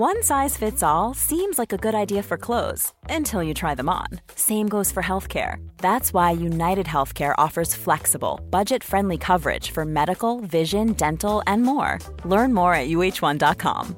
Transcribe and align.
One 0.00 0.22
size 0.22 0.56
fits 0.56 0.82
all 0.82 1.12
seems 1.12 1.58
like 1.58 1.74
a 1.74 1.76
good 1.76 1.94
idea 1.94 2.22
for 2.22 2.38
clothes 2.38 2.94
until 3.10 3.42
you 3.42 3.52
try 3.52 3.74
them 3.74 3.90
on. 3.90 4.06
Same 4.34 4.66
goes 4.66 4.90
for 4.90 5.02
healthcare. 5.02 5.56
That's 5.76 6.14
why 6.14 6.30
United 6.30 6.86
Healthcare 6.86 7.34
offers 7.36 7.74
flexible, 7.74 8.40
budget 8.48 8.82
friendly 8.82 9.18
coverage 9.18 9.72
for 9.72 9.84
medical, 9.84 10.40
vision, 10.40 10.94
dental, 10.94 11.42
and 11.46 11.64
more. 11.64 11.98
Learn 12.24 12.54
more 12.54 12.72
at 12.72 12.88
uh1.com. 12.88 13.94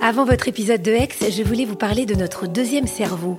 Avant 0.00 0.24
votre 0.24 0.48
épisode 0.48 0.80
de 0.80 0.92
X, 0.92 1.28
je 1.28 1.42
voulais 1.42 1.66
vous 1.66 1.76
parler 1.76 2.06
de 2.06 2.14
notre 2.14 2.46
deuxième 2.46 2.86
cerveau 2.86 3.38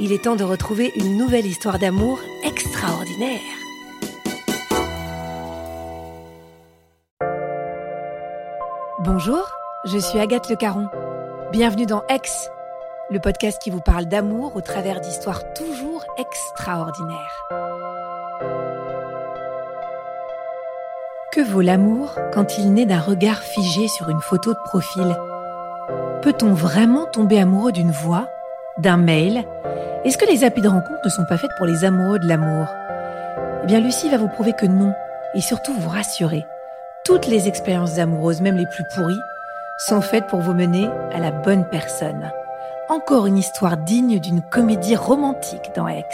il 0.00 0.12
est 0.12 0.24
temps 0.24 0.36
de 0.36 0.44
retrouver 0.44 0.90
une 0.96 1.18
nouvelle 1.18 1.44
histoire 1.44 1.78
d'amour 1.78 2.20
extraordinaire. 2.42 3.38
Bonjour, 9.00 9.42
je 9.84 9.98
suis 9.98 10.18
Agathe 10.18 10.48
Le 10.48 10.56
Caron. 10.56 10.88
Bienvenue 11.52 11.84
dans 11.84 12.02
Ex, 12.08 12.48
le 13.10 13.20
podcast 13.20 13.60
qui 13.62 13.68
vous 13.68 13.82
parle 13.82 14.06
d'amour 14.06 14.56
au 14.56 14.62
travers 14.62 15.00
d'histoires 15.00 15.52
toujours 15.52 16.04
extraordinaires. 16.16 17.48
Que 21.32 21.42
vaut 21.42 21.60
l'amour 21.60 22.16
quand 22.32 22.56
il 22.56 22.72
naît 22.72 22.86
d'un 22.86 23.00
regard 23.00 23.42
figé 23.42 23.86
sur 23.86 24.08
une 24.08 24.20
photo 24.20 24.54
de 24.54 24.58
profil? 24.64 25.14
Peut-on 26.22 26.54
vraiment 26.54 27.06
tomber 27.06 27.38
amoureux 27.38 27.72
d'une 27.72 27.92
voix, 27.92 28.28
d'un 28.80 28.96
mail 28.96 29.44
est-ce 30.02 30.16
que 30.16 30.24
les 30.24 30.44
applis 30.44 30.62
de 30.62 30.68
rencontre 30.68 31.04
ne 31.04 31.10
sont 31.10 31.26
pas 31.26 31.36
faites 31.36 31.54
pour 31.58 31.66
les 31.66 31.84
amoureux 31.84 32.18
de 32.18 32.26
l'amour? 32.26 32.66
Eh 33.62 33.66
bien, 33.66 33.80
Lucie 33.80 34.08
va 34.08 34.16
vous 34.16 34.28
prouver 34.28 34.54
que 34.54 34.64
non, 34.64 34.94
et 35.34 35.42
surtout 35.42 35.74
vous 35.74 35.90
rassurer. 35.90 36.46
Toutes 37.04 37.26
les 37.26 37.48
expériences 37.48 37.98
amoureuses, 37.98 38.40
même 38.40 38.56
les 38.56 38.64
plus 38.64 38.84
pourries, 38.94 39.20
sont 39.86 40.00
faites 40.00 40.26
pour 40.26 40.40
vous 40.40 40.54
mener 40.54 40.88
à 41.12 41.18
la 41.18 41.30
bonne 41.30 41.66
personne. 41.66 42.32
Encore 42.88 43.26
une 43.26 43.36
histoire 43.36 43.76
digne 43.76 44.20
d'une 44.20 44.40
comédie 44.40 44.96
romantique 44.96 45.70
dans 45.76 45.86
Aix. 45.86 46.06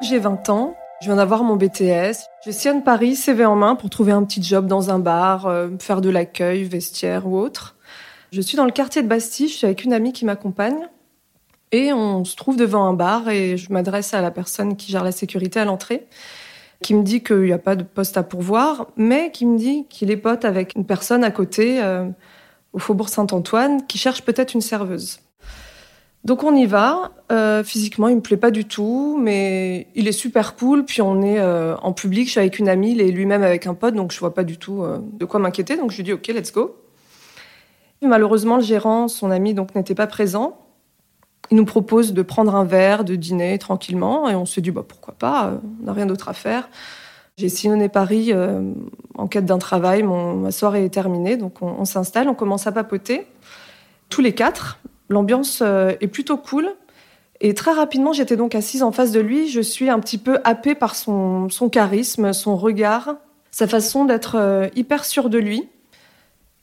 J'ai 0.00 0.18
20 0.18 0.48
ans, 0.48 0.74
je 1.00 1.06
viens 1.06 1.16
d'avoir 1.16 1.42
mon 1.44 1.56
BTS. 1.56 2.26
Je 2.44 2.50
sillonne 2.50 2.82
Paris, 2.82 3.16
CV 3.16 3.46
en 3.46 3.56
main, 3.56 3.74
pour 3.74 3.88
trouver 3.88 4.12
un 4.12 4.22
petit 4.22 4.42
job 4.42 4.66
dans 4.66 4.90
un 4.90 4.98
bar, 4.98 5.46
euh, 5.46 5.68
faire 5.78 6.02
de 6.02 6.10
l'accueil, 6.10 6.64
vestiaire 6.64 7.26
ou 7.26 7.38
autre. 7.38 7.76
Je 8.32 8.40
suis 8.42 8.56
dans 8.56 8.66
le 8.66 8.70
quartier 8.70 9.02
de 9.02 9.08
Bastille, 9.08 9.48
je 9.48 9.54
suis 9.54 9.66
avec 9.66 9.84
une 9.84 9.94
amie 9.94 10.12
qui 10.12 10.26
m'accompagne. 10.26 10.88
Et 11.72 11.92
on 11.92 12.24
se 12.24 12.36
trouve 12.36 12.56
devant 12.56 12.84
un 12.84 12.92
bar 12.92 13.28
et 13.28 13.56
je 13.56 13.72
m'adresse 13.72 14.12
à 14.12 14.20
la 14.20 14.30
personne 14.30 14.76
qui 14.76 14.92
gère 14.92 15.04
la 15.04 15.12
sécurité 15.12 15.58
à 15.58 15.64
l'entrée, 15.64 16.06
qui 16.82 16.94
me 16.94 17.02
dit 17.02 17.22
qu'il 17.22 17.42
n'y 17.42 17.52
a 17.52 17.58
pas 17.58 17.76
de 17.76 17.84
poste 17.84 18.16
à 18.16 18.22
pourvoir, 18.22 18.88
mais 18.96 19.30
qui 19.30 19.46
me 19.46 19.56
dit 19.56 19.86
qu'il 19.88 20.10
est 20.10 20.16
pote 20.16 20.44
avec 20.44 20.74
une 20.74 20.84
personne 20.84 21.24
à 21.24 21.30
côté, 21.30 21.82
euh, 21.82 22.08
au 22.72 22.78
Faubourg 22.78 23.08
Saint-Antoine, 23.08 23.86
qui 23.86 23.98
cherche 23.98 24.22
peut-être 24.22 24.54
une 24.54 24.60
serveuse. 24.60 25.20
Donc 26.24 26.44
on 26.44 26.54
y 26.54 26.66
va. 26.66 27.12
Euh, 27.32 27.64
physiquement, 27.64 28.08
il 28.08 28.16
me 28.16 28.20
plaît 28.20 28.36
pas 28.36 28.50
du 28.50 28.64
tout, 28.64 29.18
mais 29.20 29.86
il 29.94 30.06
est 30.06 30.12
super 30.12 30.54
cool. 30.54 30.84
Puis 30.84 31.00
on 31.00 31.22
est 31.22 31.38
euh, 31.38 31.76
en 31.78 31.92
public, 31.92 32.26
je 32.26 32.32
suis 32.32 32.40
avec 32.40 32.58
une 32.58 32.68
amie, 32.68 32.92
il 32.92 33.00
est 33.00 33.10
lui-même 33.10 33.42
avec 33.42 33.66
un 33.66 33.74
pote, 33.74 33.94
donc 33.94 34.12
je 34.12 34.20
vois 34.20 34.34
pas 34.34 34.44
du 34.44 34.58
tout 34.58 34.82
euh, 34.82 34.98
de 35.00 35.24
quoi 35.24 35.40
m'inquiéter. 35.40 35.76
Donc 35.76 35.90
je 35.90 35.96
lui 35.96 36.04
dis 36.04 36.12
ok, 36.12 36.26
let's 36.28 36.52
go. 36.52 36.76
Malheureusement, 38.02 38.56
le 38.56 38.62
gérant, 38.62 39.08
son 39.08 39.30
ami, 39.30 39.54
donc 39.54 39.74
n'était 39.74 39.94
pas 39.94 40.06
présent. 40.06 40.58
Il 41.50 41.56
nous 41.56 41.66
propose 41.66 42.12
de 42.12 42.22
prendre 42.22 42.54
un 42.54 42.64
verre, 42.64 43.04
de 43.04 43.14
dîner 43.14 43.58
tranquillement, 43.58 44.28
et 44.28 44.34
on 44.34 44.46
se 44.46 44.60
dit 44.60 44.70
bah 44.70 44.84
pourquoi 44.86 45.14
pas, 45.14 45.60
on 45.80 45.86
n'a 45.86 45.92
rien 45.92 46.06
d'autre 46.06 46.28
à 46.28 46.32
faire. 46.32 46.68
J'ai 47.36 47.48
sillonné 47.48 47.88
Paris 47.88 48.32
en 49.14 49.26
quête 49.26 49.46
d'un 49.46 49.58
travail, 49.58 50.02
ma 50.02 50.50
soirée 50.50 50.84
est 50.84 50.90
terminée, 50.90 51.36
donc 51.36 51.60
on, 51.60 51.68
on 51.78 51.84
s'installe, 51.84 52.28
on 52.28 52.34
commence 52.34 52.66
à 52.66 52.72
papoter 52.72 53.26
tous 54.08 54.20
les 54.20 54.32
quatre. 54.32 54.78
L'ambiance 55.10 55.60
euh, 55.60 55.92
est 56.00 56.06
plutôt 56.06 56.36
cool. 56.36 56.72
Et 57.40 57.52
très 57.54 57.72
rapidement, 57.72 58.12
j'étais 58.12 58.36
donc 58.36 58.54
assise 58.54 58.82
en 58.82 58.92
face 58.92 59.10
de 59.10 59.20
lui. 59.20 59.48
Je 59.48 59.60
suis 59.60 59.90
un 59.90 59.98
petit 59.98 60.18
peu 60.18 60.38
happée 60.44 60.76
par 60.76 60.94
son, 60.94 61.48
charisme, 61.70 62.32
son 62.32 62.56
regard, 62.56 63.16
sa 63.50 63.66
façon 63.66 64.04
d'être 64.04 64.36
euh, 64.38 64.68
hyper 64.76 65.04
sûre 65.04 65.28
de 65.28 65.38
lui. 65.38 65.68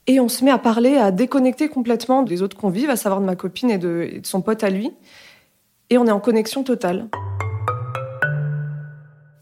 Et 0.06 0.18
on 0.18 0.28
se 0.28 0.42
met 0.44 0.50
à 0.50 0.56
parler, 0.56 0.96
à 0.96 1.10
déconnecter 1.10 1.68
complètement 1.68 2.22
des 2.22 2.40
autres 2.40 2.56
convives, 2.56 2.88
à 2.88 2.96
savoir 2.96 3.20
de 3.20 3.26
ma 3.26 3.36
copine 3.36 3.70
et 3.70 3.76
de, 3.76 4.20
son 4.22 4.40
pote 4.40 4.64
à 4.64 4.70
lui. 4.70 4.92
Et 5.90 5.98
on 5.98 6.06
est 6.06 6.10
en 6.10 6.20
connexion 6.20 6.62
totale. 6.62 7.08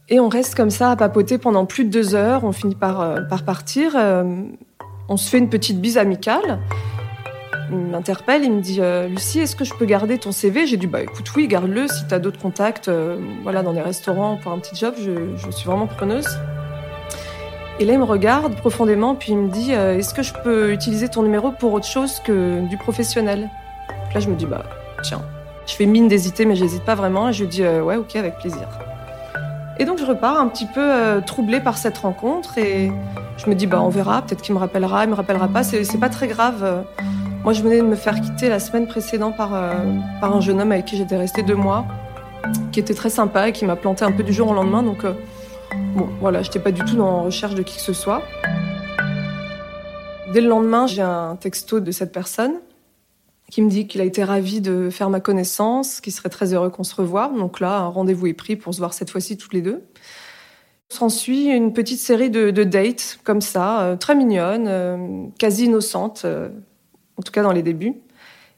Et 0.09 0.19
on 0.19 0.29
reste 0.29 0.57
comme 0.57 0.71
ça 0.71 0.91
à 0.91 0.97
papoter 0.97 1.39
pendant 1.39 1.65
plus 1.65 1.85
de 1.85 1.91
deux 1.91 2.17
heures. 2.17 2.43
On 2.43 2.51
finit 2.51 2.75
par, 2.75 3.01
euh, 3.01 3.21
par 3.21 3.45
partir. 3.45 3.95
on 3.95 5.17
se 5.17 5.31
fait 5.31 5.39
une 5.39 5.51
petite 5.51 5.81
bise 5.81 5.99
amicale 5.99 6.59
il 7.71 7.79
m'interpelle, 7.79 8.45
il 8.45 8.53
me 8.53 8.61
dit 8.61 8.79
euh, 8.81 9.09
Lucie, 9.09 9.41
est-ce 9.41 9.57
que 9.57 9.65
je 9.65 9.75
peux 9.75 9.87
garder 9.87 10.19
ton 10.19 10.33
CV 10.33 10.67
J'ai 10.67 10.77
dit 10.77 10.87
bah 10.87 11.03
écoute 11.03 11.31
oui, 11.35 11.49
garde-le 11.49 11.89
si 11.89 12.07
tu 12.07 12.15
as 12.15 12.19
d'autres 12.19 12.39
contacts 12.39 12.89
euh, 12.89 13.19
voilà 13.43 13.63
dans 13.63 13.73
les 13.73 13.83
restaurants 13.83 14.37
pour 14.37 14.53
un 14.53 14.59
petit 14.59 14.77
job, 14.77 14.95
je, 14.99 15.51
suis 15.51 15.67
vraiment 15.67 15.87
preneuse. 15.87 16.29
Et 17.81 17.85
là 17.85 17.95
il 17.95 17.99
me 17.99 18.05
regarde 18.05 18.55
profondément 18.55 19.15
puis 19.15 19.33
il 19.33 19.39
me 19.39 19.49
dit 19.49 19.75
euh, 19.75 19.99
est-ce 19.99 20.15
que 20.15 20.23
je 20.23 20.33
peux 20.45 20.73
utiliser 20.73 21.09
ton 21.09 21.23
numéro 21.23 21.51
pour 21.51 21.73
autre 21.73 21.87
chose 21.87 22.21
que 22.21 22.67
du 22.69 22.77
professionnel? 22.77 23.49
Là 24.15 24.21
je 24.21 24.29
me 24.29 24.37
dis 24.37 24.47
bah 24.47 24.65
tiens, 25.03 25.23
je 25.67 25.75
fais 25.75 25.87
mine 25.87 26.09
d'hésiter 26.09 26.47
mais 26.47 26.55
j'hésite 26.55 26.85
pas 26.85 26.95
vraiment 26.95 27.31
et 27.31 27.33
je 27.33 27.43
lui 27.43 27.49
dis 27.49 27.67
ouais 27.67 27.97
OK 27.97 28.15
avec 28.17 28.39
plaisir. 28.39 28.69
Et 29.79 29.85
donc 29.85 29.99
je 29.99 30.07
repars 30.07 30.39
un 30.39 30.49
petit 30.49 30.67
peu 30.67 31.21
troublée 31.27 31.61
par 31.61 31.77
cette 31.77 31.99
rencontre 31.99 32.57
et 32.57 32.91
je 33.37 33.51
me 33.51 33.55
dis 33.55 33.67
bah 33.67 33.83
on 33.83 33.91
verra, 33.91 34.23
peut-être 34.23 34.41
qu'il 34.41 34.55
me 34.55 34.61
rappellera, 34.61 35.05
il 35.05 35.11
me 35.11 35.15
rappellera 35.15 35.49
pas, 35.49 35.65
c'est 35.65 36.01
pas 36.01 36.09
très 36.09 36.29
grave. 36.29 36.85
Moi, 37.47 37.53
je 37.53 37.63
venais 37.63 37.77
de 37.77 37.87
me 37.87 37.95
faire 37.95 38.21
quitter 38.21 38.49
la 38.49 38.59
semaine 38.59 38.89
précédente 38.89 39.37
par, 39.37 39.55
euh, 39.55 39.73
par 40.21 40.35
un 40.35 40.41
jeune 40.41 40.61
homme 40.61 40.73
avec 40.73 40.85
qui 40.85 40.97
j'étais 40.97 41.17
restée 41.17 41.45
deux 41.45 41.55
mois, 41.55 41.87
qui 42.73 42.81
était 42.81 42.93
très 42.93 43.09
sympa 43.09 43.49
et 43.49 43.53
qui 43.53 43.65
m'a 43.65 43.77
planté 43.77 44.05
un 44.05 44.11
peu 44.11 44.25
du 44.25 44.33
jour 44.33 44.51
au 44.51 44.53
lendemain. 44.53 44.83
Donc, 44.83 45.05
euh, 45.05 45.15
bon, 45.95 46.09
voilà, 46.21 46.43
j'étais 46.43 46.59
pas 46.59 46.73
du 46.73 46.85
tout 46.85 46.99
en 46.99 47.23
recherche 47.23 47.55
de 47.55 47.63
qui 47.63 47.77
que 47.77 47.83
ce 47.83 47.93
soit. 47.93 48.23
Dès 50.33 50.41
le 50.41 50.49
lendemain, 50.49 50.89
j'ai 50.89 51.03
un 51.03 51.37
texto 51.37 51.79
de 51.79 51.93
cette 51.93 52.11
personne 52.11 52.55
qui 53.49 53.63
me 53.63 53.71
dit 53.71 53.87
qu'il 53.87 54.01
a 54.01 54.05
été 54.05 54.25
ravi 54.25 54.61
de 54.61 54.91
faire 54.91 55.09
ma 55.09 55.21
connaissance, 55.21 56.01
qu'il 56.01 56.13
serait 56.13 56.31
très 56.31 56.53
heureux 56.53 56.71
qu'on 56.71 56.83
se 56.83 56.97
revoie. 56.97 57.29
Donc 57.29 57.61
là, 57.61 57.79
un 57.79 57.87
rendez-vous 57.87 58.27
est 58.27 58.35
pris 58.35 58.57
pour 58.57 58.75
se 58.75 58.79
voir 58.79 58.93
cette 58.93 59.11
fois-ci 59.11 59.37
toutes 59.37 59.55
les 59.55 59.63
deux. 59.63 59.85
S'ensuit 60.89 61.45
une 61.45 61.73
petite 61.73 62.01
série 62.01 62.29
de, 62.29 62.51
dates 62.65 63.21
comme 63.23 63.41
ça, 63.41 63.83
euh, 63.83 63.95
très 63.95 64.17
mignonne, 64.17 65.31
quasi 65.39 65.67
innocente 65.67 66.27
en 67.19 67.23
tout 67.23 67.33
cas 67.33 67.43
dans 67.43 67.53
les 67.53 67.63
débuts. 67.63 67.95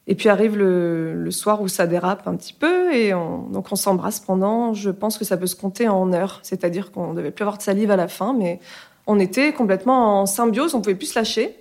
Et 0.07 0.15
puis 0.15 0.27
arrive 0.27 0.57
le, 0.57 1.29
soir 1.29 1.61
où 1.61 1.67
ça 1.67 1.85
dérape 1.85 2.27
un 2.27 2.35
petit 2.35 2.53
peu 2.53 2.91
et 2.93 3.13
on, 3.13 3.43
donc 3.43 3.71
on 3.71 3.75
s'embrasse 3.75 4.19
pendant, 4.19 4.73
je 4.73 4.89
pense 4.89 5.19
que 5.19 5.25
ça 5.25 5.37
peut 5.37 5.45
se 5.45 5.55
compter 5.55 5.87
en 5.87 6.11
heures, 6.13 6.39
c'est-à-dire 6.41 6.91
qu'on 6.91 7.13
devait 7.13 7.29
plus 7.29 7.43
avoir 7.43 7.59
de 7.59 7.61
salive 7.61 7.91
à 7.91 7.95
la 7.95 8.07
fin, 8.07 8.33
mais 8.33 8.59
on 9.05 9.19
était 9.19 9.53
complètement 9.53 10.21
en 10.21 10.25
symbiose, 10.25 10.73
on 10.73 10.81
pouvait 10.81 10.95
plus 10.95 11.07
se 11.11 11.19
lâcher. 11.19 11.55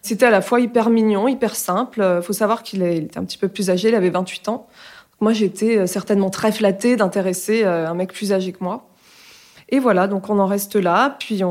C'était 0.00 0.26
à 0.26 0.30
la 0.30 0.40
fois 0.40 0.60
hyper 0.60 0.90
mignon, 0.90 1.28
hyper 1.28 1.56
simple. 1.56 2.02
Il 2.18 2.22
faut 2.22 2.32
savoir 2.32 2.62
qu'il 2.62 2.82
était 2.82 3.18
un 3.18 3.24
petit 3.24 3.38
peu 3.38 3.48
plus 3.48 3.68
âgé, 3.68 3.88
il 3.88 3.94
avait 3.94 4.10
28 4.10 4.48
ans. 4.48 4.66
Moi, 5.20 5.32
j'étais 5.32 5.86
certainement 5.86 6.30
très 6.30 6.52
flattée 6.52 6.96
d'intéresser 6.96 7.64
euh, 7.64 7.88
un 7.88 7.94
mec 7.94 8.12
plus 8.12 8.32
âgé 8.32 8.52
que 8.52 8.62
moi. 8.62 8.87
Et 9.70 9.80
voilà, 9.80 10.06
donc 10.06 10.30
on 10.30 10.38
en 10.38 10.46
reste 10.46 10.76
là, 10.76 11.16
puis 11.18 11.42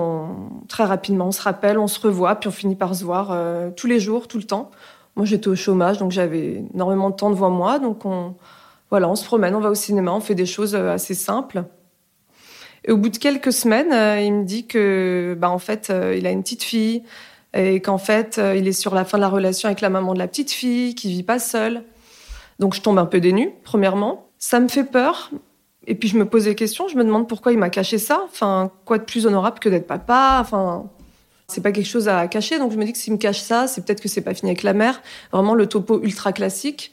très 0.68 0.86
rapidement 0.86 1.28
on 1.28 1.32
se 1.32 1.42
rappelle, 1.42 1.78
on 1.78 1.88
se 1.88 2.00
revoit, 2.00 2.36
puis 2.36 2.48
on 2.48 2.52
finit 2.52 2.76
par 2.76 2.96
se 2.96 3.04
voir 3.04 3.30
euh, 3.32 3.70
tous 3.70 3.86
les 3.88 4.00
jours, 4.00 4.28
tout 4.28 4.38
le 4.38 4.44
temps. 4.44 4.72
Moi 5.16 5.26
j'étais 5.26 5.48
au 5.48 5.56
chômage, 5.56 6.00
donc 6.00 6.12
j'avais 6.12 6.64
énormément 6.74 7.12
de 7.12 7.16
temps 7.16 7.30
devant 7.30 7.52
moi, 7.52 7.78
donc 7.78 8.06
on, 8.06 8.34
voilà, 8.90 9.08
on 9.08 9.16
se 9.16 9.24
promène, 9.24 9.54
on 9.56 9.60
va 9.60 9.70
au 9.70 9.76
cinéma, 9.76 10.14
on 10.14 10.20
fait 10.20 10.36
des 10.36 10.48
choses 10.48 10.74
euh, 10.74 10.92
assez 10.92 11.14
simples. 11.14 11.64
Et 12.86 12.92
au 12.92 12.98
bout 12.98 13.10
de 13.10 13.18
quelques 13.18 13.54
semaines, 13.54 13.92
euh, 13.92 14.20
il 14.20 14.34
me 14.34 14.44
dit 14.46 14.66
que, 14.66 15.36
bah, 15.38 15.50
en 15.50 15.60
fait, 15.60 15.92
il 16.16 16.26
a 16.26 16.32
une 16.32 16.42
petite 16.42 16.64
fille 16.64 17.04
et 17.54 17.82
qu'en 17.82 17.98
fait, 17.98 18.40
il 18.56 18.68
est 18.68 18.72
sur 18.74 18.96
la 18.96 19.04
fin 19.04 19.18
de 19.18 19.24
la 19.24 19.30
relation 19.30 19.68
avec 19.68 19.82
la 19.82 19.90
maman 19.90 20.14
de 20.14 20.20
la 20.20 20.28
petite 20.28 20.52
fille, 20.52 20.96
qu'il 20.96 21.12
vit 21.12 21.24
pas 21.24 21.40
seul. 21.40 21.84
Donc 22.60 22.76
je 22.76 22.82
tombe 22.82 22.98
un 22.98 23.06
peu 23.06 23.20
dénue, 23.20 23.52
premièrement. 23.64 24.28
Ça 24.38 24.60
me 24.60 24.68
fait 24.68 24.84
peur, 24.84 25.32
et 25.88 25.96
puis 25.96 26.10
je 26.10 26.18
me 26.18 26.26
pose 26.26 26.44
des 26.44 26.54
questions, 26.54 26.90
je 26.90 26.98
me 26.98 27.04
demande 27.04 27.30
pourquoi 27.30 27.54
il 27.54 27.58
m'a 27.58 27.70
caché 27.70 27.98
ça. 27.98 28.22
Enfin, 28.26 28.72
quoi 28.84 28.98
de 28.98 29.06
plus 29.06 29.26
honorable 29.26 29.60
que 29.60 29.70
d'être 29.70 29.88
papa? 29.88 30.38
Enfin, 30.42 30.90
c'est 31.48 31.62
pas 31.62 31.72
quelque 31.72 31.88
chose 31.88 32.10
à 32.10 32.28
cacher. 32.28 32.60
Donc 32.60 32.74
je 32.74 32.78
me 32.78 32.84
dis 32.84 32.92
que 32.92 32.98
s'il 32.98 33.14
me 33.14 33.18
cache 33.18 33.40
ça, 33.40 33.68
c'est 33.68 33.86
peut-être 33.86 34.02
que 34.02 34.10
c'est 34.10 34.22
pas 34.22 34.34
fini 34.34 34.52
avec 34.52 34.64
la 34.64 34.74
mère. 34.74 35.02
Vraiment 35.32 35.56
le 35.56 35.66
topo 35.66 36.02
ultra 36.04 36.34
classique. 36.34 36.92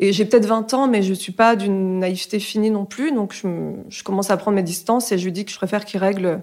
Et 0.00 0.12
j'ai 0.12 0.24
peut-être 0.24 0.46
20 0.46 0.74
ans, 0.74 0.88
mais 0.88 1.02
je 1.02 1.14
suis 1.14 1.30
pas 1.30 1.54
d'une 1.54 2.00
naïveté 2.00 2.40
finie 2.40 2.72
non 2.72 2.84
plus. 2.84 3.12
Donc 3.12 3.32
je, 3.32 4.02
commence 4.02 4.30
à 4.30 4.36
prendre 4.36 4.56
mes 4.56 4.64
distances 4.64 5.12
et 5.12 5.18
je 5.18 5.24
lui 5.24 5.32
dis 5.32 5.44
que 5.44 5.52
je 5.52 5.56
préfère 5.56 5.84
qu'il 5.84 6.00
règle 6.00 6.42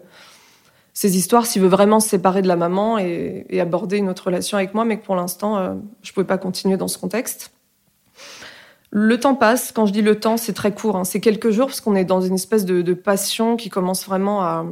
ses 0.94 1.18
histoires 1.18 1.46
s'il 1.46 1.62
veut 1.62 1.68
vraiment 1.68 2.00
se 2.00 2.08
séparer 2.08 2.42
de 2.42 2.48
la 2.48 2.56
maman 2.56 2.98
et, 2.98 3.46
aborder 3.60 3.98
une 3.98 4.08
autre 4.08 4.28
relation 4.28 4.58
avec 4.58 4.74
moi, 4.74 4.86
mais 4.86 5.00
que 5.00 5.06
pour 5.06 5.18
l'instant, 5.18 5.58
euh, 5.58 5.74
je 6.02 6.14
pouvais 6.14 6.26
pas 6.26 6.38
continuer 6.38 6.78
dans 6.78 6.88
ce 6.88 6.98
contexte. 6.98 7.52
Le 8.92 9.20
temps 9.20 9.36
passe. 9.36 9.72
Quand 9.72 9.86
je 9.86 9.94
dis 9.94 10.02
le 10.02 10.20
temps, 10.20 10.38
c'est 10.38 10.54
très 10.54 10.74
court. 10.74 10.96
Hein. 10.96 11.04
C'est 11.04 11.20
quelques 11.20 11.52
jours 11.52 11.68
parce 11.68 11.82
qu'on 11.82 11.96
est 11.96 12.06
dans 12.06 12.22
une 12.22 12.36
espèce 12.36 12.66
de, 12.66 12.94
passion 12.94 13.56
qui 13.56 13.70
commence 13.70 14.06
vraiment 14.06 14.42
à, 14.42 14.66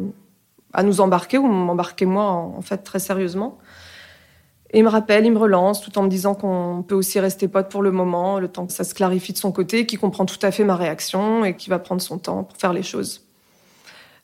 nous 0.84 1.02
embarquer 1.02 1.38
ou 1.38 1.48
m'embarquer 1.48 2.06
moi 2.06 2.24
en, 2.24 2.62
fait 2.62 2.78
très 2.78 3.00
sérieusement. 3.00 3.58
Et 4.72 4.80
il 4.80 4.84
me 4.84 4.90
rappelle, 4.90 5.26
il 5.26 5.32
me 5.32 5.38
relance 5.38 5.82
tout 5.82 5.98
en 5.98 6.04
me 6.04 6.10
disant 6.10 6.36
qu'on 6.36 6.84
peut 6.86 6.96
aussi 6.96 7.20
rester 7.20 7.48
pote 7.48 7.70
pour 7.70 7.82
le 7.82 7.92
moment, 7.92 8.40
le 8.40 8.50
temps 8.50 8.66
que 8.66 8.74
ça 8.74 8.84
se 8.84 8.94
clarifie 8.94 9.32
de 9.32 9.38
son 9.38 9.54
côté, 9.54 9.86
qu'il 9.86 9.98
comprend 9.98 10.26
tout 10.26 10.40
à 10.42 10.52
fait 10.52 10.66
ma 10.66 10.76
réaction 10.76 11.46
et 11.46 11.56
qu'il 11.56 11.70
va 11.70 11.80
prendre 11.80 12.02
son 12.02 12.18
temps 12.18 12.44
pour 12.44 12.58
faire 12.58 12.74
les 12.74 12.84
choses. 12.84 13.26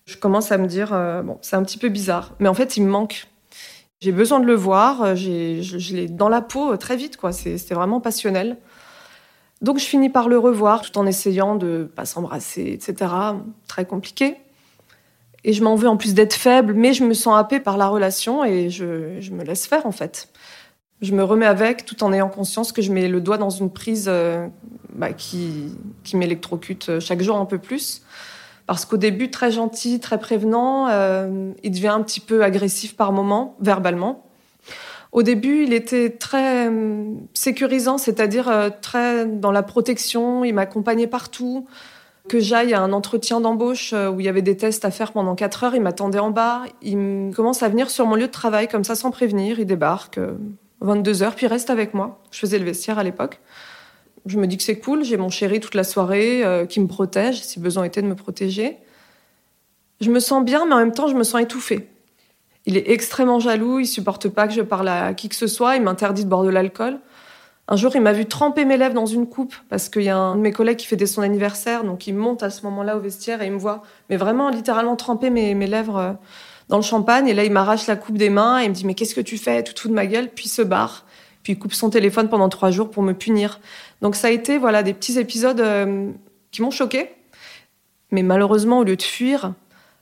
Je 0.06 0.18
commence 0.18 0.52
à 0.52 0.58
me 0.58 0.68
dire, 0.68 0.92
euh, 0.92 1.22
bon, 1.22 1.38
c'est 1.42 1.56
un 1.56 1.64
petit 1.64 1.78
peu 1.78 1.88
bizarre, 1.88 2.34
mais 2.40 2.50
en 2.50 2.54
fait, 2.54 2.76
il 2.76 2.84
me 2.84 2.90
manque. 2.90 3.28
J'ai 4.02 4.12
besoin 4.12 4.42
de 4.42 4.46
le 4.46 4.54
voir, 4.54 5.16
je, 5.16 5.62
je 5.62 5.96
l'ai 5.96 6.10
dans 6.10 6.28
la 6.28 6.42
peau 6.42 6.76
très 6.76 6.98
vite, 6.98 7.16
quoi. 7.16 7.32
C'était 7.32 7.74
vraiment 7.74 8.02
passionnel. 8.02 8.58
Donc 9.64 9.80
je 9.80 9.86
finis 9.86 10.10
par 10.10 10.28
le 10.28 10.38
revoir 10.38 10.82
tout 10.82 10.98
en 10.98 11.08
essayant 11.08 11.56
de 11.56 11.90
pas 11.96 12.06
s'embrasser, 12.06 12.74
etc. 12.74 13.12
Très 13.68 13.86
compliqué. 13.86 14.36
Et 15.46 15.54
je 15.54 15.64
m'en 15.64 15.76
veux 15.76 15.88
en 15.88 15.98
plus 15.98 16.14
d'être 16.14 16.34
faible, 16.34 16.74
mais 16.74 16.94
je 16.94 17.04
me 17.04 17.14
sens 17.14 17.38
happée 17.38 17.60
par 17.60 17.78
la 17.78 17.88
relation 17.88 18.44
et 18.44 18.70
je, 18.70 18.86
me 19.32 19.44
laisse 19.44 19.66
faire 19.66 19.86
en 19.86 19.92
fait. 19.92 20.30
Je 21.02 21.14
me 21.14 21.24
remets 21.24 21.46
avec 21.46 21.86
tout 21.86 22.04
en 22.04 22.14
ayant 22.14 22.30
conscience 22.30 22.72
que 22.72 22.82
je 22.82 22.92
mets 22.92 23.08
le 23.08 23.22
doigt 23.22 23.38
dans 23.38 23.50
une 23.50 23.70
prise 23.70 24.06
euh, 24.08 24.48
bah, 24.94 25.12
qui, 25.14 25.76
m'électrocute 26.14 27.00
chaque 27.00 27.22
jour 27.22 27.38
un 27.38 27.46
peu 27.46 27.58
plus. 27.58 28.04
Parce 28.68 28.86
qu'au 28.86 28.98
début, 28.98 29.30
très 29.30 29.52
gentil, 29.52 30.00
très 30.00 30.18
prévenant, 30.18 30.88
euh, 30.90 31.52
il 31.64 31.72
devient 31.72 31.90
un 31.90 32.02
petit 32.02 32.22
peu 32.22 32.44
agressif 32.44 32.96
par 32.96 33.12
moments, 33.12 33.58
verbalement. 33.60 34.26
Au 35.14 35.22
début, 35.22 35.64
il 35.64 35.74
était 35.74 36.10
très 36.10 36.68
euh, 36.68 37.04
sécurisant, 37.36 38.00
c'est-à-dire 38.00 38.50
euh, 38.50 38.70
très 38.82 39.28
dans 39.28 39.52
la 39.52 39.62
protection. 39.62 40.44
Il 40.44 40.56
m'accompagnait 40.56 41.08
partout. 41.08 41.68
Que 42.30 42.40
j'aille 42.40 42.74
à 42.74 42.82
un 42.82 42.94
entretien 42.94 43.42
d'embauche 43.42 43.92
euh, 43.94 44.10
où 44.10 44.22
il 44.22 44.26
y 44.26 44.30
avait 44.30 44.42
des 44.42 44.56
tests 44.58 44.86
à 44.86 44.92
faire 44.92 45.12
pendant 45.12 45.36
4 45.36 45.66
heures, 45.66 45.76
il 45.76 45.82
m'attendait 45.82 46.20
en 46.20 46.32
bas. 46.32 46.64
Il 46.82 47.32
commence 47.36 47.62
à 47.62 47.70
venir 47.70 47.92
sur 47.92 48.08
mon 48.08 48.16
lieu 48.16 48.28
de 48.28 48.32
travail 48.32 48.68
comme 48.68 48.84
ça 48.84 48.96
sans 48.96 49.12
prévenir. 49.12 49.60
Il 49.60 49.66
débarque 49.66 50.20
22 50.82 51.22
heures, 51.22 51.36
puis 51.36 51.46
il 51.46 51.50
reste 51.50 51.70
avec 51.70 51.94
moi. 51.94 52.20
Je 52.32 52.40
faisais 52.40 52.58
le 52.58 52.66
vestiaire 52.66 52.98
à 52.98 53.04
l'époque. 53.04 53.40
Je 54.26 54.40
me 54.40 54.48
dis 54.48 54.58
que 54.58 54.64
c'est 54.64 54.80
cool. 54.80 55.04
J'ai 55.04 55.18
mon 55.18 55.30
chéri 55.30 55.60
toute 55.60 55.76
la 55.76 55.84
soirée 55.84 56.44
qui 56.70 56.80
me 56.80 56.88
protège, 56.88 57.44
si 57.44 57.60
besoin 57.60 57.84
était 57.84 58.02
de 58.02 58.08
me 58.08 58.16
protéger. 58.16 58.78
Je 60.00 60.10
me 60.10 60.20
sens 60.20 60.44
bien, 60.46 60.66
mais 60.66 60.74
en 60.74 60.80
même 60.80 60.94
temps, 60.94 61.08
je 61.08 61.16
me 61.16 61.24
sens 61.24 61.42
étouffée. 61.42 61.90
Il 62.66 62.78
est 62.78 62.90
extrêmement 62.90 63.40
jaloux, 63.40 63.80
il 63.80 63.88
supporte 63.88 64.30
pas 64.30 64.48
que 64.48 64.54
je 64.54 64.62
parle 64.62 64.88
à 64.88 65.14
qui 65.14 65.28
que 65.30 65.36
ce 65.36 65.48
soit, 65.48 65.76
il 65.76 65.82
m'interdit 65.82 66.24
de 66.24 66.30
boire 66.30 66.44
de 66.44 66.50
l'alcool. 66.50 67.00
Un 67.68 67.78
jour, 67.78 67.96
il 67.96 68.02
m'a 68.02 68.12
vu 68.12 68.26
tremper 68.26 68.66
mes 68.66 68.76
lèvres 68.76 68.94
dans 68.94 69.06
une 69.06 69.26
coupe 69.26 69.56
parce 69.70 69.88
qu'il 69.88 70.04
y 70.04 70.10
a 70.10 70.18
un 70.18 70.36
de 70.36 70.42
mes 70.42 70.52
collègues 70.52 70.78
qui 70.78 70.88
fêtait 70.88 71.06
son 71.06 71.22
anniversaire, 71.22 71.84
donc 71.84 72.08
il 72.08 72.14
monte 72.14 72.44
à 72.44 72.50
ce 72.50 72.64
moment-là 72.64 72.98
au 72.98 73.00
vestiaire 73.00 73.42
et 73.42 73.46
il 73.46 73.54
me 73.54 73.58
voit, 73.58 73.84
mais 74.10 74.18
vraiment 74.18 74.50
littéralement 74.50 74.98
tremper 74.98 75.30
mes, 75.30 75.54
lèvres 75.68 75.98
euh, 75.98 76.12
dans 76.68 76.76
le 76.76 76.84
champagne. 76.84 77.28
Et 77.28 77.34
là, 77.34 77.46
il 77.46 77.52
m'arrache 77.52 77.88
la 77.88 77.96
coupe 77.96 78.18
des 78.18 78.30
mains 78.30 78.60
et 78.60 78.66
il 78.66 78.70
me 78.70 78.74
dit 78.74 78.86
mais 78.86 78.96
qu'est-ce 78.96 79.16
que 79.16 79.22
tu 79.22 79.38
fais? 79.38 79.64
Tout 79.64 79.74
fout 79.78 79.90
de 79.90 79.96
ma 79.96 80.06
gueule, 80.06 80.30
puis 80.30 80.50
se 80.50 80.62
barre, 80.62 81.06
puis 81.42 81.54
il 81.54 81.60
coupe 81.60 81.74
son 81.74 81.90
téléphone 81.90 82.28
pendant 82.28 82.50
trois 82.50 82.70
jours 82.70 82.92
pour 82.92 83.02
me 83.02 83.14
punir. 83.14 83.62
Donc 84.02 84.16
ça 84.16 84.28
a 84.28 84.32
été 84.32 84.58
voilà 84.58 84.84
des 84.84 84.94
petits 84.94 85.18
épisodes 85.18 85.62
euh, 85.62 86.12
qui 86.52 86.62
m'ont 86.62 86.72
choqué, 86.72 87.12
mais 88.12 88.24
malheureusement 88.24 88.80
au 88.80 88.84
lieu 88.84 88.98
de 88.98 89.02
fuir, 89.02 89.54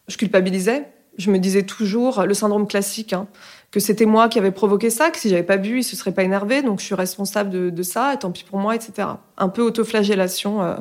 je 0.08 0.18
culpabilisais 0.18 0.91
je 1.18 1.32
me 1.32 1.40
disais 1.40 1.64
toujours 1.64 2.24
le 2.24 2.34
syndrome 2.34 2.68
classique, 2.68 3.14
hein, 3.14 3.28
que 3.72 3.80
c'était 3.80 4.06
moi 4.06 4.30
qui 4.30 4.40
avais 4.40 4.52
provoqué 4.52 4.90
ça, 4.90 5.10
que 5.12 5.18
si 5.18 5.30
j'avais 5.30 5.44
pas 5.44 5.58
bu, 5.58 5.80
il 5.80 5.84
se 5.84 5.96
serait 5.96 6.14
pas 6.14 6.24
énervé, 6.24 6.62
donc 6.62 6.80
je 6.80 6.86
suis 6.86 6.96
responsable 6.96 7.72
de, 7.74 7.84
ça, 7.84 8.14
et 8.14 8.18
tant 8.18 8.32
pis 8.32 8.44
pour 8.44 8.60
moi, 8.60 8.76
etc. 8.76 9.08
Un 9.38 9.50
peu 9.50 9.62
autoflagellation, 9.62 10.62
euh, 10.62 10.76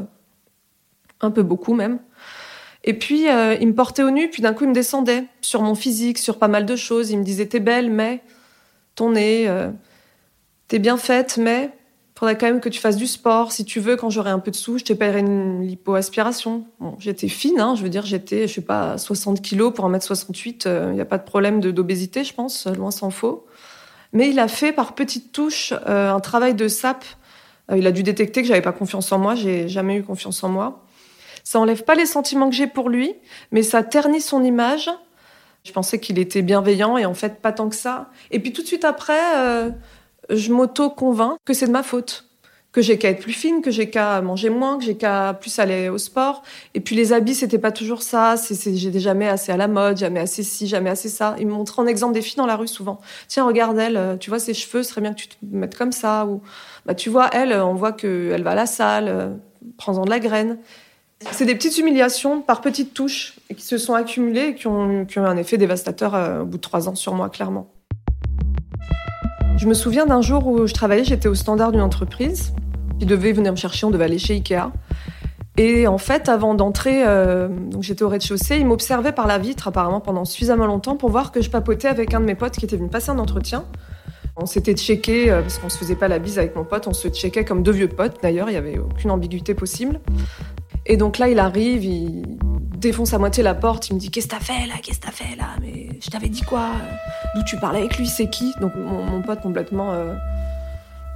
un 1.21 1.31
peu 1.31 1.43
beaucoup 1.43 1.75
même. 1.75 1.99
Et 2.83 2.95
puis, 2.95 3.29
euh, 3.29 3.57
il 3.61 3.69
me 3.69 3.75
portait 3.75 4.03
au 4.03 4.11
nu, 4.11 4.31
puis 4.31 4.43
d'un 4.43 4.55
coup, 4.55 4.65
il 4.65 4.71
me 4.71 4.75
descendait 4.75 5.25
sur 5.41 5.63
mon 5.63 5.75
physique, 5.75 6.19
sur 6.19 6.39
pas 6.39 6.49
mal 6.49 6.65
de 6.65 6.77
choses. 6.77 7.11
Il 7.11 7.19
me 7.19 7.25
disait, 7.25 7.47
t'es 7.47 7.61
belle, 7.61 7.91
mais 7.91 8.23
ton 8.95 9.13
nez, 9.13 9.49
euh, 9.49 9.71
t'es 10.69 10.79
bien 10.79 10.97
faite, 10.97 11.37
mais 11.37 11.71
faudrait 12.21 12.37
quand 12.37 12.47
même 12.47 12.61
que 12.61 12.69
tu 12.69 12.81
fasses 12.81 12.97
du 12.97 13.07
sport. 13.07 13.51
Si 13.51 13.65
tu 13.65 13.81
veux, 13.81 13.97
quand 13.97 14.11
j'aurai 14.11 14.31
un 14.31 14.39
peu 14.39 14.51
de 14.51 14.57
sous, 14.57 14.77
je 14.77 14.85
te 14.85 14.93
paierai 14.93 15.21
une 15.21 15.63
lipoaspiration. 15.67 16.67
Bon, 16.79 16.95
j'étais 16.99 17.29
fine, 17.29 17.59
hein, 17.59 17.75
je 17.75 17.83
veux 17.83 17.89
dire, 17.89 18.05
j'étais, 18.05 18.47
je 18.47 18.53
sais 18.53 18.61
pas, 18.61 18.99
60 18.99 19.41
kilos 19.41 19.73
pour 19.73 19.89
1m68. 19.91 20.69
Il 20.91 20.95
n'y 20.95 21.01
a 21.01 21.07
pas 21.07 21.17
de 21.17 21.25
problème 21.25 21.61
d'obésité, 21.61 22.23
je 22.23 22.35
pense, 22.35 22.67
loin 22.67 22.91
s'en 22.91 23.09
faut. 23.09 23.47
Mais 24.13 24.29
il 24.29 24.39
a 24.39 24.49
fait 24.49 24.73
par 24.73 24.95
petites 24.95 25.33
touches 25.33 25.73
euh, 25.87 26.13
un 26.13 26.21
travail 26.21 26.55
de 26.55 26.69
sape. 26.69 27.05
Euh, 27.71 27.79
il 27.79 27.87
a 27.87 27.93
dû 27.93 28.03
détecter 28.03 28.43
que 28.43 28.49
j'avais 28.49 28.61
pas 28.61 28.73
confiance 28.73 29.11
en 29.13 29.19
moi. 29.19 29.35
J'ai 29.35 29.69
jamais 29.69 29.97
eu 29.97 30.03
confiance 30.03 30.45
en 30.45 30.51
moi. 30.51 30.85
Ça 31.43 31.59
enlève 31.59 31.85
pas 31.85 31.95
les 31.95 32.07
sentiments 32.07 32.51
que 32.51 32.55
j'ai 32.55 32.67
pour 32.67 32.91
lui, 32.91 33.15
mais 33.51 33.63
ça 33.63 33.83
ternit 33.83 34.21
son 34.21 34.45
image. 34.45 34.91
Je 35.65 35.73
pensais 35.73 35.99
qu'il 35.99 36.19
était 36.19 36.43
bienveillant 36.43 36.99
et 36.99 37.07
en 37.07 37.15
fait 37.15 37.41
pas 37.41 37.53
tant 37.53 37.69
que 37.69 37.77
ça. 37.77 38.11
Et 38.31 38.41
puis 38.41 38.53
tout 38.53 38.63
de 38.63 38.67
suite 38.67 38.85
après, 38.85 39.37
euh, 39.37 39.71
je 40.31 40.53
m'auto-convainc 40.53 41.37
que 41.45 41.53
c'est 41.53 41.67
de 41.67 41.73
ma 41.73 41.83
faute 41.83 42.31
que 42.73 42.83
j'ai 42.83 42.99
qu'à 42.99 43.11
être 43.11 43.21
plus 43.21 43.33
fine, 43.33 43.63
que 43.63 43.71
j'ai 43.71 43.91
qu'à 43.91 44.21
manger 44.21 44.49
moins, 44.49 44.79
que 44.79 44.85
j'ai 44.85 44.97
qu'à 44.97 45.35
plus 45.35 45.59
aller 45.59 45.89
au 45.89 45.99
sport. 45.99 46.43
Et 46.75 46.81
puis 46.81 46.95
les 46.95 47.13
habits, 47.13 47.35
c'était 47.35 47.59
pas 47.59 47.73
toujours 47.73 48.03
ça. 48.03 48.37
C'est, 48.37 48.77
j'étais 48.77 49.01
jamais 49.01 49.27
assez 49.29 49.51
à 49.51 49.57
la 49.57 49.67
mode, 49.67 49.97
jamais 49.97 50.21
assez 50.21 50.43
ci, 50.43 50.69
jamais 50.69 50.91
assez 50.91 51.09
ça. 51.09 51.35
Ils 51.39 51.47
me 51.47 51.53
montraient 51.53 51.83
en 51.83 51.87
exemple 51.87 52.15
des 52.15 52.23
filles 52.23 52.37
dans 52.37 52.47
la 52.47 52.57
rue 52.57 52.69
souvent. 52.69 53.01
Tiens, 53.29 53.45
regarde 53.45 53.79
elle, 53.79 53.97
euh, 53.97 54.17
tu 54.17 54.31
vois 54.31 54.39
ses 54.39 54.55
cheveux, 54.55 54.83
serait 54.83 55.01
bien 55.01 55.13
que 55.13 55.21
tu 55.21 55.29
te 55.29 55.37
mettes 55.43 55.77
comme 55.77 55.93
ça. 55.93 56.27
Ou 56.27 56.43
bah 56.87 56.95
tu 56.95 57.11
vois 57.11 57.29
elle, 57.33 57.53
on 57.55 57.75
voit 57.75 57.93
qu'elle 57.93 58.43
va 58.43 58.53
à 58.53 58.55
la 58.55 58.67
salle, 58.67 59.09
euh, 59.09 59.31
prends-en 59.77 60.05
de 60.05 60.11
la 60.11 60.21
graine. 60.21 60.59
C'est 61.33 61.45
des 61.45 61.55
petites 61.55 61.77
humiliations 61.77 62.41
par 62.41 62.61
petites 62.63 62.95
touches 62.95 63.35
qui 63.55 63.63
se 63.63 63.79
sont 63.79 63.95
accumulées 63.95 64.49
et 64.49 64.55
qui 64.55 64.69
ont, 64.69 65.05
qui 65.05 65.19
ont 65.19 65.25
eu 65.25 65.27
un 65.27 65.37
effet 65.37 65.59
dévastateur 65.59 66.15
euh, 66.15 66.43
au 66.43 66.47
bout 66.47 66.57
de 66.57 66.63
trois 66.63 66.89
ans 66.89 66.95
sur 66.95 67.15
moi, 67.15 67.29
clairement. 67.29 67.69
Je 69.61 69.67
me 69.67 69.75
souviens 69.75 70.07
d'un 70.07 70.23
jour 70.23 70.47
où 70.47 70.67
je 70.67 70.73
travaillais, 70.73 71.05
j'étais 71.05 71.29
au 71.29 71.35
standard 71.35 71.71
d'une 71.71 71.83
entreprise. 71.83 72.55
Ils 72.99 73.07
devaient 73.07 73.33
venir 73.33 73.53
me 73.53 73.59
chercher, 73.59 73.85
on 73.85 73.91
devait 73.91 74.05
aller 74.05 74.19
chez 74.19 74.33
Ikea. 74.37 74.73
Et 75.59 75.87
en 75.87 75.99
fait, 75.99 76.31
avant 76.31 76.55
d'entrer, 76.55 77.07
euh, 77.07 77.51
j'étais 77.83 78.03
au 78.03 78.09
rez-de-chaussée, 78.09 78.57
ils 78.57 78.65
m'observaient 78.65 79.13
par 79.13 79.27
la 79.27 79.37
vitre 79.37 79.69
apparemment 79.69 80.01
pendant 80.01 80.25
suffisamment 80.25 80.65
longtemps 80.65 80.97
pour 80.97 81.11
voir 81.11 81.31
que 81.31 81.43
je 81.43 81.51
papotais 81.51 81.89
avec 81.89 82.15
un 82.15 82.21
de 82.21 82.25
mes 82.25 82.35
potes 82.35 82.55
qui 82.55 82.65
était 82.65 82.79
venu 82.79 82.89
passer 82.89 83.11
un 83.11 83.19
entretien. 83.19 83.67
On 84.37 84.47
s'était 84.47 84.73
checké, 84.73 85.31
euh, 85.31 85.43
parce 85.43 85.59
qu'on 85.59 85.69
se 85.69 85.77
faisait 85.77 85.95
pas 85.95 86.09
la 86.09 86.19
bise 86.19 86.39
avec 86.39 86.57
mon 86.57 86.65
pote, 86.65 86.87
on 86.87 86.95
se 86.95 87.09
checkait 87.09 87.45
comme 87.45 87.63
deux 87.63 87.73
vieux 87.73 87.89
potes 87.89 88.17
d'ailleurs, 88.23 88.49
il 88.49 88.55
y 88.55 88.57
avait 88.57 88.79
aucune 88.79 89.11
ambiguïté 89.11 89.53
possible. 89.53 90.01
Et 90.87 90.97
donc 90.97 91.19
là, 91.19 91.29
il 91.29 91.39
arrive, 91.39 91.85
il 91.85 92.40
défonce 92.81 93.13
à 93.13 93.19
moitié 93.19 93.43
la 93.43 93.55
porte, 93.55 93.89
il 93.91 93.95
me 93.95 94.01
dit 94.01 94.11
Qu'est-ce 94.11 94.27
que 94.27 94.33
t'as 94.33 94.41
fait 94.41 94.67
là 94.67 94.75
Qu'est-ce 94.83 94.99
que 94.99 95.07
t'as 95.07 95.13
fait 95.13 95.37
là 95.37 95.49
Mais 95.61 95.89
je 96.01 96.11
t'avais 96.11 96.29
dit 96.29 96.43
quoi 96.43 96.71
D'où 97.35 97.43
tu 97.45 97.57
parlais 97.59 97.81
avec 97.81 97.99
lui 97.99 98.07
C'est 98.07 98.29
qui? 98.29 98.55
Donc 98.61 98.73
mon, 98.75 99.23
pote 99.23 99.41
complètement 99.41 99.93
euh, 99.93 100.15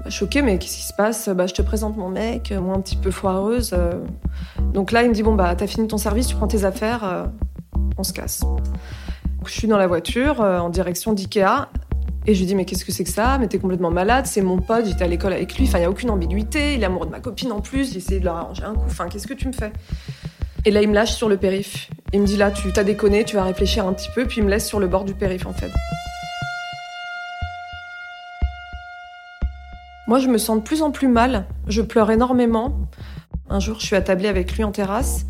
choqué 0.08 0.42
Mais 0.42 0.58
qu'est-ce 0.58 0.76
qui 0.76 0.82
se 0.82 0.92
passe? 0.92 1.28
Bah 1.28 1.46
je 1.46 1.54
te 1.54 1.62
présente 1.62 1.96
mon 1.96 2.08
mec, 2.08 2.52
moi 2.52 2.76
un 2.76 2.80
petit 2.80 2.96
peu 2.96 3.10
foireuse. 3.10 3.72
Euh. 3.72 3.92
Donc 4.72 4.92
là, 4.92 5.02
il 5.02 5.08
me 5.08 5.14
dit 5.14 5.22
Bon 5.22 5.34
bah 5.34 5.54
t'as 5.56 5.66
fini 5.66 5.88
ton 5.88 5.98
service, 5.98 6.26
tu 6.26 6.36
prends 6.36 6.48
tes 6.48 6.64
affaires, 6.64 7.04
euh, 7.04 7.24
on 7.98 8.04
se 8.04 8.12
casse. 8.12 8.42
je 9.46 9.52
suis 9.52 9.68
dans 9.68 9.78
la 9.78 9.86
voiture 9.86 10.40
en 10.40 10.68
direction 10.68 11.12
d'Ikea. 11.12 11.68
Et 12.26 12.34
je 12.34 12.40
lui 12.40 12.46
dis, 12.46 12.54
mais 12.54 12.64
qu'est-ce 12.64 12.86
que 12.86 12.92
c'est 12.92 13.04
que 13.04 13.10
ça? 13.10 13.36
Mais 13.36 13.48
t'es 13.48 13.58
complètement 13.58 13.90
malade, 13.90 14.24
c'est 14.26 14.40
mon 14.40 14.58
pote, 14.58 14.86
j'étais 14.86 15.04
à 15.04 15.06
l'école 15.06 15.34
avec 15.34 15.58
lui, 15.58 15.66
enfin, 15.66 15.76
il 15.76 15.82
n'y 15.82 15.86
a 15.86 15.90
aucune 15.90 16.08
ambiguïté, 16.08 16.72
il 16.72 16.82
est 16.82 16.86
amoureux 16.86 17.04
de 17.04 17.10
ma 17.10 17.20
copine 17.20 17.52
en 17.52 17.60
plus, 17.60 17.92
j'ai 17.92 17.98
essayé 17.98 18.18
de 18.18 18.24
leur 18.24 18.36
arranger 18.36 18.64
un 18.64 18.72
coup, 18.72 18.86
enfin, 18.86 19.08
qu'est-ce 19.10 19.26
que 19.26 19.34
tu 19.34 19.46
me 19.46 19.52
fais? 19.52 19.72
Et 20.64 20.70
là, 20.70 20.82
il 20.82 20.88
me 20.88 20.94
lâche 20.94 21.12
sur 21.12 21.28
le 21.28 21.36
périph. 21.36 21.90
Il 22.12 22.20
me 22.20 22.26
dit 22.26 22.36
là, 22.36 22.50
tu 22.50 22.72
t'as 22.72 22.84
déconné, 22.84 23.24
tu 23.24 23.36
vas 23.36 23.44
réfléchir 23.44 23.86
un 23.86 23.92
petit 23.92 24.10
peu, 24.14 24.24
puis 24.26 24.40
il 24.40 24.44
me 24.44 24.50
laisse 24.50 24.66
sur 24.66 24.80
le 24.80 24.86
bord 24.86 25.04
du 25.04 25.14
périph' 25.14 25.46
en 25.46 25.52
fait. 25.52 25.70
Moi, 30.06 30.18
je 30.18 30.28
me 30.28 30.38
sens 30.38 30.58
de 30.58 30.62
plus 30.62 30.82
en 30.82 30.90
plus 30.90 31.08
mal. 31.08 31.46
Je 31.66 31.80
pleure 31.80 32.10
énormément. 32.10 32.78
Un 33.48 33.58
jour, 33.58 33.80
je 33.80 33.86
suis 33.86 33.96
attablée 33.96 34.28
avec 34.28 34.52
lui 34.52 34.64
en 34.64 34.70
terrasse. 34.70 35.26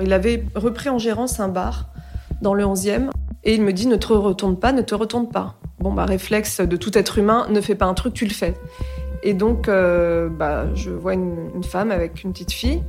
Il 0.00 0.12
avait 0.12 0.44
repris 0.54 0.88
en 0.88 0.98
gérance 0.98 1.40
un 1.40 1.48
bar 1.48 1.90
dans 2.42 2.54
le 2.54 2.64
11e 2.64 3.10
et 3.44 3.54
il 3.54 3.62
me 3.62 3.72
dit 3.72 3.86
ne 3.86 3.96
te 3.96 4.12
retourne 4.12 4.58
pas, 4.58 4.72
ne 4.72 4.82
te 4.82 4.94
retourne 4.94 5.28
pas. 5.28 5.54
Bon, 5.80 5.92
bah, 5.92 6.04
réflexe 6.04 6.60
de 6.60 6.76
tout 6.76 6.96
être 6.98 7.18
humain, 7.18 7.46
ne 7.50 7.60
fais 7.60 7.74
pas 7.74 7.86
un 7.86 7.94
truc, 7.94 8.14
tu 8.14 8.24
le 8.24 8.32
fais. 8.32 8.54
Et 9.22 9.34
donc, 9.34 9.68
euh, 9.68 10.28
bah, 10.28 10.66
je 10.74 10.90
vois 10.90 11.14
une, 11.14 11.62
femme 11.62 11.90
avec 11.90 12.22
une 12.24 12.32
petite 12.32 12.52
fille. 12.52 12.82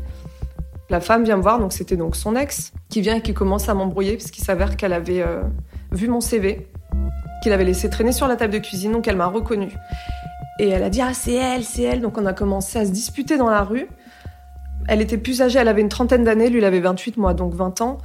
La 0.89 0.99
femme 0.99 1.23
vient 1.23 1.37
me 1.37 1.41
voir, 1.41 1.59
donc 1.59 1.71
c'était 1.71 1.97
donc 1.97 2.15
son 2.15 2.35
ex, 2.35 2.73
qui 2.89 3.01
vient 3.01 3.15
et 3.15 3.21
qui 3.21 3.33
commence 3.33 3.69
à 3.69 3.73
m'embrouiller 3.73 4.17
parce 4.17 4.31
qu'il 4.31 4.43
s'avère 4.43 4.75
qu'elle 4.75 4.93
avait 4.93 5.21
euh, 5.21 5.41
vu 5.91 6.07
mon 6.07 6.19
CV, 6.19 6.67
qu'il 7.43 7.53
avait 7.53 7.63
laissé 7.63 7.89
traîner 7.89 8.11
sur 8.11 8.27
la 8.27 8.35
table 8.35 8.53
de 8.53 8.59
cuisine, 8.59 8.93
donc 8.93 9.07
elle 9.07 9.15
m'a 9.15 9.27
reconnue. 9.27 9.75
Et 10.59 10.67
elle 10.69 10.83
a 10.83 10.89
dit 10.89 11.01
Ah, 11.01 11.13
c'est 11.13 11.33
elle, 11.33 11.63
c'est 11.63 11.83
elle. 11.83 12.01
Donc 12.01 12.17
on 12.17 12.25
a 12.25 12.33
commencé 12.33 12.79
à 12.79 12.85
se 12.85 12.91
disputer 12.91 13.37
dans 13.37 13.49
la 13.49 13.63
rue. 13.63 13.87
Elle 14.87 15.01
était 15.01 15.17
plus 15.17 15.41
âgée, 15.41 15.59
elle 15.59 15.67
avait 15.67 15.81
une 15.81 15.89
trentaine 15.89 16.23
d'années, 16.23 16.49
lui 16.49 16.57
il 16.57 16.65
avait 16.65 16.79
28, 16.79 17.17
moi 17.17 17.33
donc 17.33 17.53
20 17.53 17.81
ans. 17.81 17.99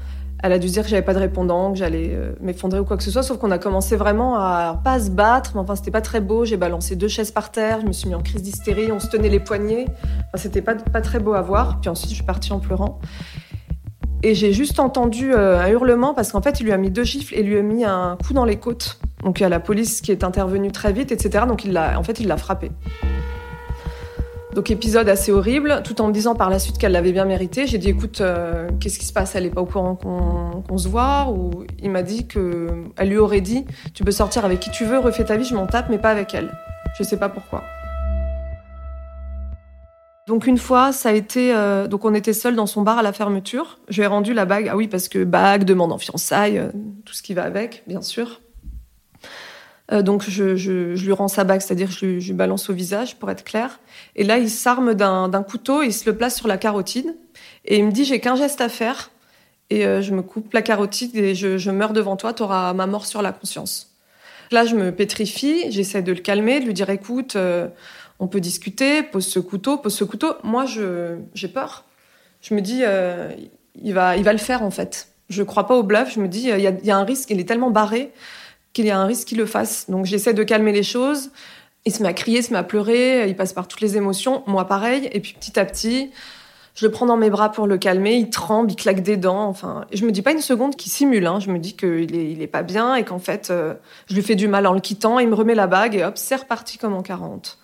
Elle 0.44 0.52
a 0.52 0.58
dû 0.58 0.66
dire 0.66 0.82
que 0.82 0.90
j'avais 0.90 1.00
pas 1.00 1.14
de 1.14 1.18
répondant, 1.18 1.72
que 1.72 1.78
j'allais 1.78 2.10
euh, 2.12 2.34
m'effondrer 2.38 2.78
ou 2.78 2.84
quoi 2.84 2.98
que 2.98 3.02
ce 3.02 3.10
soit, 3.10 3.22
sauf 3.22 3.38
qu'on 3.38 3.50
a 3.50 3.56
commencé 3.56 3.96
vraiment 3.96 4.34
à 4.34 4.78
pas 4.84 5.00
se 5.00 5.08
battre, 5.08 5.52
mais 5.54 5.60
enfin 5.62 5.74
c'était 5.74 5.90
pas 5.90 6.02
très 6.02 6.20
beau. 6.20 6.44
J'ai 6.44 6.58
balancé 6.58 6.96
deux 6.96 7.08
chaises 7.08 7.30
par 7.30 7.50
terre, 7.50 7.80
je 7.80 7.86
me 7.86 7.92
suis 7.92 8.10
mis 8.10 8.14
en 8.14 8.20
crise 8.20 8.42
d'hystérie, 8.42 8.92
on 8.92 9.00
se 9.00 9.06
tenait 9.06 9.30
les 9.30 9.40
poignets. 9.40 9.86
Enfin, 9.88 10.36
c'était 10.36 10.60
pas, 10.60 10.74
pas 10.74 11.00
très 11.00 11.18
beau 11.18 11.32
à 11.32 11.40
voir. 11.40 11.80
Puis 11.80 11.88
ensuite 11.88 12.10
je 12.10 12.16
suis 12.16 12.24
partie 12.24 12.52
en 12.52 12.58
pleurant. 12.58 13.00
Et 14.22 14.34
j'ai 14.34 14.52
juste 14.52 14.80
entendu 14.80 15.32
euh, 15.32 15.58
un 15.58 15.68
hurlement 15.68 16.12
parce 16.12 16.30
qu'en 16.30 16.42
fait 16.42 16.60
il 16.60 16.64
lui 16.64 16.72
a 16.72 16.76
mis 16.76 16.90
deux 16.90 17.04
gifles 17.04 17.34
et 17.34 17.42
lui 17.42 17.56
a 17.56 17.62
mis 17.62 17.86
un 17.86 18.18
coup 18.22 18.34
dans 18.34 18.44
les 18.44 18.56
côtes. 18.56 19.00
Donc 19.22 19.40
il 19.40 19.44
y 19.44 19.46
a 19.46 19.48
la 19.48 19.60
police 19.60 20.02
qui 20.02 20.12
est 20.12 20.24
intervenue 20.24 20.70
très 20.70 20.92
vite, 20.92 21.10
etc. 21.10 21.46
Donc 21.48 21.64
il 21.64 21.72
l'a, 21.72 21.98
en 21.98 22.02
fait 22.02 22.20
il 22.20 22.26
l'a 22.28 22.36
frappé. 22.36 22.70
Donc 24.54 24.70
épisode 24.70 25.08
assez 25.08 25.32
horrible, 25.32 25.80
tout 25.82 26.00
en 26.00 26.06
me 26.06 26.12
disant 26.12 26.37
par 26.37 26.49
la 26.49 26.61
suite 26.61 26.78
qu'elle 26.78 26.92
l'avait 26.92 27.11
bien 27.11 27.25
mérité. 27.25 27.66
J'ai 27.66 27.78
dit 27.78 27.88
écoute, 27.88 28.20
euh, 28.20 28.68
qu'est-ce 28.78 29.00
qui 29.00 29.04
se 29.04 29.12
passe? 29.12 29.34
Elle 29.34 29.46
est 29.46 29.50
pas 29.50 29.61
au 29.61 29.66
courant 29.66 29.96
qu'on 29.96 30.78
se 30.78 30.88
voit? 30.88 31.28
Ou 31.30 31.64
il 31.82 31.90
m'a 31.90 32.02
dit 32.02 32.28
que 32.28 32.68
elle 32.96 33.08
lui 33.08 33.18
aurait 33.18 33.40
dit 33.40 33.64
tu 33.94 34.04
peux 34.04 34.12
sortir 34.12 34.44
avec 34.44 34.61
qui 34.61 34.70
tu 34.70 34.84
veux, 34.84 34.99
refais 34.99 35.25
ta 35.25 35.37
vie, 35.37 35.44
je 35.44 35.54
m'en 35.56 35.66
tape, 35.66 35.87
mais 35.90 35.99
pas 35.99 36.11
avec 36.11 36.34
elle. 36.34 36.52
Je 36.96 37.02
sais 37.02 37.16
pas 37.16 37.28
pourquoi. 37.28 37.64
Donc 40.28 40.46
une 40.46 40.56
fois, 40.56 40.92
ça 40.92 41.08
a 41.08 41.12
été 41.12 41.52
euh, 41.52 41.88
donc 41.88 42.04
on 42.04 42.14
était 42.14 42.32
seuls 42.32 42.54
dans 42.54 42.66
son 42.66 42.82
bar 42.82 42.99
à 42.99 43.02
la 43.02 43.12
fermeture. 43.12 43.80
Je 43.88 43.96
lui 43.96 44.04
ai 44.04 44.06
rendu 44.06 44.34
la 44.34 44.44
bague. 44.44 44.68
Ah 44.70 44.76
oui 44.76 44.87
parce 44.87 45.08
que 45.08 45.25
bague, 45.25 45.64
demande 45.64 45.92
en 45.92 45.99
fiançailles, 45.99 46.58
euh, 46.58 46.68
tout 47.04 47.12
ce 47.12 47.23
qui 47.23 47.34
va 47.34 47.42
avec, 47.42 47.82
bien 47.88 48.02
sûr. 48.02 48.40
Euh, 49.92 50.02
donc 50.02 50.24
je, 50.28 50.94
lui 50.94 51.12
rends 51.12 51.28
sa 51.28 51.44
bague, 51.44 51.60
c'est-à-dire 51.60 51.90
je, 51.90 52.18
je 52.18 52.26
lui 52.26 52.32
balance 52.32 52.70
au 52.70 52.72
visage 52.72 53.16
pour 53.16 53.30
être 53.30 53.44
clair. 53.44 53.80
Et 54.16 54.24
là, 54.24 54.38
il 54.38 54.50
s'arme 54.50 54.94
d'un 54.94 55.42
couteau, 55.42 55.82
il 55.82 55.92
se 55.92 56.08
le 56.08 56.16
place 56.16 56.36
sur 56.36 56.48
la 56.48 56.56
carotide 56.56 57.14
et 57.64 57.78
il 57.78 57.84
me 57.84 57.90
dit 57.90 58.04
j'ai 58.04 58.20
qu'un 58.20 58.36
geste 58.36 58.60
à 58.60 58.68
faire 58.68 59.10
et 59.70 59.86
euh, 59.86 60.00
je 60.00 60.14
me 60.14 60.22
coupe 60.22 60.52
la 60.52 60.62
carotide 60.62 61.16
et 61.16 61.34
je, 61.34 61.70
meurs 61.70 61.92
devant 61.92 62.16
toi, 62.16 62.32
tu 62.32 62.42
auras 62.42 62.72
ma 62.72 62.86
mort 62.86 63.06
sur 63.06 63.22
la 63.22 63.32
conscience. 63.32 63.90
Là, 64.50 64.64
je 64.64 64.76
me 64.76 64.92
pétrifie, 64.92 65.70
j'essaie 65.70 66.02
de 66.02 66.12
le 66.12 66.20
calmer, 66.20 66.60
de 66.60 66.66
lui 66.66 66.74
dire 66.74 66.90
écoute, 66.90 67.36
euh, 67.36 67.68
on 68.20 68.28
peut 68.28 68.40
discuter, 68.40 69.02
pose 69.02 69.26
ce 69.26 69.38
couteau, 69.38 69.78
pose 69.78 69.94
ce 69.94 70.04
couteau. 70.04 70.34
Moi, 70.44 70.64
j'ai 70.66 71.48
peur. 71.48 71.84
Je 72.40 72.54
me 72.54 72.60
dis 72.60 72.82
il 73.82 73.94
va, 73.94 74.16
il 74.16 74.22
va 74.22 74.32
le 74.32 74.38
faire 74.38 74.62
en 74.62 74.70
fait. 74.70 75.08
Je 75.30 75.42
crois 75.42 75.66
pas 75.66 75.74
au 75.74 75.82
bluff. 75.82 76.14
Je 76.14 76.20
me 76.20 76.28
dis 76.28 76.48
il 76.48 76.60
y 76.84 76.90
a 76.90 76.96
un 76.96 77.04
risque, 77.04 77.30
il 77.30 77.40
est 77.40 77.48
tellement 77.48 77.70
barré 77.70 78.12
qu'il 78.74 78.84
y 78.84 78.90
a 78.90 78.98
un 78.98 79.06
risque 79.06 79.28
qu'il 79.28 79.38
le 79.38 79.46
fasse. 79.46 79.88
Donc 79.88 80.04
j'essaie 80.04 80.34
de 80.34 80.42
calmer 80.42 80.72
les 80.72 80.82
choses. 80.82 81.30
Il 81.86 81.92
se 81.92 82.02
à 82.04 82.12
crier, 82.12 82.40
il 82.40 82.42
se 82.42 82.52
met 82.52 82.58
à 82.58 82.62
pleurer, 82.62 83.26
il 83.28 83.36
passe 83.36 83.52
par 83.52 83.68
toutes 83.68 83.80
les 83.80 83.96
émotions. 83.96 84.42
Moi 84.46 84.66
pareil. 84.66 85.08
Et 85.12 85.20
puis 85.20 85.34
petit 85.38 85.58
à 85.58 85.64
petit, 85.64 86.10
je 86.74 86.84
le 86.84 86.90
prends 86.90 87.06
dans 87.06 87.16
mes 87.16 87.30
bras 87.30 87.52
pour 87.52 87.66
le 87.66 87.78
calmer. 87.78 88.16
Il 88.16 88.30
tremble, 88.30 88.72
il 88.72 88.76
claque 88.76 89.02
des 89.02 89.16
dents. 89.16 89.46
Enfin, 89.48 89.86
je 89.92 90.04
me 90.04 90.12
dis 90.12 90.22
pas 90.22 90.32
une 90.32 90.40
seconde 90.40 90.76
qu'il 90.76 90.90
simule. 90.90 91.26
Hein. 91.26 91.40
Je 91.40 91.50
me 91.50 91.58
dis 91.58 91.76
qu'il 91.76 92.14
est, 92.14 92.32
il 92.32 92.42
est 92.42 92.48
pas 92.48 92.62
bien 92.62 92.96
et 92.96 93.04
qu'en 93.04 93.18
fait, 93.18 93.50
euh, 93.50 93.74
je 94.08 94.14
lui 94.14 94.22
fais 94.22 94.34
du 94.34 94.48
mal 94.48 94.66
en 94.66 94.72
le 94.72 94.80
quittant. 94.80 95.18
Il 95.18 95.28
me 95.28 95.34
remet 95.34 95.54
la 95.54 95.66
bague 95.66 95.94
et 95.94 96.04
hop, 96.04 96.14
c'est 96.16 96.36
reparti 96.36 96.76
comme 96.76 96.94
en 96.94 97.02
40. 97.02 97.58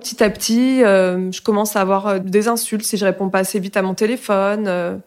Petit 0.00 0.22
à 0.22 0.28
petit, 0.28 0.82
euh, 0.82 1.30
je 1.30 1.40
commence 1.40 1.76
à 1.76 1.80
avoir 1.80 2.06
euh, 2.06 2.18
des 2.18 2.48
insultes 2.48 2.84
si 2.84 2.96
je 2.96 3.04
réponds 3.04 3.30
pas 3.30 3.38
assez 3.38 3.60
vite 3.60 3.76
à 3.76 3.82
mon 3.82 3.94
téléphone 3.94 5.00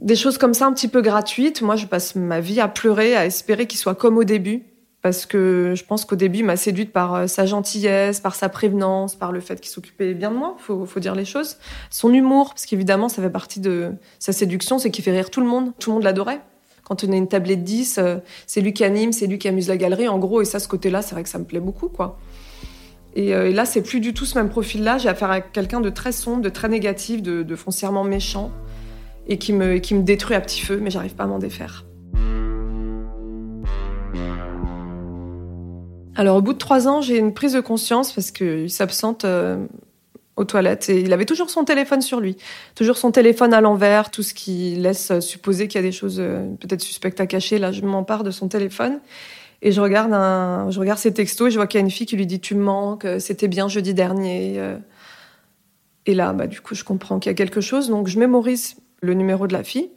des 0.00 0.16
choses 0.16 0.38
comme 0.38 0.54
ça 0.54 0.66
un 0.66 0.72
petit 0.72 0.88
peu 0.88 1.02
gratuites. 1.02 1.62
Moi, 1.62 1.76
je 1.76 1.86
passe 1.86 2.14
ma 2.14 2.40
vie 2.40 2.60
à 2.60 2.68
pleurer, 2.68 3.14
à 3.16 3.26
espérer 3.26 3.66
qu'il 3.66 3.78
soit 3.78 3.94
comme 3.94 4.16
au 4.16 4.24
début. 4.24 4.64
Parce 5.02 5.24
que 5.24 5.72
je 5.74 5.82
pense 5.84 6.04
qu'au 6.04 6.16
début, 6.16 6.40
il 6.40 6.44
m'a 6.44 6.56
séduite 6.56 6.92
par 6.92 7.14
euh, 7.14 7.26
sa 7.26 7.46
gentillesse, 7.46 8.20
par 8.20 8.34
sa 8.34 8.50
prévenance, 8.50 9.14
par 9.14 9.32
le 9.32 9.40
fait 9.40 9.58
qu'il 9.58 9.70
s'occupait 9.70 10.12
bien 10.12 10.30
de 10.30 10.36
moi, 10.36 10.56
faut, 10.58 10.84
faut 10.84 11.00
dire 11.00 11.14
les 11.14 11.24
choses. 11.24 11.56
Son 11.88 12.12
humour, 12.12 12.50
parce 12.50 12.66
qu'évidemment, 12.66 13.08
ça 13.08 13.22
fait 13.22 13.30
partie 13.30 13.60
de 13.60 13.92
sa 14.18 14.32
séduction, 14.32 14.78
c'est 14.78 14.90
qu'il 14.90 15.02
fait 15.02 15.12
rire 15.12 15.30
tout 15.30 15.40
le 15.40 15.46
monde. 15.46 15.72
Tout 15.78 15.90
le 15.90 15.94
monde 15.94 16.02
l'adorait. 16.02 16.40
Quand 16.84 17.02
on 17.02 17.12
a 17.12 17.16
une 17.16 17.28
tablette 17.28 17.64
10, 17.64 17.96
euh, 17.96 18.16
c'est 18.46 18.60
lui 18.60 18.74
qui 18.74 18.84
anime, 18.84 19.12
c'est 19.12 19.26
lui 19.26 19.38
qui 19.38 19.48
amuse 19.48 19.68
la 19.68 19.78
galerie, 19.78 20.08
en 20.08 20.18
gros. 20.18 20.42
Et 20.42 20.44
ça, 20.44 20.58
ce 20.58 20.68
côté-là, 20.68 21.00
c'est 21.00 21.14
vrai 21.14 21.22
que 21.22 21.30
ça 21.30 21.38
me 21.38 21.44
plaît 21.44 21.60
beaucoup, 21.60 21.88
quoi. 21.88 22.18
Et, 23.14 23.34
euh, 23.34 23.50
là, 23.52 23.64
c'est 23.64 23.82
plus 23.82 24.00
du 24.00 24.12
tout 24.12 24.26
ce 24.26 24.36
même 24.36 24.50
profil-là. 24.50 24.98
J'ai 24.98 25.08
affaire 25.08 25.30
à 25.30 25.40
quelqu'un 25.40 25.80
de 25.80 25.88
très 25.88 26.12
sombre, 26.12 26.42
de 26.42 26.50
très 26.50 26.68
négatif, 26.68 27.22
de, 27.22 27.42
de 27.42 27.56
foncièrement 27.56 28.04
méchant 28.04 28.50
et 29.26 29.38
qui 29.38 29.52
me, 29.52 29.78
qui 29.78 29.94
me 29.94 30.02
détruit 30.02 30.36
à 30.36 30.40
petit 30.40 30.60
feu, 30.60 30.78
mais 30.80 30.90
j'arrive 30.90 31.14
pas 31.14 31.24
à 31.24 31.26
m'en 31.26 31.38
défaire. 31.38 31.84
Alors 36.16 36.36
au 36.36 36.42
bout 36.42 36.52
de 36.52 36.58
trois 36.58 36.88
ans, 36.88 37.00
j'ai 37.00 37.16
une 37.16 37.32
prise 37.32 37.54
de 37.54 37.60
conscience 37.60 38.12
parce 38.12 38.30
qu'il 38.30 38.68
s'absente 38.68 39.24
euh, 39.24 39.64
aux 40.36 40.44
toilettes 40.44 40.90
et 40.90 41.00
il 41.00 41.12
avait 41.12 41.24
toujours 41.24 41.48
son 41.48 41.64
téléphone 41.64 42.02
sur 42.02 42.20
lui, 42.20 42.36
toujours 42.74 42.98
son 42.98 43.10
téléphone 43.10 43.54
à 43.54 43.60
l'envers, 43.60 44.10
tout 44.10 44.22
ce 44.22 44.34
qui 44.34 44.74
laisse 44.74 45.18
supposer 45.20 45.68
qu'il 45.68 45.80
y 45.80 45.84
a 45.84 45.86
des 45.86 45.92
choses 45.92 46.18
euh, 46.20 46.46
peut-être 46.60 46.82
suspectes 46.82 47.20
à 47.20 47.26
cacher. 47.26 47.58
Là, 47.58 47.72
je 47.72 47.82
m'empare 47.82 48.24
de 48.24 48.30
son 48.30 48.48
téléphone 48.48 49.00
et 49.62 49.72
je 49.72 49.80
regarde, 49.80 50.10
je 50.70 50.80
regarde 50.80 50.98
ses 50.98 51.12
textos 51.12 51.48
et 51.48 51.50
je 51.50 51.56
vois 51.56 51.66
qu'il 51.66 51.78
y 51.78 51.82
a 51.82 51.84
une 51.84 51.90
fille 51.90 52.06
qui 52.06 52.16
lui 52.16 52.26
dit 52.26 52.40
tu 52.40 52.54
me 52.54 52.62
manques, 52.62 53.06
c'était 53.18 53.48
bien 53.48 53.68
jeudi 53.68 53.94
dernier. 53.94 54.54
Euh. 54.58 54.76
Et 56.06 56.14
là, 56.14 56.32
bah, 56.32 56.46
du 56.46 56.60
coup, 56.60 56.74
je 56.74 56.82
comprends 56.82 57.18
qu'il 57.18 57.30
y 57.30 57.34
a 57.34 57.36
quelque 57.36 57.60
chose, 57.60 57.88
donc 57.88 58.08
je 58.08 58.18
mémorise 58.18 58.76
le 59.00 59.14
numéro 59.14 59.46
de 59.46 59.52
la 59.52 59.62
fille. 59.62 59.90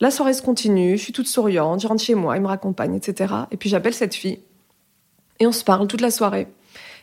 La 0.00 0.10
soirée 0.10 0.34
se 0.34 0.42
continue, 0.42 0.98
je 0.98 1.02
suis 1.02 1.12
toute 1.12 1.26
souriante, 1.26 1.80
je 1.80 1.88
rentre 1.88 2.02
chez 2.02 2.14
moi, 2.14 2.36
il 2.36 2.42
me 2.42 2.48
raccompagne, 2.48 2.94
etc. 2.94 3.32
Et 3.50 3.56
puis 3.56 3.70
j'appelle 3.70 3.94
cette 3.94 4.14
fille. 4.14 4.40
Et 5.40 5.46
on 5.46 5.52
se 5.52 5.64
parle 5.64 5.86
toute 5.86 6.00
la 6.00 6.10
soirée. 6.10 6.48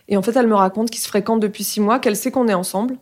Et 0.08 0.18
en 0.18 0.22
fait, 0.22 0.36
elle 0.36 0.48
me 0.48 0.56
raconte 0.56 0.90
qu'ils 0.92 1.02
se 1.02 1.08
fréquentent 1.08 1.40
depuis 1.40 1.64
six 1.64 1.80
mois, 1.80 2.00
qu'elle 2.00 2.16
sait 2.16 2.30
qu'on 2.30 2.48
est 2.48 2.54
ensemble, 2.54 2.98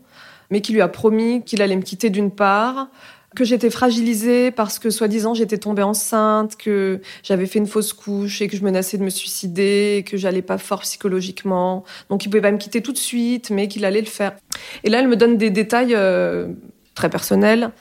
mais 0.50 0.62
qu'il 0.62 0.76
lui 0.76 0.82
a 0.82 0.88
promis 0.88 1.44
qu'il 1.44 1.62
allait 1.62 1.76
me 1.76 1.82
quitter 1.82 2.10
d'une 2.10 2.32
part, 2.32 2.88
que 3.36 3.46
j'étais 3.46 3.70
fragilisée 3.70 4.52
parce 4.52 4.78
que 4.78 4.90
soi-disant 4.90 5.34
j'étais 5.34 5.58
tombée 5.58 5.84
enceinte, 5.84 6.58
que 6.58 7.00
j'avais 7.24 7.46
fait 7.46 7.60
une 7.60 7.68
fausse 7.68 7.94
couche 7.94 8.42
et 8.42 8.48
que 8.48 8.58
je 8.58 8.64
menaçais 8.64 8.98
de 8.98 9.04
me 9.04 9.10
suicider, 9.10 10.04
que 10.06 10.18
j'allais 10.18 10.42
pas 10.42 10.58
fort 10.58 10.82
psychologiquement. 10.82 11.84
Donc 12.10 12.26
il 12.26 12.30
pouvait 12.30 12.42
pas 12.42 12.52
me 12.52 12.58
quitter 12.58 12.82
tout 12.82 12.92
de 12.92 12.98
suite, 12.98 13.50
mais 13.50 13.68
qu'il 13.68 13.86
allait 13.86 14.02
le 14.02 14.08
faire. 14.08 14.36
Et 14.84 14.90
là, 14.90 15.00
elle 15.00 15.08
me 15.08 15.16
donne 15.16 15.38
des 15.38 15.50
détails 15.50 15.96
euh, 15.96 16.48
très 16.96 17.10
personnel 17.10 17.72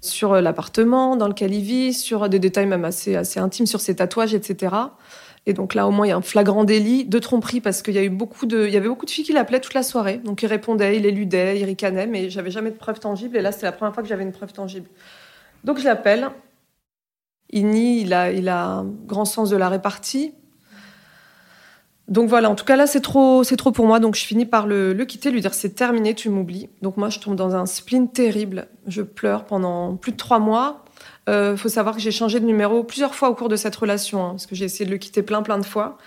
sur 0.00 0.40
l'appartement 0.40 1.16
dans 1.16 1.28
lequel 1.28 1.52
il 1.52 1.62
vit, 1.62 1.92
sur 1.92 2.28
des 2.28 2.38
détails 2.38 2.66
même 2.66 2.84
assez, 2.84 3.16
assez 3.16 3.38
intimes, 3.38 3.66
sur 3.66 3.80
ses 3.80 3.96
tatouages, 3.96 4.34
etc. 4.34 4.74
Et 5.46 5.52
donc 5.52 5.74
là, 5.74 5.86
au 5.86 5.90
moins, 5.90 6.06
il 6.06 6.10
y 6.10 6.12
a 6.12 6.16
un 6.16 6.22
flagrant 6.22 6.64
délit 6.64 7.04
de 7.04 7.18
tromperie 7.18 7.60
parce 7.60 7.82
qu'il 7.82 7.94
y 7.94 7.98
a 7.98 8.02
eu 8.02 8.10
beaucoup 8.10 8.46
de, 8.46 8.66
il 8.66 8.72
y 8.72 8.76
avait 8.76 8.88
beaucoup 8.88 9.06
de 9.06 9.10
filles 9.10 9.24
qui 9.24 9.32
l'appelaient 9.32 9.60
toute 9.60 9.74
la 9.74 9.82
soirée. 9.82 10.18
Donc 10.18 10.42
il 10.42 10.46
répondait, 10.46 10.96
il 10.96 11.06
éludait, 11.06 11.58
il 11.58 11.64
ricanait, 11.64 12.06
mais 12.06 12.30
j'avais 12.30 12.50
jamais 12.50 12.70
de 12.70 12.76
preuve 12.76 13.00
tangible. 13.00 13.36
Et 13.36 13.42
là, 13.42 13.52
c'était 13.52 13.66
la 13.66 13.72
première 13.72 13.94
fois 13.94 14.02
que 14.02 14.08
j'avais 14.08 14.22
une 14.22 14.32
preuve 14.32 14.52
tangible. 14.52 14.88
Donc 15.64 15.78
je 15.78 15.84
l'appelle. 15.84 16.30
Il 17.52 17.66
nie, 17.66 18.02
il 18.02 18.12
a, 18.14 18.30
il 18.30 18.48
a 18.48 18.84
grand 19.06 19.24
sens 19.24 19.50
de 19.50 19.56
la 19.56 19.68
répartie. 19.68 20.34
Donc 22.10 22.28
voilà, 22.28 22.50
en 22.50 22.56
tout 22.56 22.64
cas 22.64 22.74
là 22.74 22.88
c'est 22.88 23.00
trop, 23.00 23.44
c'est 23.44 23.56
trop 23.56 23.70
pour 23.70 23.86
moi, 23.86 24.00
donc 24.00 24.16
je 24.16 24.24
finis 24.24 24.44
par 24.44 24.66
le, 24.66 24.92
quitter, 25.04 25.30
lui 25.30 25.40
dire 25.40 25.54
c'est 25.54 25.70
terminé, 25.70 26.12
tu 26.12 26.28
m'oublies. 26.28 26.68
Donc 26.82 26.96
moi 26.96 27.08
je 27.08 27.20
tombe 27.20 27.36
dans 27.36 27.54
un 27.54 27.66
spleen 27.66 28.10
terrible, 28.10 28.66
je 28.88 29.02
pleure 29.02 29.44
pendant 29.44 29.94
plus 29.94 30.10
de 30.10 30.16
trois 30.16 30.40
mois. 30.40 30.84
Euh, 31.28 31.56
faut 31.56 31.68
savoir 31.68 31.94
que 31.94 32.00
j'ai 32.00 32.10
changé 32.10 32.40
de 32.40 32.46
numéro 32.46 32.82
plusieurs 32.82 33.14
fois 33.14 33.30
au 33.30 33.34
cours 33.36 33.48
de 33.48 33.54
cette 33.54 33.76
relation, 33.76 34.24
hein, 34.24 34.30
parce 34.30 34.46
que 34.46 34.56
j'ai 34.56 34.64
essayé 34.64 34.84
de 34.84 34.90
le 34.90 34.98
quitter 34.98 35.22
plein 35.22 35.42
plein 35.42 35.58
de 35.58 35.64
fois. 35.64 35.98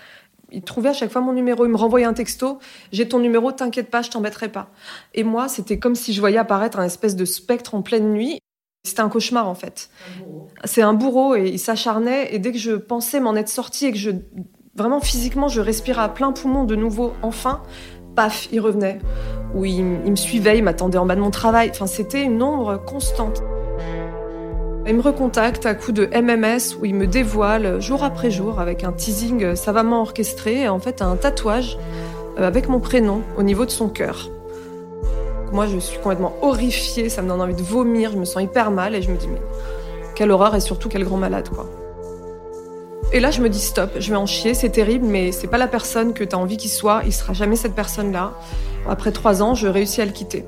Il 0.52 0.62
trouvait 0.62 0.90
à 0.90 0.92
chaque 0.92 1.10
fois 1.10 1.22
mon 1.22 1.32
numéro, 1.32 1.64
il 1.64 1.70
me 1.70 1.76
renvoyait 1.76 2.06
un 2.06 2.12
texto, 2.12 2.58
j'ai 2.92 3.08
ton 3.08 3.18
numéro, 3.18 3.50
t'inquiète 3.50 3.90
pas, 3.90 4.02
je 4.02 4.10
t'embêterai 4.10 4.50
pas. 4.50 4.68
Et 5.14 5.24
moi 5.24 5.48
c'était 5.48 5.78
comme 5.78 5.94
si 5.94 6.12
je 6.12 6.20
voyais 6.20 6.38
apparaître 6.38 6.78
un 6.78 6.84
espèce 6.84 7.16
de 7.16 7.24
spectre 7.24 7.74
en 7.74 7.80
pleine 7.80 8.12
nuit. 8.12 8.40
C'était 8.86 9.00
un 9.00 9.08
cauchemar 9.08 9.48
en 9.48 9.54
fait. 9.54 9.88
C'est 10.64 10.82
un 10.82 10.92
bourreau 10.92 11.34
et 11.34 11.48
il 11.48 11.58
s'acharnait 11.58 12.34
et 12.34 12.38
dès 12.38 12.52
que 12.52 12.58
je 12.58 12.72
pensais 12.72 13.18
m'en 13.18 13.34
être 13.34 13.48
sortie 13.48 13.86
et 13.86 13.92
que 13.92 13.98
je 13.98 14.10
Vraiment, 14.76 15.00
physiquement, 15.00 15.46
je 15.46 15.60
respirais 15.60 16.02
à 16.02 16.08
plein 16.08 16.32
poumon 16.32 16.64
de 16.64 16.74
nouveau, 16.74 17.12
enfin. 17.22 17.62
Paf, 18.16 18.48
il 18.52 18.60
revenait. 18.60 18.98
Ou 19.54 19.64
il, 19.64 19.84
me 19.84 20.16
suivait, 20.16 20.58
il 20.58 20.64
m'attendait 20.64 20.98
en 20.98 21.06
bas 21.06 21.14
de 21.14 21.20
mon 21.20 21.30
travail. 21.30 21.70
Enfin, 21.70 21.86
c'était 21.86 22.22
une 22.22 22.42
ombre 22.42 22.82
constante. 22.84 23.42
Il 24.86 24.96
me 24.96 25.00
recontacte 25.00 25.64
à 25.64 25.74
coup 25.74 25.92
de 25.92 26.06
MMS 26.06 26.76
où 26.80 26.84
il 26.84 26.94
me 26.94 27.06
dévoile 27.06 27.80
jour 27.80 28.02
après 28.04 28.30
jour 28.30 28.60
avec 28.60 28.84
un 28.84 28.92
teasing 28.92 29.56
savamment 29.56 30.02
orchestré 30.02 30.68
en 30.68 30.78
fait 30.78 31.00
un 31.00 31.16
tatouage 31.16 31.78
euh, 32.38 32.46
avec 32.46 32.68
mon 32.68 32.80
prénom 32.80 33.22
au 33.38 33.42
niveau 33.42 33.64
de 33.64 33.70
son 33.70 33.88
cœur. 33.88 34.28
Moi, 35.52 35.66
je 35.68 35.78
suis 35.78 35.98
complètement 35.98 36.34
horrifiée, 36.42 37.08
ça 37.08 37.22
me 37.22 37.28
donne 37.28 37.40
envie 37.40 37.54
de 37.54 37.62
vomir, 37.62 38.10
je 38.12 38.18
me 38.18 38.24
sens 38.24 38.42
hyper 38.42 38.70
mal 38.70 38.94
et 38.94 39.02
je 39.02 39.10
me 39.10 39.16
dis 39.16 39.28
mais 39.28 39.40
quelle 40.14 40.30
horreur 40.30 40.54
et 40.54 40.60
surtout 40.60 40.88
quel 40.88 41.04
grand 41.04 41.16
malade 41.16 41.48
quoi. 41.48 41.66
Et 43.14 43.20
là, 43.20 43.30
je 43.30 43.40
me 43.40 43.48
dis 43.48 43.60
stop, 43.60 43.92
je 44.00 44.10
vais 44.10 44.16
en 44.16 44.26
chier, 44.26 44.54
c'est 44.54 44.70
terrible, 44.70 45.06
mais 45.06 45.30
c'est 45.30 45.46
pas 45.46 45.56
la 45.56 45.68
personne 45.68 46.14
que 46.14 46.24
tu 46.24 46.34
as 46.34 46.38
envie 46.38 46.56
qu'il 46.56 46.68
soit, 46.68 47.02
il 47.06 47.12
sera 47.12 47.32
jamais 47.32 47.54
cette 47.54 47.76
personne-là. 47.76 48.36
Après 48.88 49.12
trois 49.12 49.40
ans, 49.40 49.54
je 49.54 49.68
réussis 49.68 50.00
à 50.00 50.04
le 50.04 50.10
quitter. 50.10 50.44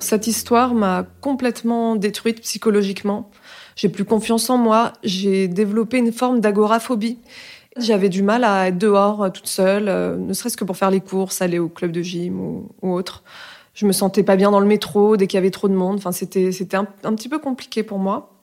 Cette 0.00 0.26
histoire 0.26 0.74
m'a 0.74 1.06
complètement 1.20 1.94
détruite 1.94 2.40
psychologiquement. 2.40 3.30
J'ai 3.76 3.88
plus 3.88 4.04
confiance 4.04 4.50
en 4.50 4.58
moi, 4.58 4.92
j'ai 5.04 5.46
développé 5.46 5.98
une 5.98 6.10
forme 6.10 6.40
d'agoraphobie. 6.40 7.18
J'avais 7.78 8.08
du 8.08 8.22
mal 8.22 8.44
à 8.44 8.68
être 8.68 8.78
dehors 8.78 9.22
euh, 9.22 9.30
toute 9.30 9.46
seule, 9.46 9.88
euh, 9.88 10.16
ne 10.16 10.32
serait-ce 10.32 10.56
que 10.56 10.64
pour 10.64 10.76
faire 10.76 10.90
les 10.90 11.00
courses, 11.00 11.42
aller 11.42 11.58
au 11.58 11.68
club 11.68 11.92
de 11.92 12.02
gym 12.02 12.40
ou, 12.40 12.68
autre. 12.82 13.22
Je 13.74 13.86
me 13.86 13.92
sentais 13.92 14.22
pas 14.22 14.36
bien 14.36 14.50
dans 14.50 14.60
le 14.60 14.66
métro 14.66 15.16
dès 15.16 15.26
qu'il 15.26 15.36
y 15.36 15.38
avait 15.38 15.50
trop 15.50 15.68
de 15.68 15.74
monde. 15.74 15.96
Enfin, 15.98 16.12
c'était 16.12 16.50
c'était 16.50 16.76
un, 16.76 16.84
petit 16.84 17.28
peu 17.28 17.38
compliqué 17.38 17.82
pour 17.82 17.98
moi. 17.98 18.34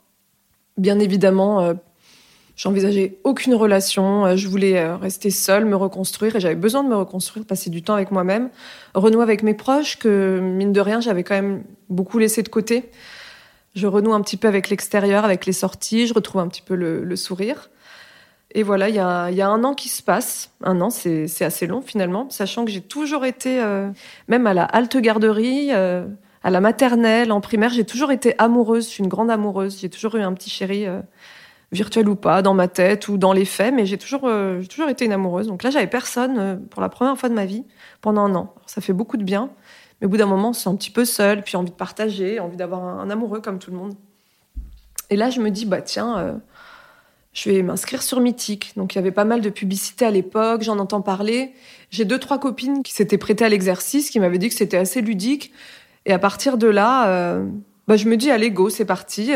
Bien 0.78 1.00
évidemment, 1.00 1.62
euh, 1.62 1.74
J'envisageais 2.58 3.18
aucune 3.26 3.54
relation. 3.54 4.38
Je 4.38 4.48
voulais 4.48 4.96
rester 4.96 5.30
seule, 5.30 5.66
me 5.66 5.76
reconstruire 5.76 6.38
et 6.38 6.40
j'avais 6.40 6.56
besoin 6.56 6.86
de 6.86 6.88
me 6.88 6.96
reconstruire, 6.96 7.46
passer 7.46 7.70
du 7.70 7.84
temps 7.84 7.96
avec 7.96 8.12
moi-même, 8.12 8.50
renouer 8.94 9.24
avec 9.24 9.44
mes 9.44 9.54
proches 9.54 10.00
que, 10.00 10.40
mine 10.40 10.72
de 10.72 10.80
rien, 10.80 11.02
j'avais 11.02 11.26
quand 11.26 11.36
même 11.36 11.66
beaucoup 11.90 12.18
laissé 12.18 12.44
de 12.44 12.48
côté. 12.48 12.90
Je 13.76 13.88
renoue 13.88 14.14
un 14.14 14.22
petit 14.22 14.38
peu 14.38 14.48
avec 14.48 14.70
l'extérieur, 14.70 15.26
avec 15.26 15.46
les 15.46 15.52
sorties, 15.52 16.08
je 16.08 16.14
retrouve 16.14 16.40
un 16.40 16.48
petit 16.48 16.62
peu 16.62 16.76
le, 16.76 17.16
sourire. 17.18 17.70
Et 18.56 18.64
voilà, 18.64 18.90
il 18.90 18.96
y 18.96 19.00
a, 19.00 19.48
un 19.48 19.64
an 19.64 19.76
qui 19.76 19.90
se 19.90 20.02
passe. 20.02 20.52
Un 20.64 20.82
an, 20.82 20.90
c'est 20.90 21.44
assez 21.44 21.68
long 21.68 21.82
finalement, 21.82 22.28
sachant 22.30 22.66
que 22.66 22.72
j'ai 22.72 22.82
toujours 22.82 23.26
été, 23.26 23.62
euh, 23.62 23.92
même 24.28 24.48
à 24.48 24.56
la 24.56 24.64
halte 24.64 24.98
garderie, 24.98 25.72
à 25.72 26.50
la 26.50 26.62
maternelle, 26.62 27.32
en 27.32 27.42
primaire, 27.42 27.70
j'ai 27.70 27.86
toujours 27.86 28.12
été 28.12 28.34
amoureuse. 28.40 28.86
Je 28.86 28.90
suis 28.90 29.04
une 29.04 29.10
grande 29.10 29.30
amoureuse. 29.30 29.80
J'ai 29.80 29.90
toujours 29.90 30.16
eu 30.16 30.22
un 30.22 30.34
petit 30.34 30.50
chéri 30.50 30.88
virtuel 31.72 32.10
ou 32.10 32.16
pas, 32.16 32.42
dans 32.42 32.54
ma 32.54 32.68
tête 32.68 33.08
ou 33.08 33.18
dans 33.18 33.34
les 33.34 33.46
faits, 33.46 33.74
mais 33.74 33.86
j'ai 33.86 33.98
toujours, 33.98 34.22
euh, 34.26 34.64
toujours 34.64 34.90
été 34.90 35.06
une 35.06 35.12
amoureuse. 35.12 35.48
Donc 35.48 35.64
là, 35.64 35.70
j'avais 35.70 35.88
personne 35.88 36.40
euh, 36.40 36.56
pour 36.56 36.82
la 36.82 36.90
première 36.90 37.18
fois 37.18 37.30
de 37.30 37.34
ma 37.34 37.46
vie 37.46 37.64
pendant 38.02 38.24
un 38.24 38.36
an. 38.36 38.54
ça 38.66 38.82
fait 38.82 38.94
beaucoup 38.94 39.18
de 39.18 39.24
bien, 39.24 39.50
mais 40.00 40.08
au 40.08 40.10
bout 40.10 40.18
d'un 40.18 40.26
moment, 40.26 40.52
on 40.66 40.70
un 40.70 40.76
petit 40.76 40.92
peu 40.92 41.06
seul, 41.06 41.44
puis 41.44 41.58
envie 41.58 41.72
de 41.72 41.76
partager, 41.76 42.40
envie 42.40 42.58
d'avoir 42.58 42.84
un, 42.84 43.10
amoureux 43.10 43.42
comme 43.42 43.60
tout 43.60 43.72
le 43.72 43.78
monde. 43.78 43.94
Et 45.10 45.16
là, 45.16 45.30
je 45.30 45.40
me 45.40 45.52
dis, 45.52 45.66
bah 45.66 45.82
tiens, 45.82 46.18
euh, 46.18 46.34
je 47.36 47.52
vais 47.52 47.62
m'inscrire 47.62 48.02
sur 48.02 48.20
Mythique. 48.20 48.72
Donc 48.76 48.96
il 48.96 48.98
y 48.98 49.00
avait 49.00 49.12
pas 49.12 49.26
mal 49.26 49.42
de 49.42 49.50
publicité 49.50 50.06
à 50.06 50.12
l'époque, 50.12 50.64
j'en 50.64 50.80
entends 50.80 51.02
parler. 51.02 51.54
J'ai 51.92 52.06
deux, 52.06 52.18
trois 52.18 52.40
copines 52.40 52.82
qui 52.82 52.94
s'étaient 52.94 53.20
prêtées 53.20 53.46
à 53.46 53.50
l'exercice, 53.50 54.10
qui 54.10 54.20
m'avaient 54.20 54.40
dit 54.40 54.50
que 54.50 54.56
c'était 54.56 54.78
assez 54.78 55.02
ludique. 55.02 55.52
Et 56.08 56.14
à 56.14 56.20
partir 56.20 56.58
de 56.58 56.68
là, 56.68 57.38
bah, 57.88 57.98
je 57.98 58.08
me 58.08 58.18
dis, 58.18 58.32
allez, 58.32 58.50
go, 58.50 58.70
c'est 58.70 58.86
parti 58.86 59.32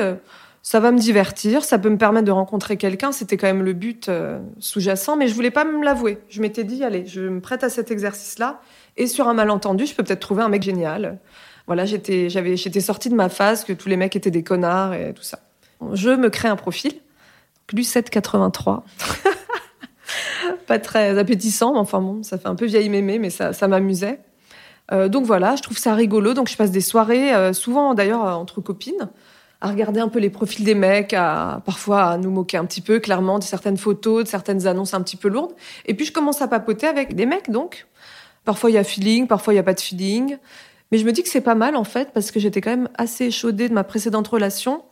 ça 0.62 0.80
va 0.80 0.92
me 0.92 1.00
divertir, 1.00 1.64
ça 1.64 1.80
peut 1.80 1.90
me 1.90 1.98
permettre 1.98 2.26
de 2.26 2.32
rencontrer 2.32 2.78
quelqu'un. 2.78 3.12
C'était 3.12 3.38
quand 3.38 3.48
même 3.48 3.64
le 3.64 3.74
but 3.74 4.10
euh, 4.10 4.40
sous-jacent, 4.60 5.16
mais 5.16 5.28
je 5.28 5.34
voulais 5.34 5.52
pas 5.52 5.66
me 5.66 5.84
l'avouer. 5.84 6.20
Je 6.30 6.42
m'étais 6.42 6.64
dit, 6.64 6.84
allez, 6.84 7.06
je 7.06 7.22
me 7.22 7.40
prête 7.40 7.64
à 7.64 7.70
cet 7.70 7.92
exercice-là. 7.92 8.62
Et 8.98 9.08
sur 9.08 9.28
un 9.28 9.34
malentendu, 9.34 9.86
je 9.86 9.96
peux 9.96 10.04
peut-être 10.04 10.20
trouver 10.20 10.44
un 10.44 10.50
mec 10.50 10.64
génial. 10.64 11.20
Voilà, 11.68 11.86
j'étais, 11.86 12.30
j'avais, 12.30 12.58
j'étais 12.58 12.82
sortie 12.82 13.10
de 13.10 13.16
ma 13.16 13.30
phase 13.30 13.64
que 13.64 13.74
tous 13.74 13.90
les 13.90 13.98
mecs 13.98 14.16
étaient 14.16 14.32
des 14.32 14.44
connards 14.44 14.94
et 14.94 15.14
tout 15.14 15.24
ça. 15.24 15.40
Je 15.94 16.10
me 16.10 16.30
crée 16.30 16.50
un 16.50 16.56
profil. 16.56 16.94
Lu783. 17.74 18.82
pas 20.68 20.80
très 20.80 21.18
appétissant, 21.18 21.74
mais 21.74 21.80
enfin 21.80 22.02
bon, 22.02 22.24
ça 22.24 22.38
fait 22.38 22.48
un 22.48 22.56
peu 22.56 22.66
vieille 22.66 22.90
mémé, 22.90 23.20
mais 23.20 23.30
ça, 23.30 23.54
ça 23.54 23.68
m'amusait. 23.68 24.20
Euh, 24.92 25.08
donc 25.08 25.26
voilà, 25.26 25.56
je 25.56 25.62
trouve 25.62 25.78
ça 25.78 25.94
rigolo. 25.94 26.34
Donc 26.34 26.50
je 26.50 26.58
passe 26.58 26.72
des 26.72 26.82
soirées, 26.82 27.34
euh, 27.34 27.54
souvent 27.54 27.94
d'ailleurs 27.94 28.22
entre 28.22 28.62
copines 28.62 29.10
à 29.62 29.70
regarder 29.70 30.00
un 30.00 30.08
peu 30.08 30.20
les 30.20 30.30
profils 30.30 30.64
des 30.64 30.76
mecs, 30.76 31.14
à 31.14 31.62
parfois 31.66 32.04
à 32.04 32.18
nous 32.18 32.32
moquer 32.32 32.58
un 32.58 32.66
petit 32.66 32.82
peu, 32.82 33.00
clairement, 33.00 33.40
de 33.40 33.44
certaines 33.44 33.78
photos, 33.78 34.24
de 34.24 34.30
certaines 34.30 34.68
annonces 34.68 34.94
un 34.94 35.02
petit 35.02 35.18
peu 35.18 35.28
lourdes. 35.28 35.54
Et 35.86 35.94
puis 35.94 36.06
je 36.06 36.14
commence 36.14 36.42
à 36.42 36.48
papoter 36.48 36.88
avec 36.88 37.16
des 37.16 37.26
mecs, 37.26 37.50
donc. 37.50 37.88
Parfois 38.46 38.72
il 38.72 38.74
y 38.76 38.78
a 38.78 38.84
feeling, 38.84 39.28
parfois 39.28 39.54
il 39.54 39.58
n'y 39.58 39.60
a 39.60 39.64
pas 39.64 39.74
de 39.74 39.82
feeling. 39.82 40.38
Mais 40.92 40.98
je 40.98 41.06
me 41.06 41.12
dis 41.12 41.24
que 41.24 41.30
c'est 41.30 41.42
pas 41.42 41.56
mal 41.56 41.76
en 41.76 41.84
fait, 41.84 42.12
parce 42.14 42.32
que 42.32 42.40
j'étais 42.40 42.62
quand 42.62 42.70
même 42.70 42.90
assez 42.98 43.26
échaudée 43.26 43.68
de 43.68 43.74
ma 43.74 43.84
précédente 43.84 44.28
relation. 44.28 44.84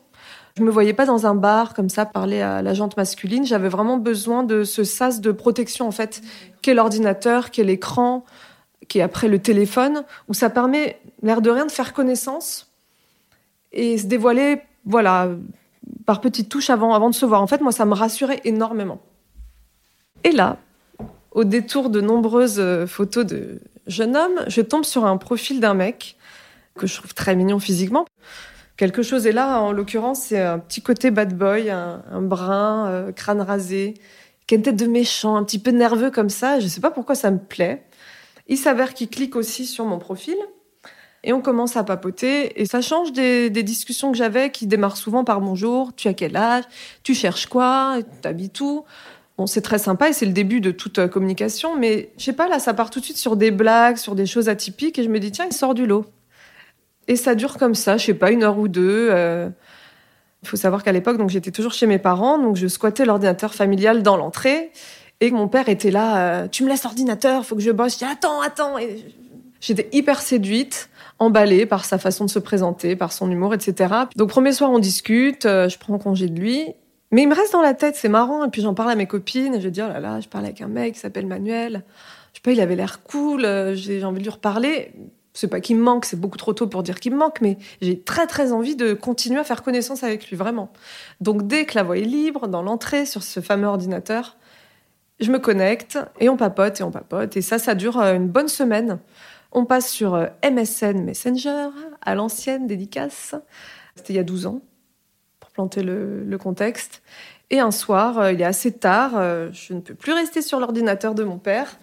Je 0.57 0.63
me 0.63 0.71
voyais 0.71 0.93
pas 0.93 1.05
dans 1.05 1.27
un 1.27 1.35
bar 1.35 1.75
comme 1.75 1.87
ça 1.87 2.07
parler 2.07 2.41
à 2.41 2.63
la 2.63 2.73
jante 2.73 2.97
masculine. 2.97 3.45
J'avais 3.45 3.69
vraiment 3.69 3.97
besoin 3.97 4.41
de 4.41 4.63
ce 4.63 4.83
sas 4.83 5.21
de 5.21 5.31
protection 5.31 5.87
en 5.87 5.91
fait, 5.91 6.23
qu'est 6.63 6.73
l'ordinateur, 6.73 7.51
qu'est 7.51 7.63
l'écran, 7.63 8.25
qui 8.87 8.97
est 8.97 9.03
après 9.03 9.27
le 9.27 9.37
téléphone, 9.37 10.03
où 10.27 10.33
ça 10.33 10.49
permet, 10.49 10.99
l'air 11.21 11.43
de 11.43 11.51
rien, 11.51 11.67
de 11.67 11.71
faire 11.71 11.93
connaissance 11.93 12.71
et 13.71 13.99
se 13.99 14.07
dévoiler, 14.07 14.63
voilà, 14.83 15.29
par 16.07 16.21
petites 16.21 16.49
touches 16.49 16.71
avant, 16.71 16.95
avant 16.95 17.11
de 17.11 17.15
se 17.15 17.27
voir. 17.27 17.43
En 17.43 17.47
fait, 17.47 17.61
moi, 17.61 17.71
ça 17.71 17.85
me 17.85 17.93
rassurait 17.93 18.41
énormément. 18.43 18.99
Et 20.23 20.31
là, 20.31 20.57
au 21.29 21.43
détour 21.43 21.91
de 21.91 22.01
nombreuses 22.01 22.59
euh, 22.59 22.87
photos 22.87 23.27
de 23.27 23.61
jeunes 23.85 24.17
hommes, 24.17 24.39
je 24.47 24.61
tombe 24.61 24.85
sur 24.85 25.05
un 25.05 25.17
profil 25.17 25.59
d'un 25.59 25.75
mec 25.75 26.17
que 26.73 26.87
je 26.87 26.95
trouve 26.95 27.13
très 27.13 27.35
mignon 27.35 27.59
physiquement. 27.59 28.05
Quelque 28.77 29.01
chose 29.01 29.25
est 29.25 29.31
là, 29.31 29.59
en 29.59 29.71
l'occurrence, 29.71 30.19
c'est 30.19 30.39
un 30.39 30.59
petit 30.59 30.83
côté 30.83 31.09
bad 31.09 31.35
boy, 31.35 31.71
un, 31.71 32.21
brun, 32.21 32.87
euh, 32.87 33.11
crâne 33.11 33.41
rasé, 33.41 33.95
qui 34.45 34.53
a 34.53 34.57
une 34.57 34.63
tête 34.63 34.75
de 34.75 34.85
méchant, 34.85 35.35
un 35.35 35.43
petit 35.43 35.57
peu 35.57 35.71
nerveux 35.71 36.11
comme 36.11 36.29
ça. 36.29 36.59
Je 36.59 36.65
ne 36.65 36.69
sais 36.69 36.79
pas 36.79 36.91
pourquoi 36.91 37.15
ça 37.15 37.31
me 37.31 37.39
plaît. 37.39 37.83
Il 38.47 38.57
s'avère 38.57 38.93
qu'il 38.93 39.09
clique 39.09 39.35
aussi 39.35 39.65
sur 39.65 39.85
mon 39.85 39.97
profil 39.97 40.35
et 41.23 41.33
on 41.33 41.41
commence 41.41 41.75
à 41.75 41.83
papoter. 41.83 42.61
Et 42.61 42.67
ça 42.67 42.81
change 42.81 43.11
des, 43.13 43.49
discussions 43.49 44.11
que 44.11 44.17
j'avais 44.17 44.51
qui 44.51 44.67
démarrent 44.67 44.97
souvent 44.97 45.23
par 45.23 45.41
bonjour, 45.41 45.95
tu 45.95 46.07
as 46.07 46.13
quel 46.13 46.37
âge, 46.37 46.63
tu 47.01 47.15
cherches 47.15 47.47
quoi, 47.47 47.97
tu 48.21 48.27
habites 48.27 48.61
où? 48.61 48.85
Bon, 49.39 49.47
c'est 49.47 49.61
très 49.61 49.79
sympa 49.79 50.09
et 50.09 50.13
c'est 50.13 50.25
le 50.25 50.33
début 50.33 50.61
de 50.61 50.71
toute 50.71 50.99
euh, 50.99 51.07
communication, 51.07 51.77
mais 51.77 52.11
je 52.17 52.23
sais 52.23 52.33
pas, 52.33 52.47
là, 52.47 52.57
ça 52.57 52.73
part 52.73 52.89
tout 52.89 52.99
de 52.99 53.05
suite 53.05 53.17
sur 53.17 53.35
des 53.35 53.51
blagues, 53.51 53.97
sur 53.97 54.15
des 54.15 54.25
choses 54.25 54.49
atypiques 54.49 54.97
et 54.97 55.03
je 55.03 55.09
me 55.09 55.19
dis, 55.19 55.31
tiens, 55.31 55.45
il 55.45 55.53
sort 55.53 55.73
du 55.73 55.85
lot. 55.85 56.05
Et 57.07 57.15
ça 57.15 57.35
dure 57.35 57.57
comme 57.57 57.75
ça, 57.75 57.97
je 57.97 58.05
sais 58.05 58.13
pas, 58.13 58.31
une 58.31 58.43
heure 58.43 58.57
ou 58.57 58.67
deux. 58.67 59.09
Euh. 59.11 59.49
Il 60.43 60.47
faut 60.47 60.57
savoir 60.57 60.83
qu'à 60.83 60.91
l'époque, 60.91 61.17
donc 61.17 61.29
j'étais 61.29 61.51
toujours 61.51 61.73
chez 61.73 61.87
mes 61.87 61.97
parents, 61.97 62.37
donc 62.37 62.55
je 62.55 62.67
squattais 62.67 63.05
l'ordinateur 63.05 63.53
familial 63.55 64.03
dans 64.03 64.17
l'entrée 64.17 64.71
et 65.19 65.31
mon 65.31 65.47
père 65.47 65.67
était 65.67 65.91
là, 65.91 66.17
euh, 66.17 66.47
tu 66.47 66.63
me 66.63 66.69
laisses 66.69 66.83
l'ordinateur, 66.83 67.45
faut 67.45 67.55
que 67.55 67.61
je 67.61 67.71
bosse. 67.71 67.93
Je 67.93 67.97
dis, 67.99 68.05
attends, 68.05 68.41
attends. 68.41 68.77
Et 68.77 69.03
j'étais 69.59 69.89
hyper 69.91 70.21
séduite 70.21 70.89
emballé 71.19 71.65
par 71.65 71.85
sa 71.85 71.97
façon 71.97 72.25
de 72.25 72.29
se 72.29 72.37
présenter, 72.37 72.95
par 72.95 73.11
son 73.11 73.31
humour, 73.31 73.55
etc. 73.55 73.93
Donc 74.15 74.29
premier 74.29 74.51
soir, 74.51 74.69
on 74.69 74.77
discute, 74.77 75.47
euh, 75.47 75.67
je 75.67 75.79
prends 75.79 75.97
congé 75.97 76.27
de 76.27 76.39
lui. 76.39 76.67
Mais 77.11 77.23
il 77.23 77.27
me 77.27 77.33
reste 77.33 77.53
dans 77.53 77.61
la 77.61 77.73
tête, 77.73 77.95
c'est 77.95 78.09
marrant. 78.09 78.45
Et 78.45 78.49
puis 78.49 78.61
j'en 78.61 78.75
parle 78.75 78.91
à 78.91 78.95
mes 78.95 79.07
copines 79.07 79.55
et 79.55 79.61
je 79.61 79.69
dis, 79.69 79.81
oh 79.81 79.87
là 79.87 79.99
là, 79.99 80.19
je 80.19 80.27
parle 80.27 80.45
avec 80.45 80.61
un 80.61 80.67
mec 80.67 80.93
qui 80.93 80.99
s'appelle 80.99 81.25
Manuel. 81.25 81.83
Je 82.33 82.37
sais 82.37 82.41
pas, 82.43 82.51
il 82.51 82.61
avait 82.61 82.75
l'air 82.75 83.01
cool, 83.01 83.45
euh, 83.45 83.73
j'ai 83.73 84.03
envie 84.03 84.19
de 84.19 84.25
lui 84.25 84.29
reparler. 84.29 84.91
C'est 85.37 85.47
pas 85.47 85.61
qu'il 85.61 85.75
me 85.75 85.83
manque, 85.83 86.05
c'est 86.05 86.19
beaucoup 86.19 86.37
trop 86.37 86.53
tôt 86.53 86.65
pour 86.65 86.81
dire 86.81 86.99
qu'il 86.99 87.11
me 87.11 87.17
manque, 87.17 87.41
mais 87.41 87.59
j'ai 87.79 88.01
très 88.01 88.25
très 88.25 88.51
envie 88.51 88.75
de 88.75 88.93
continuer 88.93 89.39
à 89.39 89.43
faire 89.43 89.61
connaissance 89.61 90.03
avec 90.03 90.27
lui, 90.27 90.35
vraiment. 90.35 90.73
Donc 91.21 91.45
dès 91.45 91.65
que 91.65 91.75
la 91.75 91.83
voix 91.83 91.95
est 91.95 92.01
libre, 92.01 92.47
dans 92.47 92.63
l'entrée 92.63 93.05
sur 93.05 93.21
ce 93.21 93.39
fameux 93.39 93.67
ordinateur, 93.67 94.35
je 95.19 95.29
me 95.29 95.37
connecte 95.37 95.99
et 96.19 96.27
on 96.29 96.37
papote 96.37 96.79
et 96.79 96.83
on 96.83 96.89
papote. 96.89 97.37
Et 97.37 97.43
ça, 97.43 97.59
ça 97.59 97.75
dure 97.75 97.99
euh, 97.99 98.15
une 98.15 98.27
bonne 98.27 98.47
semaine. 98.47 98.97
On 99.51 99.63
passe 99.65 99.91
sur 99.91 100.15
euh, 100.15 100.25
MSN 100.43 101.03
Messenger, 101.03 101.69
à 102.01 102.15
l'ancienne 102.15 102.65
dédicace. 102.65 103.35
C'était 103.95 104.13
il 104.13 104.15
y 104.15 104.19
a 104.19 104.23
12 104.23 104.47
ans, 104.47 104.61
pour 105.39 105.51
planter 105.51 105.83
le, 105.83 106.37
contexte. 106.39 107.03
Et 107.51 107.59
un 107.59 107.69
soir, 107.69 108.17
euh, 108.17 108.31
il 108.31 108.41
est 108.41 108.45
assez 108.45 108.71
tard, 108.71 109.11
je 109.53 109.73
ne 109.73 109.81
peux 109.81 109.93
plus 109.93 110.13
rester 110.13 110.41
sur 110.41 110.59
l'ordinateur 110.59 111.13
de 111.13 111.23
mon 111.23 111.37
père. 111.37 111.77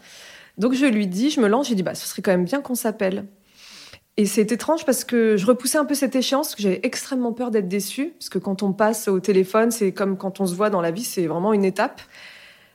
Donc 0.58 0.72
je 0.72 0.86
lui 0.86 1.06
dis, 1.06 1.30
je 1.30 1.40
me 1.40 1.46
lance, 1.46 1.68
j'ai 1.68 1.76
dit, 1.76 1.84
bah, 1.84 1.94
ce 1.94 2.08
serait 2.08 2.20
quand 2.20 2.32
même 2.32 2.44
bien 2.44 2.60
qu'on 2.60 2.74
s'appelle. 2.74 3.26
Et 4.16 4.26
c'est 4.26 4.52
étrange 4.52 4.84
parce 4.84 5.04
que 5.04 5.36
je 5.36 5.44
repoussais 5.44 5.78
un 5.78 5.84
peu 5.84 5.94
cette 5.94 6.14
échéance, 6.14 6.54
que 6.54 6.62
j'avais 6.62 6.80
extrêmement 6.84 7.32
peur 7.32 7.50
d'être 7.50 7.66
déçue, 7.66 8.12
parce 8.18 8.28
que 8.28 8.38
quand 8.38 8.62
on 8.62 8.72
passe 8.72 9.08
au 9.08 9.18
téléphone, 9.18 9.72
c'est 9.72 9.92
comme 9.92 10.16
quand 10.16 10.40
on 10.40 10.46
se 10.46 10.54
voit 10.54 10.70
dans 10.70 10.80
la 10.80 10.92
vie, 10.92 11.02
c'est 11.02 11.26
vraiment 11.26 11.52
une 11.52 11.64
étape. 11.64 12.00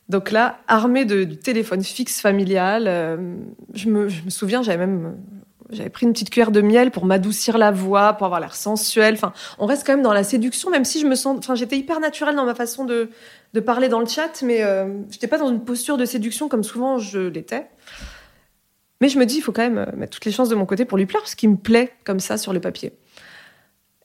Donc 0.09 0.31
là, 0.31 0.57
armée 0.67 1.05
de, 1.05 1.23
du 1.23 1.37
téléphone 1.37 1.83
fixe 1.83 2.19
familial, 2.19 2.85
euh, 2.87 3.35
je, 3.73 3.89
me, 3.89 4.09
souviens, 4.27 4.63
j'avais 4.63 4.85
même 4.85 5.15
j'avais 5.71 5.91
pris 5.91 6.07
une 6.07 6.13
petite 6.13 6.31
cuillère 6.31 6.49
de 6.49 6.61
miel 6.61 6.89
pour 6.89 7.05
m'adoucir 7.05 7.59
la 7.59 7.69
voix, 7.69 8.13
pour 8.13 8.25
avoir 8.25 8.39
l'air 8.39 8.55
sensuel. 8.55 9.13
Enfin, 9.13 9.33
on 9.59 9.67
reste 9.67 9.85
quand 9.85 9.93
même 9.93 10.01
dans 10.01 10.13
la 10.13 10.23
séduction, 10.23 10.71
même 10.71 10.83
si 10.83 10.99
je 10.99 11.05
me 11.05 11.13
sens, 11.13 11.37
enfin, 11.37 11.53
j'étais 11.53 11.77
hyper 11.77 11.99
naturelle 11.99 12.35
dans 12.35 12.45
ma 12.45 12.55
façon 12.55 12.85
de, 12.85 13.11
de 13.53 13.59
parler 13.59 13.87
dans 13.87 13.99
le 13.99 14.07
chat, 14.07 14.41
mais 14.41 14.63
euh, 14.63 14.87
j'étais 15.11 15.27
pas 15.27 15.37
dans 15.37 15.47
une 15.47 15.63
posture 15.63 15.97
de 15.97 16.05
séduction 16.05 16.49
comme 16.49 16.63
souvent 16.63 16.97
je 16.97 17.19
l'étais. 17.19 17.67
Mais 19.01 19.09
je 19.09 19.17
me 19.17 19.25
dis, 19.25 19.37
il 19.37 19.41
faut 19.41 19.51
quand 19.51 19.61
même 19.61 19.77
euh, 19.77 19.95
mettre 19.95 20.11
toutes 20.11 20.25
les 20.25 20.31
chances 20.31 20.49
de 20.49 20.55
mon 20.55 20.65
côté 20.65 20.85
pour 20.85 20.97
lui 20.97 21.05
plaire, 21.05 21.21
parce 21.21 21.35
qu'il 21.35 21.49
me 21.49 21.57
plaît 21.57 21.93
comme 22.03 22.19
ça 22.19 22.37
sur 22.37 22.53
le 22.53 22.59
papier. 22.59 22.93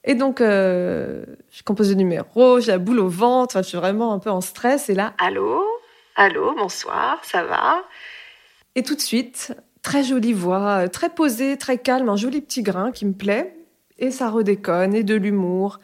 Et 0.04 0.14
donc, 0.14 0.40
euh, 0.40 1.24
je 1.50 1.62
compose 1.62 1.88
le 1.88 1.96
numéro, 1.96 2.60
j'ai 2.60 2.72
la 2.72 2.78
boule 2.78 3.00
au 3.00 3.08
ventre, 3.08 3.56
je 3.58 3.68
suis 3.68 3.78
vraiment 3.78 4.12
un 4.12 4.18
peu 4.18 4.30
en 4.30 4.40
stress. 4.40 4.90
Et 4.90 4.94
là, 4.94 5.14
allô? 5.18 5.62
Allô, 6.16 6.54
bonsoir, 6.54 7.24
ça 7.24 7.42
va? 7.44 7.82
Et 8.74 8.82
tout 8.82 8.94
de 8.94 9.00
suite, 9.00 9.54
très 9.82 10.04
jolie 10.04 10.32
voix, 10.32 10.88
très 10.88 11.08
posée, 11.08 11.56
très 11.56 11.78
calme, 11.78 12.08
un 12.08 12.16
joli 12.16 12.40
petit 12.40 12.62
grain 12.62 12.92
qui 12.92 13.06
me 13.06 13.14
plaît. 13.14 13.56
Et 13.98 14.10
ça 14.10 14.28
redéconne, 14.28 14.94
et 14.94 15.04
de 15.04 15.14
l'humour. 15.14 15.80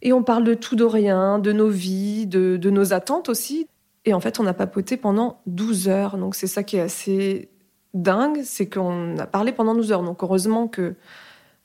Et 0.00 0.12
on 0.12 0.22
parle 0.22 0.44
de 0.44 0.54
tout, 0.54 0.74
de 0.74 0.84
rien, 0.84 1.38
de 1.38 1.52
nos 1.52 1.68
vies, 1.68 2.26
de, 2.26 2.56
de 2.56 2.70
nos 2.70 2.92
attentes 2.92 3.28
aussi. 3.28 3.68
Et 4.04 4.14
en 4.14 4.20
fait, 4.20 4.40
on 4.40 4.46
a 4.46 4.54
papoté 4.54 4.96
pendant 4.96 5.40
12 5.46 5.88
heures. 5.88 6.16
Donc 6.16 6.34
c'est 6.34 6.46
ça 6.46 6.62
qui 6.62 6.76
est 6.76 6.80
assez 6.80 7.50
dingue, 7.94 8.40
c'est 8.44 8.68
qu'on 8.68 9.18
a 9.18 9.26
parlé 9.26 9.52
pendant 9.52 9.74
12 9.74 9.92
heures. 9.92 10.02
Donc 10.02 10.22
heureusement 10.22 10.68
que 10.68 10.94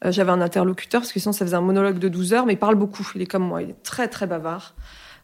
euh, 0.05 0.11
j'avais 0.11 0.31
un 0.31 0.41
interlocuteur, 0.41 1.01
parce 1.01 1.11
que 1.11 1.19
sinon 1.19 1.33
ça 1.33 1.45
faisait 1.45 1.57
un 1.57 1.61
monologue 1.61 1.99
de 1.99 2.09
12 2.09 2.33
heures, 2.33 2.45
mais 2.45 2.53
il 2.53 2.59
parle 2.59 2.75
beaucoup. 2.75 3.07
Il 3.15 3.21
est 3.21 3.25
comme 3.25 3.43
moi, 3.43 3.61
il 3.61 3.71
est 3.71 3.83
très 3.83 4.07
très 4.07 4.27
bavard. 4.27 4.75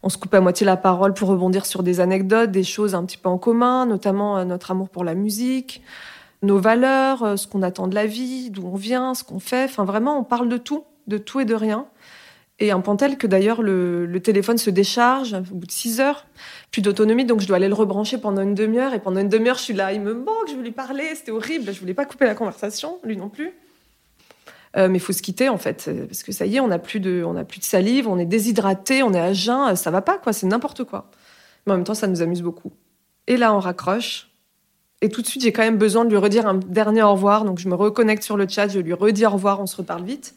On 0.01 0.09
se 0.09 0.17
coupe 0.17 0.33
à 0.33 0.41
moitié 0.41 0.65
la 0.65 0.75
parole 0.75 1.13
pour 1.13 1.29
rebondir 1.29 1.65
sur 1.65 1.81
des 1.81 1.99
anecdotes, 2.01 2.51
des 2.51 2.63
choses 2.63 2.93
un 2.93 3.05
petit 3.05 3.17
peu 3.17 3.29
en 3.29 3.37
commun, 3.37 3.85
notamment 3.85 4.37
euh, 4.37 4.45
notre 4.45 4.71
amour 4.71 4.89
pour 4.89 5.03
la 5.03 5.15
musique, 5.15 5.81
nos 6.41 6.59
valeurs, 6.59 7.23
euh, 7.23 7.35
ce 7.37 7.47
qu'on 7.47 7.61
attend 7.61 7.87
de 7.87 7.95
la 7.95 8.05
vie, 8.05 8.49
d'où 8.49 8.67
on 8.67 8.75
vient, 8.75 9.13
ce 9.13 9.23
qu'on 9.23 9.39
fait. 9.39 9.65
Enfin 9.65 9.85
vraiment, 9.85 10.19
on 10.19 10.23
parle 10.23 10.49
de 10.49 10.57
tout, 10.57 10.83
de 11.07 11.17
tout 11.17 11.39
et 11.39 11.45
de 11.45 11.55
rien. 11.55 11.85
Et 12.59 12.71
un 12.71 12.81
point 12.81 12.95
tel 12.95 13.17
que 13.17 13.27
d'ailleurs 13.27 13.61
le, 13.61 14.19
téléphone 14.19 14.57
se 14.57 14.69
décharge 14.69 15.33
au 15.33 15.55
bout 15.55 15.65
de 15.65 15.71
6 15.71 15.99
heures, 15.99 16.25
plus 16.71 16.81
d'autonomie, 16.81 17.25
donc 17.25 17.41
je 17.41 17.47
dois 17.47 17.57
aller 17.57 17.67
le 17.67 17.73
rebrancher 17.73 18.17
pendant 18.17 18.41
une 18.41 18.55
demi-heure. 18.55 18.93
Et 18.93 18.99
pendant 18.99 19.19
une 19.19 19.29
demi-heure, 19.29 19.57
je 19.57 19.63
suis 19.63 19.73
là, 19.73 19.91
il 19.91 20.01
me 20.01 20.13
manque, 20.13 20.49
je 20.49 20.55
veux 20.55 20.61
lui 20.61 20.71
parler, 20.71 21.15
c'était 21.15 21.31
horrible, 21.31 21.73
je 21.73 21.79
voulais 21.79 21.93
pas 21.93 22.05
couper 22.05 22.25
la 22.25 22.35
conversation, 22.35 22.99
lui 23.03 23.17
non 23.17 23.29
plus. 23.29 23.53
Euh, 24.75 24.87
mais 24.87 24.97
il 24.97 25.01
faut 25.01 25.13
se 25.13 25.21
quitter 25.21 25.49
en 25.49 25.57
fait, 25.57 25.89
parce 26.07 26.23
que 26.23 26.31
ça 26.31 26.45
y 26.45 26.55
est, 26.55 26.59
on 26.59 26.67
n'a 26.67 26.79
plus 26.79 26.99
de, 26.99 27.25
plus 27.47 27.59
de 27.59 27.65
salive, 27.65 28.07
on 28.07 28.17
est 28.17 28.25
déshydraté, 28.25 29.03
on 29.03 29.13
est 29.13 29.19
à 29.19 29.33
jeun, 29.33 29.75
ça 29.75 29.91
va 29.91 30.01
pas 30.01 30.17
quoi, 30.17 30.33
c'est 30.33 30.47
n'importe 30.47 30.83
quoi. 30.83 31.11
Mais 31.65 31.73
en 31.73 31.77
même 31.77 31.85
temps, 31.85 31.93
ça 31.93 32.07
nous 32.07 32.21
amuse 32.21 32.41
beaucoup. 32.41 32.71
Et 33.27 33.37
là, 33.37 33.53
on 33.53 33.59
raccroche. 33.59 34.29
Et 35.01 35.09
tout 35.09 35.21
de 35.21 35.27
suite, 35.27 35.43
j'ai 35.43 35.51
quand 35.51 35.61
même 35.61 35.77
besoin 35.77 36.05
de 36.05 36.09
lui 36.09 36.17
redire 36.17 36.47
un 36.47 36.55
dernier 36.55 37.03
au 37.03 37.11
revoir, 37.11 37.45
donc 37.45 37.59
je 37.59 37.67
me 37.67 37.75
reconnecte 37.75 38.23
sur 38.23 38.37
le 38.37 38.47
chat, 38.47 38.67
je 38.69 38.79
lui 38.79 38.93
redis 38.93 39.25
au 39.25 39.31
revoir, 39.31 39.59
on 39.59 39.67
se 39.67 39.75
reparle 39.75 40.03
vite. 40.03 40.35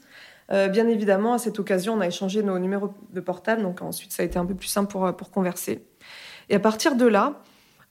Euh, 0.52 0.68
bien 0.68 0.87
évidemment, 0.88 1.35
à 1.35 1.38
cette 1.38 1.59
occasion, 1.59 1.94
on 1.94 2.00
a 2.00 2.06
échangé 2.06 2.42
nos 2.42 2.59
numéros 2.59 2.94
de 3.12 3.20
portable, 3.20 3.62
donc 3.62 3.82
ensuite, 3.82 4.12
ça 4.12 4.22
a 4.22 4.26
été 4.26 4.38
un 4.38 4.46
peu 4.46 4.54
plus 4.54 4.68
simple 4.68 4.90
pour, 4.90 5.14
pour 5.16 5.30
converser. 5.30 5.85
Et 6.48 6.54
à 6.54 6.61
partir 6.61 6.94
de 6.94 7.06
là, 7.06 7.42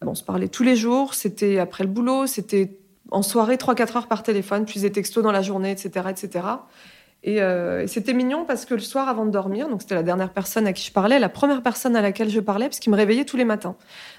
on 0.01 0.15
se 0.15 0.23
parlait 0.23 0.47
tous 0.47 0.63
les 0.63 0.75
jours, 0.75 1.13
c'était 1.13 1.59
après 1.59 1.83
le 1.83 1.89
boulot, 1.89 2.27
c'était 2.27 2.79
en 3.11 3.21
soirée 3.21 3.55
3-4 3.55 3.97
heures 3.97 4.07
par 4.07 4.23
téléphone, 4.23 4.65
puis 4.65 4.79
des 4.79 4.91
textos 4.91 5.23
dans 5.23 5.31
la 5.31 5.41
journée, 5.41 5.71
etc. 5.71 6.07
etc. 6.09 6.45
Euh, 7.27 7.81
et, 7.81 7.87
c'était 7.87 8.13
mignon 8.13 8.45
parce 8.45 8.65
que 8.65 8.75
le 8.75 8.81
soir 8.81 9.09
avant 9.09 9.25
de 9.25 9.31
dormir, 9.31 9.67
donc 9.67 9.81
c'était 9.81 9.95
la 9.95 10.03
dernière 10.03 10.31
personne 10.31 10.67
à 10.67 10.73
qui 10.73 10.85
je 10.85 10.91
parlais, 10.91 11.17
la 11.17 11.29
première 11.29 11.63
personne 11.63 11.95
à 11.95 12.01
laquelle 12.01 12.29
je 12.29 12.39
parlais, 12.39 12.67
parce 12.67 12.79
qu'il 12.79 12.91
me 12.91 12.97
réveillait 12.97 13.25
tous 13.25 13.37
les 13.37 13.45
matins. 13.45 13.75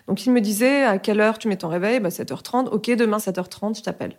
Donc 0.09 0.27
il 0.27 0.33
me 0.33 0.41
disait 0.41 0.83
à 0.83 0.99
quelle 0.99 1.21
heure 1.21 1.39
tu 1.39 1.49
mets 1.49 1.57
ton 1.57 1.69
réveil? 1.69 2.01
Bah, 2.01 2.09
7h30, 2.09 2.69
ok, 2.69 2.91
demain 2.97 3.19
7h30, 3.19 3.79
je 3.79 3.83
t'appelle. 3.83 4.17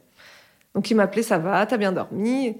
Donc 0.74 0.90
il 0.90 0.96
m'appelait, 0.96 1.24
ça 1.24 1.38
va, 1.38 1.66
t'as 1.66 1.78
bien 1.78 1.92
dormi? 1.92 2.56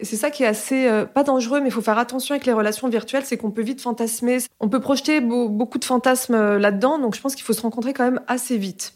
C'est 0.00 0.16
ça 0.16 0.30
qui 0.30 0.42
est 0.42 0.46
assez, 0.46 0.88
euh, 0.88 1.04
pas 1.04 1.22
dangereux, 1.22 1.60
mais 1.60 1.68
il 1.68 1.72
faut 1.72 1.82
faire 1.82 1.98
attention 1.98 2.34
avec 2.34 2.46
les 2.46 2.52
relations 2.52 2.88
virtuelles, 2.88 3.24
c'est 3.24 3.36
qu'on 3.36 3.50
peut 3.50 3.62
vite 3.62 3.80
fantasmer. 3.80 4.38
On 4.60 4.68
peut 4.68 4.80
projeter 4.80 5.20
beaucoup 5.20 5.78
de 5.78 5.84
fantasmes 5.84 6.34
euh, 6.34 6.58
là-dedans, 6.58 6.98
donc 6.98 7.14
je 7.14 7.20
pense 7.20 7.34
qu'il 7.34 7.44
faut 7.44 7.52
se 7.52 7.62
rencontrer 7.62 7.92
quand 7.92 8.04
même 8.04 8.20
assez 8.26 8.58
vite. 8.58 8.94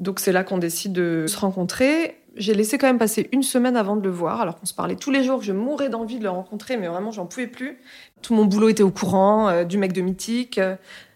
Donc 0.00 0.18
c'est 0.18 0.32
là 0.32 0.42
qu'on 0.42 0.58
décide 0.58 0.92
de 0.92 1.26
se 1.28 1.38
rencontrer. 1.38 2.16
J'ai 2.36 2.54
laissé 2.54 2.78
quand 2.78 2.86
même 2.86 2.98
passer 2.98 3.28
une 3.32 3.42
semaine 3.42 3.76
avant 3.76 3.96
de 3.96 4.02
le 4.02 4.10
voir, 4.10 4.40
alors 4.40 4.58
qu'on 4.58 4.66
se 4.66 4.74
parlait 4.74 4.96
tous 4.96 5.10
les 5.10 5.22
jours, 5.22 5.42
je 5.42 5.52
mourais 5.52 5.88
d'envie 5.88 6.18
de 6.18 6.24
le 6.24 6.30
rencontrer, 6.30 6.76
mais 6.76 6.88
vraiment 6.88 7.12
j'en 7.12 7.26
pouvais 7.26 7.46
plus. 7.46 7.78
Tout 8.22 8.34
mon 8.34 8.46
boulot 8.46 8.68
était 8.68 8.82
au 8.82 8.90
courant, 8.90 9.48
euh, 9.48 9.64
du 9.64 9.78
mec 9.78 9.92
de 9.92 10.00
Mythique, 10.00 10.60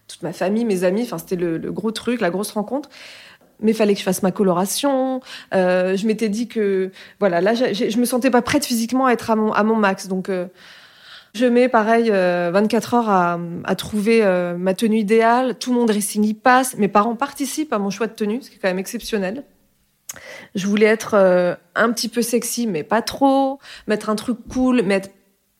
toute 0.07 0.23
ma 0.23 0.33
famille, 0.33 0.65
mes 0.65 0.83
amis, 0.83 1.03
enfin 1.03 1.17
c'était 1.17 1.35
le, 1.35 1.57
gros 1.71 1.91
truc, 1.91 2.21
la 2.21 2.29
grosse 2.29 2.51
rencontre 2.51 2.89
mais 3.59 3.73
fallait 3.73 3.93
que 3.93 3.99
je 3.99 4.03
fasse 4.03 4.23
ma 4.23 4.31
coloration. 4.31 5.21
Euh, 5.53 5.95
je 5.95 6.07
m'étais 6.07 6.29
dit 6.29 6.47
que 6.47 6.91
voilà, 7.19 7.41
là, 7.41 7.53
je 7.53 7.97
me 7.97 8.05
sentais 8.05 8.29
pas 8.29 8.41
prête 8.41 8.65
physiquement 8.65 9.05
à 9.05 9.13
être 9.13 9.29
à 9.29 9.35
mon, 9.35 9.51
à 9.51 9.63
mon 9.63 9.75
max. 9.75 10.07
Donc, 10.07 10.29
euh, 10.29 10.47
je 11.33 11.45
mets 11.45 11.67
pareil 11.67 12.09
24 12.09 12.13
euh, 12.13 12.97
heures 12.97 13.09
à, 13.09 13.39
à 13.63 13.75
trouver 13.75 14.23
ma 14.57 14.73
tenue 14.73 14.99
idéale. 14.99 15.55
Tout 15.55 15.73
mon 15.73 15.85
dressing 15.85 16.23
y 16.23 16.33
passe. 16.33 16.77
Mes 16.77 16.87
parents 16.87 17.15
participent 17.15 17.73
à 17.73 17.79
mon 17.79 17.89
choix 17.89 18.07
de 18.07 18.13
tenue, 18.13 18.41
ce 18.41 18.49
qui 18.49 18.57
est 18.57 18.59
quand 18.59 18.69
même 18.69 18.79
exceptionnel. 18.79 19.43
Je 20.53 20.67
voulais 20.67 20.85
être 20.85 21.57
un 21.75 21.91
petit 21.91 22.07
peu 22.07 22.21
sexy, 22.21 22.67
mais 22.67 22.83
pas 22.83 23.01
trop. 23.01 23.59
Mettre 23.87 24.09
un 24.09 24.15
truc 24.15 24.37
cool, 24.49 24.81
mais 24.83 25.01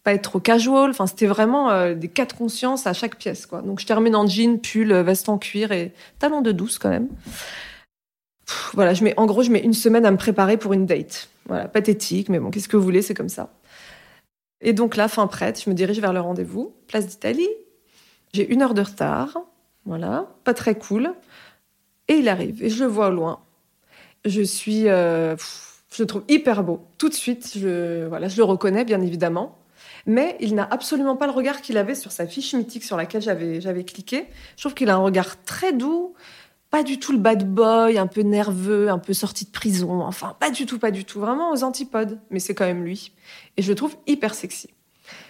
pas 0.05 0.13
être 0.13 0.21
trop 0.21 0.39
casual. 0.39 0.91
Enfin, 0.91 1.08
c'était 1.08 1.25
vraiment 1.25 1.91
des 1.93 2.08
cas 2.08 2.25
de 2.25 2.31
conscience 2.31 2.88
à 2.88 2.93
chaque 2.93 3.17
pièce, 3.17 3.45
quoi. 3.45 3.62
Donc, 3.62 3.81
je 3.81 3.86
termine 3.86 4.15
en 4.15 4.27
jean, 4.27 4.62
pull, 4.62 4.93
veste 4.93 5.27
en 5.27 5.38
cuir 5.38 5.73
et 5.73 5.91
talons 6.19 6.41
de 6.41 6.53
douce 6.53 6.79
quand 6.79 6.89
même 6.89 7.10
voilà, 8.73 8.93
je 8.93 9.03
mets, 9.03 9.13
en 9.17 9.25
gros, 9.25 9.43
je 9.43 9.51
mets 9.51 9.60
une 9.60 9.73
semaine 9.73 10.05
à 10.05 10.12
me 10.12 10.17
préparer 10.17 10.58
pour 10.58 10.73
une 10.73 10.86
date. 10.86 11.29
Voilà, 11.47 11.67
pathétique, 11.67 12.29
mais 12.29 12.39
bon, 12.39 12.51
qu'est-ce 12.51 12.67
que 12.67 12.77
vous 12.77 12.84
voulez, 12.84 13.01
c'est 13.01 13.13
comme 13.13 13.29
ça. 13.29 13.49
Et 14.62 14.73
donc 14.73 14.95
là, 14.95 15.08
fin 15.08 15.27
prête, 15.27 15.62
je 15.63 15.69
me 15.69 15.75
dirige 15.75 15.99
vers 15.99 16.13
le 16.13 16.19
rendez-vous, 16.19 16.73
place 16.88 17.08
d'Italie. 17.08 17.49
J'ai 18.34 18.47
une 18.47 18.62
heure 18.62 18.73
de 18.73 18.81
retard, 18.81 19.38
voilà, 19.86 20.27
pas 20.43 20.53
très 20.53 20.75
cool. 20.75 21.13
Et 22.08 22.15
il 22.15 22.29
arrive, 22.29 22.63
et 22.63 22.69
je 22.69 22.84
le 22.84 22.89
vois 22.89 23.08
au 23.08 23.12
loin. 23.12 23.39
Je 24.25 24.41
suis, 24.41 24.89
euh, 24.89 25.36
je 25.91 26.03
le 26.03 26.08
trouve 26.08 26.23
hyper 26.27 26.63
beau. 26.63 26.86
Tout 26.97 27.10
de 27.10 27.13
suite, 27.13 27.53
je, 27.58 28.05
voilà, 28.05 28.27
je 28.27 28.38
le 28.38 28.43
reconnais, 28.43 28.86
bien 28.86 29.01
évidemment. 29.01 29.58
Mais 30.08 30.38
il 30.39 30.53
n'a 30.53 30.67
absolument 30.69 31.15
pas 31.15 31.25
le 31.25 31.31
regard 31.31 31.62
qu'il 31.62 31.77
avait 31.77 31.95
sur 31.95 32.12
sa 32.12 32.27
fiche 32.27 32.53
mythique 32.53 32.84
sur 32.84 32.97
laquelle 32.97 33.21
j'avais, 33.21 33.60
j'avais 33.60 33.84
cliqué. 33.84 34.27
Je 34.55 34.62
trouve 34.62 34.75
qu'il 34.75 34.89
a 34.89 34.95
un 34.95 34.99
regard 34.99 35.43
très 35.43 35.73
doux, 35.73 36.13
pas 36.76 36.84
du 36.84 37.00
tout 37.00 37.14
le 37.14 37.20
bad 37.20 37.50
boy, 37.50 37.98
un 37.98 38.06
peu 38.06 38.20
nerveux, 38.20 38.90
un 38.90 39.00
peu 39.00 39.14
sorti 39.14 39.46
de 39.46 39.50
prison. 39.50 40.02
Enfin, 40.02 40.36
pas 40.42 40.50
du 40.50 40.66
tout, 40.66 40.78
pas 40.78 40.92
du 40.92 41.06
tout. 41.06 41.22
Vraiment 41.22 41.54
aux 41.54 41.64
antipodes. 41.64 42.20
Mais 42.32 42.40
c'est 42.40 42.54
quand 42.54 42.66
même 42.66 42.84
lui. 42.84 43.14
Et 43.56 43.62
je 43.62 43.70
le 43.70 43.76
trouve 43.76 43.96
hyper 44.08 44.34
sexy. 44.34 44.70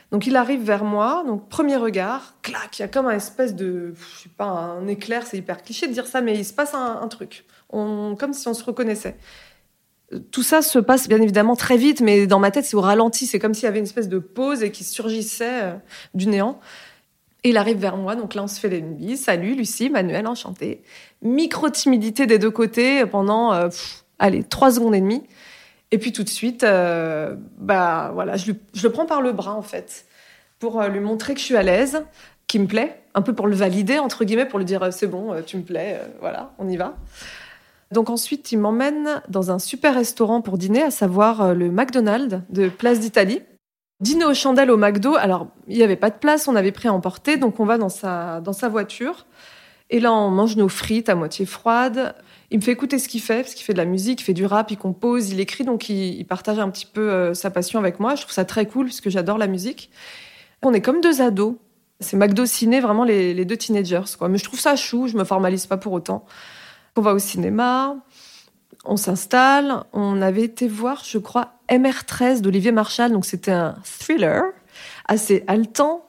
Donc 0.09 0.25
il 0.25 0.37
arrive 0.37 0.63
vers 0.63 0.83
moi, 0.83 1.23
donc 1.27 1.47
premier 1.47 1.75
regard, 1.75 2.33
clac, 2.41 2.79
il 2.79 2.81
y 2.81 2.85
a 2.85 2.87
comme 2.87 3.05
un 3.05 3.15
espèce 3.15 3.53
de, 3.53 3.93
je 3.93 4.23
sais 4.23 4.29
pas, 4.35 4.45
un 4.45 4.87
éclair, 4.87 5.27
c'est 5.27 5.37
hyper 5.37 5.61
cliché 5.61 5.87
de 5.87 5.93
dire 5.93 6.07
ça, 6.07 6.21
mais 6.21 6.35
il 6.35 6.45
se 6.45 6.53
passe 6.53 6.73
un, 6.73 7.07
truc, 7.09 7.45
on, 7.69 8.15
comme 8.15 8.33
si 8.33 8.47
on 8.47 8.53
se 8.53 8.63
reconnaissait. 8.63 9.17
Tout 10.31 10.43
ça 10.43 10.61
se 10.61 10.79
passe 10.79 11.07
bien 11.07 11.21
évidemment 11.21 11.55
très 11.55 11.77
vite, 11.77 12.01
mais 12.01 12.27
dans 12.27 12.39
ma 12.39 12.51
tête 12.51 12.65
c'est 12.65 12.77
au 12.77 12.81
ralenti, 12.81 13.25
c'est 13.25 13.39
comme 13.39 13.53
s'il 13.53 13.65
y 13.65 13.67
avait 13.67 13.79
une 13.79 13.85
espèce 13.85 14.09
de 14.09 14.19
pause 14.19 14.63
et 14.63 14.71
qui 14.71 14.83
surgissait 14.83 15.63
euh, 15.63 15.75
du 16.13 16.27
néant. 16.27 16.59
Il 17.47 17.57
arrive 17.57 17.77
vers 17.77 17.95
moi, 17.95 18.15
donc 18.15 18.33
là 18.33 18.41
on 18.41 18.47
se 18.47 18.59
fait 18.59 18.81
nuits. 18.81 19.17
Salut 19.17 19.53
Lucie, 19.53 19.91
Manuel, 19.91 20.25
enchanté. 20.25 20.81
Micro 21.21 21.69
timidité 21.69 22.25
des 22.25 22.39
deux 22.39 22.49
côtés 22.49 23.05
pendant, 23.05 23.53
euh, 23.53 23.69
allez, 24.17 24.43
trois 24.43 24.71
secondes 24.71 24.95
et 24.95 24.99
demie. 24.99 25.21
Et 25.91 25.99
puis 25.99 26.11
tout 26.11 26.23
de 26.23 26.29
suite, 26.29 26.63
euh, 26.63 27.35
bah 27.59 28.09
voilà, 28.15 28.35
je, 28.35 28.51
le 28.51 28.89
prends 28.89 29.05
par 29.05 29.21
le 29.21 29.31
bras 29.31 29.53
en 29.53 29.61
fait, 29.61 30.05
pour 30.57 30.81
euh, 30.81 30.87
lui 30.87 30.99
montrer 30.99 31.35
que 31.35 31.39
je 31.39 31.45
suis 31.45 31.55
à 31.55 31.61
l'aise, 31.61 32.03
qu'il 32.47 32.61
me 32.61 32.67
plaît, 32.67 33.03
un 33.13 33.21
peu 33.21 33.35
pour 33.35 33.45
le 33.45 33.55
valider 33.55 33.99
entre 33.99 34.25
guillemets, 34.25 34.47
pour 34.47 34.57
lui 34.57 34.65
dire 34.65 34.91
c'est 34.91 35.05
bon, 35.05 35.35
tu 35.45 35.57
me 35.57 35.61
plais, 35.61 36.01
voilà, 36.21 36.51
on 36.57 36.67
y 36.67 36.77
va. 36.77 36.95
Donc 37.91 38.09
ensuite, 38.09 38.51
il 38.53 38.57
m'emmène 38.57 39.21
dans 39.29 39.51
un 39.51 39.59
super 39.59 39.93
restaurant 39.93 40.41
pour 40.41 40.57
dîner, 40.57 40.81
à 40.81 40.89
savoir 40.89 41.53
le 41.53 41.69
McDonald's 41.69 42.41
de 42.49 42.69
Place 42.69 42.99
d'Italie. 42.99 43.43
Dîner 44.01 44.25
aux 44.25 44.33
chandelles 44.33 44.71
au 44.71 44.77
McDo. 44.77 45.15
Alors, 45.15 45.47
il 45.67 45.77
n'y 45.77 45.83
avait 45.83 45.95
pas 45.95 46.09
de 46.09 46.17
place, 46.17 46.47
on 46.47 46.55
avait 46.55 46.71
pris 46.73 46.87
à 46.87 46.93
emporter, 46.93 47.37
donc 47.37 47.59
on 47.59 47.65
va 47.65 47.77
dans 47.77 47.89
sa, 47.89 48.41
dans 48.41 48.53
sa 48.53 48.67
voiture. 48.67 49.25
Et 49.89 49.99
là, 49.99 50.11
on 50.11 50.29
mange 50.29 50.57
nos 50.57 50.67
frites 50.67 51.09
à 51.09 51.15
moitié 51.15 51.45
froides. 51.45 52.15
Il 52.51 52.59
me 52.59 52.63
fait 52.63 52.71
écouter 52.71 52.99
ce 52.99 53.07
qu'il 53.07 53.21
fait, 53.21 53.41
parce 53.41 53.53
qu'il 53.53 53.63
fait 53.63 53.73
de 53.73 53.77
la 53.77 53.85
musique, 53.85 54.21
il 54.21 54.23
fait 54.23 54.33
du 54.33 54.45
rap, 54.45 54.69
il 54.71 54.77
compose, 54.77 55.31
il 55.31 55.39
écrit, 55.39 55.63
donc 55.63 55.89
il, 55.89 56.23
partage 56.25 56.59
un 56.59 56.69
petit 56.69 56.85
peu 56.85 57.09
euh, 57.09 57.33
sa 57.33 57.51
passion 57.51 57.79
avec 57.79 57.99
moi. 57.99 58.15
Je 58.15 58.21
trouve 58.21 58.33
ça 58.33 58.45
très 58.45 58.65
cool, 58.65 58.87
parce 58.87 59.01
que 59.01 59.09
j'adore 59.09 59.37
la 59.37 59.47
musique. 59.47 59.89
On 60.61 60.73
est 60.73 60.81
comme 60.81 61.01
deux 61.01 61.21
ados. 61.21 61.55
C'est 62.01 62.17
McDo 62.17 62.45
Ciné, 62.45 62.81
vraiment 62.81 63.05
les, 63.05 63.33
les, 63.33 63.45
deux 63.45 63.55
teenagers, 63.55 64.17
quoi. 64.17 64.27
Mais 64.27 64.37
je 64.37 64.43
trouve 64.43 64.59
ça 64.59 64.75
chou, 64.75 65.07
je 65.07 65.15
me 65.15 65.23
formalise 65.23 65.67
pas 65.67 65.77
pour 65.77 65.93
autant. 65.93 66.25
On 66.97 67.01
va 67.01 67.13
au 67.13 67.19
cinéma, 67.19 67.95
on 68.85 68.97
s'installe. 68.97 69.83
On 69.93 70.21
avait 70.21 70.43
été 70.43 70.67
voir, 70.67 71.03
je 71.05 71.17
crois, 71.17 71.53
MR13 71.69 72.41
d'Olivier 72.41 72.71
Marshall. 72.71 73.11
Donc 73.11 73.25
c'était 73.25 73.51
un 73.51 73.75
thriller 73.83 74.43
assez 75.07 75.43
haletant. 75.47 76.07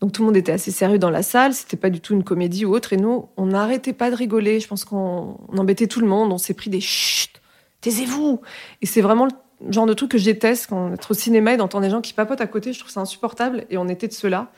Donc 0.00 0.12
tout 0.12 0.22
le 0.22 0.26
monde 0.26 0.36
était 0.36 0.52
assez 0.52 0.70
sérieux 0.70 0.98
dans 0.98 1.10
la 1.10 1.22
salle. 1.22 1.54
C'était 1.54 1.76
pas 1.76 1.90
du 1.90 2.00
tout 2.00 2.14
une 2.14 2.24
comédie 2.24 2.64
ou 2.64 2.74
autre. 2.74 2.92
Et 2.92 2.96
nous, 2.96 3.28
on 3.36 3.46
n'arrêtait 3.46 3.92
pas 3.92 4.10
de 4.10 4.16
rigoler. 4.16 4.60
Je 4.60 4.68
pense 4.68 4.84
qu'on 4.84 5.38
embêtait 5.56 5.86
tout 5.86 6.00
le 6.00 6.06
monde. 6.06 6.32
On 6.32 6.38
s'est 6.38 6.54
pris 6.54 6.70
des 6.70 6.80
chut, 6.80 7.40
taisez-vous. 7.80 8.40
Et 8.82 8.86
c'est 8.86 9.00
vraiment 9.00 9.28
genre 9.70 9.86
de 9.86 9.94
truc 9.94 10.10
que 10.10 10.18
je 10.18 10.24
déteste 10.24 10.66
quand 10.68 10.90
on 10.90 10.92
est 10.92 11.10
au 11.10 11.14
cinéma 11.14 11.54
et 11.54 11.56
d'entendre 11.56 11.84
des 11.84 11.90
gens 11.90 12.02
qui 12.02 12.12
papotent 12.12 12.42
à 12.42 12.46
côté. 12.46 12.72
Je 12.72 12.78
trouve 12.78 12.92
ça 12.92 13.00
insupportable. 13.00 13.64
Et 13.70 13.78
on 13.78 13.88
était 13.88 14.08
de 14.08 14.12
ceux-là. 14.12 14.50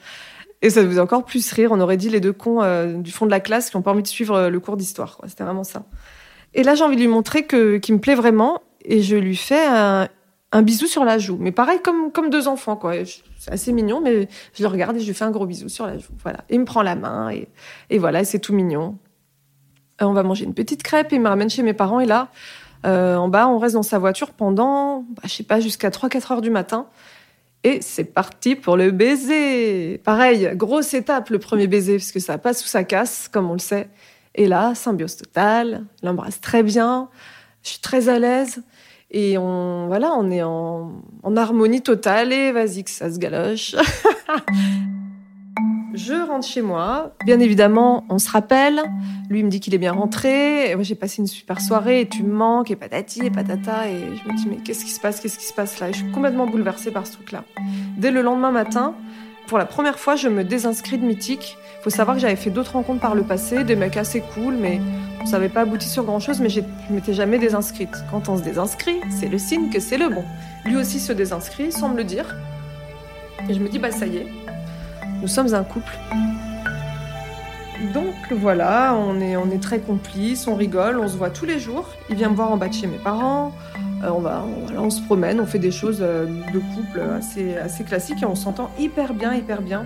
Et 0.61 0.71
ça 0.71 0.83
faisait 0.83 1.01
encore 1.01 1.25
plus 1.25 1.53
rire. 1.53 1.71
On 1.73 1.81
aurait 1.81 1.97
dit 1.97 2.11
les 2.11 2.21
deux 2.21 2.33
cons 2.33 2.63
euh, 2.63 2.95
du 2.95 3.13
fond 3.13 3.27
de 3.27 3.31
la 3.31 3.41
classe 3.41 3.71
qui 3.71 3.77
ont 3.77 3.83
pas 3.83 3.93
envie 3.93 4.03
de 4.03 4.09
suivre 4.09 4.35
euh, 4.35 4.51
le 4.51 4.59
cours 4.59 4.77
d'histoire. 4.77 5.21
C'était 5.29 5.45
vraiment 5.45 5.63
ça. 5.63 5.85
Et 6.55 6.63
là, 6.63 6.75
j'ai 6.75 6.85
envie 6.85 6.97
de 6.97 7.01
lui 7.01 7.09
montrer 7.09 7.45
que 7.45 7.77
qu'il 7.79 7.95
me 7.95 8.01
plaît 8.01 8.15
vraiment. 8.15 8.63
Et 8.85 9.03
je 9.03 9.17
lui 9.17 9.37
fais 9.37 9.67
un, 9.67 10.09
bisou 10.63 10.87
sur 10.87 11.05
la 11.05 11.19
joue. 11.19 11.37
Mais 11.39 11.53
pareil, 11.53 11.81
comme, 11.83 12.11
comme 12.11 12.31
deux 12.31 12.49
enfants, 12.49 12.77
quoi. 12.77 12.95
C'est 13.39 13.53
assez 13.53 13.73
mignon, 13.73 14.01
mais 14.01 14.29
je 14.55 14.63
le 14.63 14.69
regarde 14.69 14.97
et 14.97 15.01
je 15.01 15.07
lui 15.07 15.15
fais 15.15 15.25
un 15.25 15.31
gros 15.31 15.47
bisou 15.47 15.69
sur 15.69 15.87
la 15.87 15.99
joue. 15.99 16.13
Voilà. 16.23 16.45
il 16.49 16.61
me 16.61 16.65
prend 16.65 16.83
la 16.83 16.97
main 16.97 17.31
et, 17.31 17.49
et 17.91 17.99
voilà, 17.99 18.25
c'est 18.25 18.39
tout 18.39 18.55
mignon. 18.55 18.99
Euh, 20.01 20.07
on 20.07 20.13
va 20.13 20.23
manger 20.23 20.45
une 20.45 20.55
petite 20.55 20.83
crêpe 20.83 21.13
et 21.13 21.17
il 21.17 21.23
me 21.23 21.29
ramène 21.29 21.51
chez 21.51 21.63
mes 21.63 21.75
parents. 21.75 22.01
Et 22.01 22.07
là, 22.07 22.29
euh, 22.87 23.17
en 23.17 23.29
bas, 23.29 23.49
on 23.49 23.59
reste 23.59 23.75
dans 23.75 23.83
sa 23.83 23.99
voiture 23.99 24.31
pendant, 24.31 25.01
bah, 25.01 25.23
je 25.25 25.31
sais 25.31 25.43
pas, 25.43 25.61
jusqu'à 25.61 25.91
3-4 25.91 26.33
heures 26.33 26.43
du 26.43 26.51
matin. 26.51 26.87
Et 27.65 27.81
c'est 27.83 28.05
parti 28.05 28.55
pour 28.55 28.77
le 28.77 28.91
baiser. 28.93 29.99
Pareil, 30.05 30.51
grosse 30.55 30.95
étape, 30.95 31.31
le 31.31 31.39
premier 31.39 31.67
baiser, 31.67 31.97
parce 31.97 32.13
que 32.13 32.21
ça 32.21 32.39
passe 32.39 32.63
sous 32.63 32.69
sa 32.69 32.85
casse, 32.85 33.29
comme 33.29 33.51
on 33.51 33.55
le 33.55 33.59
sait. 33.59 33.89
Et 34.39 34.47
là, 34.47 34.73
symbiose 34.77 35.17
totale. 35.17 35.85
L'embrasse 36.05 36.41
très 36.41 36.63
bien. 36.63 37.09
Je 37.65 37.71
suis 37.71 37.81
très 37.81 38.09
à 38.09 38.21
l'aise. 38.21 38.63
Et 39.11 39.37
on, 39.37 39.89
voilà, 39.89 40.13
on 40.17 40.31
est 40.31 40.45
en, 40.45 40.93
en 41.25 41.37
harmonie 41.37 41.83
totale. 41.83 42.33
Et 42.33 42.53
vas-y 42.53 42.85
que 42.85 42.91
ça 42.91 43.11
se 43.13 43.19
galoche. 43.19 43.75
Je 45.93 46.15
rentre 46.15 46.47
chez 46.47 46.63
moi. 46.63 47.17
Bien 47.27 47.41
évidemment, 47.41 48.05
on 48.11 48.21
se 48.21 48.31
rappelle. 48.31 48.81
Lui 49.29 49.43
me 49.43 49.51
dit 49.51 49.59
qu'il 49.59 49.75
est 49.75 49.79
bien 49.79 49.91
rentré. 49.91 50.71
Et 50.71 50.77
moi, 50.77 50.85
j'ai 50.85 50.95
passé 50.95 51.21
une 51.21 51.27
super 51.27 51.61
soirée 51.61 52.03
et 52.03 52.09
tu 52.09 52.23
me 52.23 52.33
manques 52.33 52.71
et 52.71 52.77
patati 52.77 53.27
et 53.27 53.31
patata. 53.33 53.89
Et 53.89 53.99
je 53.99 54.29
me 54.31 54.37
dis, 54.37 54.47
mais 54.49 54.59
qu'est-ce 54.59 54.85
qui 54.85 54.93
se 54.93 55.01
passe? 55.01 55.19
Qu'est-ce 55.19 55.39
qui 55.39 55.47
se 55.47 55.53
passe 55.53 55.81
là? 55.81 55.89
Et 55.89 55.93
je 55.93 55.99
suis 56.05 56.13
complètement 56.13 56.47
bouleversée 56.47 56.93
par 56.93 57.09
ce 57.09 57.15
truc-là. 57.15 57.43
Dès 57.97 58.13
le 58.13 58.23
lendemain 58.23 58.53
matin, 58.53 58.95
pour 59.49 59.59
la 59.59 59.67
première 59.67 59.99
fois, 59.99 60.15
je 60.15 60.29
me 60.29 60.45
désinscris 60.45 60.99
de 60.99 61.05
Mythique. 61.05 61.57
Savoir 61.89 62.17
que 62.17 62.21
j'avais 62.23 62.37
fait 62.37 62.51
d'autres 62.51 62.73
rencontres 62.73 63.01
par 63.01 63.15
le 63.15 63.23
passé, 63.23 63.65
des 63.65 63.75
mecs 63.75 63.97
assez 63.97 64.21
cool, 64.21 64.55
mais 64.55 64.81
ça 65.25 65.33
n'avait 65.33 65.49
pas 65.49 65.63
abouti 65.63 65.89
sur 65.89 66.05
grand-chose, 66.05 66.41
mais 66.41 66.49
je 66.49 66.61
m'étais 66.91 67.13
jamais 67.13 67.39
désinscrite. 67.39 68.05
Quand 68.11 68.29
on 68.29 68.37
se 68.37 68.43
désinscrit, 68.43 69.01
c'est 69.11 69.29
le 69.29 69.39
signe 69.39 69.71
que 69.71 69.81
c'est 69.81 69.99
le 69.99 70.09
bon. 70.09 70.25
Lui 70.65 70.77
aussi 70.77 71.01
se 71.01 71.13
désinscrit, 71.13 71.73
sans 71.73 71.89
me 71.89 71.97
le 71.97 72.05
dire. 72.05 72.37
Et 73.49 73.55
je 73.55 73.61
me 73.61 73.69
dis, 73.69 73.79
bah 73.79 73.91
ça 73.91 74.07
y 74.07 74.19
est, 74.19 74.27
nous 75.21 75.29
sommes 75.29 75.55
un 75.55 75.65
couple. 75.65 75.99
Donc 77.95 78.15
voilà, 78.33 78.95
on 78.97 79.21
est, 79.21 79.37
on 79.37 79.51
est 79.51 79.63
très 79.63 79.79
complices, 79.81 80.47
on 80.47 80.55
rigole, 80.55 80.99
on 80.99 81.09
se 81.09 81.17
voit 81.17 81.31
tous 81.31 81.47
les 81.47 81.59
jours. 81.59 81.89
Il 82.11 82.17
vient 82.17 82.29
me 82.29 82.35
voir 82.35 82.51
en 82.53 82.57
bas 82.57 82.69
de 82.69 82.75
chez 82.75 82.87
mes 82.87 82.99
parents. 82.99 83.53
Euh, 84.05 84.11
on, 84.11 84.21
va, 84.21 84.45
on, 84.45 84.85
on, 84.85 84.91
se 84.91 85.01
promène, 85.03 85.41
on 85.41 85.47
fait 85.47 85.59
des 85.59 85.71
choses 85.71 85.99
euh, 86.01 86.27
de 86.53 86.59
couple 86.75 87.01
assez, 87.17 87.57
assez 87.57 87.85
classiques 87.85 88.23
et 88.23 88.27
on 88.27 88.35
s'entend 88.35 88.71
hyper 88.79 89.15
bien, 89.15 89.35
hyper 89.35 89.63
bien. 89.63 89.85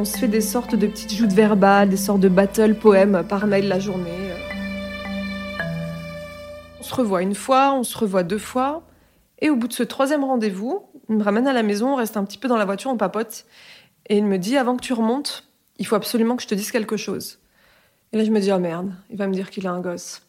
On 0.00 0.04
se 0.04 0.16
fait 0.16 0.28
des 0.28 0.40
sortes 0.40 0.76
de 0.76 0.86
petites 0.86 1.12
joutes 1.12 1.32
verbales, 1.32 1.88
des 1.88 1.96
sortes 1.96 2.20
de 2.20 2.28
battle 2.28 2.76
poèmes 2.76 3.24
par 3.28 3.48
mail 3.48 3.66
la 3.66 3.80
journée. 3.80 4.30
On 6.78 6.82
se 6.84 6.94
revoit 6.94 7.20
une 7.20 7.34
fois, 7.34 7.74
on 7.74 7.82
se 7.82 7.98
revoit 7.98 8.22
deux 8.22 8.38
fois. 8.38 8.86
Et 9.40 9.50
au 9.50 9.56
bout 9.56 9.66
de 9.66 9.72
ce 9.72 9.82
troisième 9.82 10.22
rendez-vous, 10.22 10.86
il 11.08 11.16
me 11.16 11.24
ramène 11.24 11.48
à 11.48 11.52
la 11.52 11.64
maison, 11.64 11.94
on 11.94 11.96
reste 11.96 12.16
un 12.16 12.22
petit 12.24 12.38
peu 12.38 12.46
dans 12.46 12.56
la 12.56 12.64
voiture, 12.64 12.92
on 12.92 12.96
papote. 12.96 13.44
Et 14.08 14.16
il 14.16 14.24
me 14.24 14.38
dit, 14.38 14.56
avant 14.56 14.76
que 14.76 14.82
tu 14.82 14.92
remontes, 14.92 15.48
il 15.78 15.86
faut 15.86 15.96
absolument 15.96 16.36
que 16.36 16.44
je 16.44 16.48
te 16.48 16.54
dise 16.54 16.70
quelque 16.70 16.96
chose. 16.96 17.40
Et 18.12 18.18
là, 18.18 18.22
je 18.22 18.30
me 18.30 18.38
dis, 18.38 18.52
oh 18.52 18.60
merde, 18.60 18.92
il 19.10 19.16
va 19.16 19.26
me 19.26 19.34
dire 19.34 19.50
qu'il 19.50 19.66
a 19.66 19.72
un 19.72 19.80
gosse. 19.80 20.22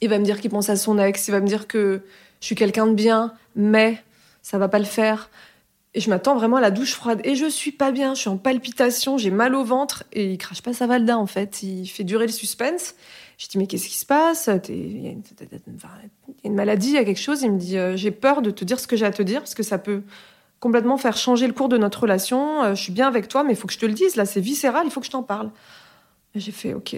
Il 0.00 0.10
va 0.10 0.18
me 0.18 0.24
dire 0.24 0.40
qu'il 0.40 0.50
pense 0.50 0.70
à 0.70 0.74
son 0.74 0.98
ex, 0.98 1.28
il 1.28 1.30
va 1.30 1.38
me 1.38 1.46
dire 1.46 1.68
que 1.68 2.02
je 2.40 2.46
suis 2.46 2.56
quelqu'un 2.56 2.88
de 2.88 2.94
bien, 2.94 3.32
mais 3.54 4.02
ça 4.42 4.58
va 4.58 4.66
pas 4.66 4.80
le 4.80 4.84
faire. 4.84 5.30
Et 5.96 6.00
je 6.00 6.10
m'attends 6.10 6.34
vraiment 6.34 6.56
à 6.56 6.60
la 6.60 6.72
douche 6.72 6.94
froide. 6.94 7.20
Et 7.22 7.36
je 7.36 7.46
suis 7.46 7.70
pas 7.70 7.92
bien, 7.92 8.14
je 8.14 8.20
suis 8.20 8.28
en 8.28 8.36
palpitation, 8.36 9.16
j'ai 9.16 9.30
mal 9.30 9.54
au 9.54 9.62
ventre. 9.62 10.04
Et 10.12 10.32
il 10.32 10.38
crache 10.38 10.60
pas 10.60 10.72
sa 10.72 10.88
valda, 10.88 11.16
en 11.16 11.26
fait. 11.26 11.62
Il 11.62 11.86
fait 11.86 12.02
durer 12.02 12.26
le 12.26 12.32
suspense. 12.32 12.94
Je 13.38 13.46
dis, 13.46 13.58
mais 13.58 13.66
qu'est-ce 13.68 13.88
qui 13.88 13.96
se 13.96 14.06
passe? 14.06 14.50
Il 14.68 15.04
y, 15.04 15.08
a 15.08 15.12
une 16.44 16.54
maladie, 16.54 16.88
il 16.88 16.94
y 16.94 16.98
a 16.98 17.04
quelque 17.04 17.20
chose. 17.20 17.42
Il 17.42 17.52
me 17.52 17.58
dit, 17.58 17.78
euh, 17.78 17.96
j'ai 17.96 18.10
peur 18.10 18.42
de 18.42 18.50
te 18.50 18.64
dire 18.64 18.80
ce 18.80 18.88
que 18.88 18.96
j'ai 18.96 19.06
à 19.06 19.12
te 19.12 19.22
dire, 19.22 19.40
parce 19.40 19.54
que 19.54 19.62
ça 19.62 19.78
peut 19.78 20.02
complètement 20.58 20.96
faire 20.96 21.16
changer 21.16 21.46
le 21.46 21.52
cours 21.52 21.68
de 21.68 21.78
notre 21.78 22.00
relation. 22.00 22.64
Euh, 22.64 22.74
je 22.74 22.82
suis 22.82 22.92
bien 22.92 23.06
avec 23.06 23.28
toi, 23.28 23.44
mais 23.44 23.52
il 23.52 23.56
faut 23.56 23.68
que 23.68 23.74
je 23.74 23.78
te 23.78 23.86
le 23.86 23.92
dise. 23.92 24.16
Là, 24.16 24.24
c'est 24.24 24.40
viscéral, 24.40 24.86
il 24.86 24.90
faut 24.90 25.00
que 25.00 25.06
je 25.06 25.12
t'en 25.12 25.22
parle. 25.22 25.50
J'ai 26.34 26.52
fait, 26.52 26.74
ok, 26.74 26.96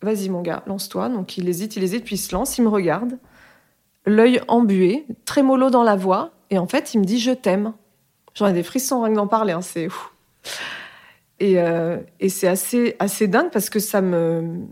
vas-y 0.00 0.28
mon 0.28 0.42
gars, 0.42 0.64
lance-toi. 0.66 1.08
Donc 1.08 1.36
il 1.38 1.48
hésite, 1.48 1.76
il 1.76 1.84
hésite, 1.84 2.04
puis 2.04 2.16
il 2.16 2.18
se 2.18 2.34
lance, 2.34 2.58
il 2.58 2.62
me 2.62 2.68
regarde, 2.68 3.18
l'œil 4.04 4.40
embué, 4.48 5.06
très 5.24 5.44
mollo 5.44 5.70
dans 5.70 5.84
la 5.84 5.94
voix, 5.94 6.32
et 6.50 6.58
en 6.58 6.66
fait, 6.66 6.94
il 6.94 6.98
me 7.00 7.04
dit, 7.04 7.20
je 7.20 7.30
t'aime. 7.30 7.72
J'en 8.34 8.46
ai 8.46 8.52
des 8.52 8.62
frissons 8.62 9.02
rien 9.02 9.12
que 9.12 9.16
d'en 9.16 9.26
parler, 9.26 9.52
hein, 9.52 9.62
c'est 9.62 9.88
Et, 11.40 11.60
euh, 11.60 11.98
et 12.20 12.28
c'est 12.28 12.48
assez, 12.48 12.96
dingue 13.28 13.50
parce 13.50 13.70
que 13.70 13.78
ça 13.78 14.00
me, 14.00 14.66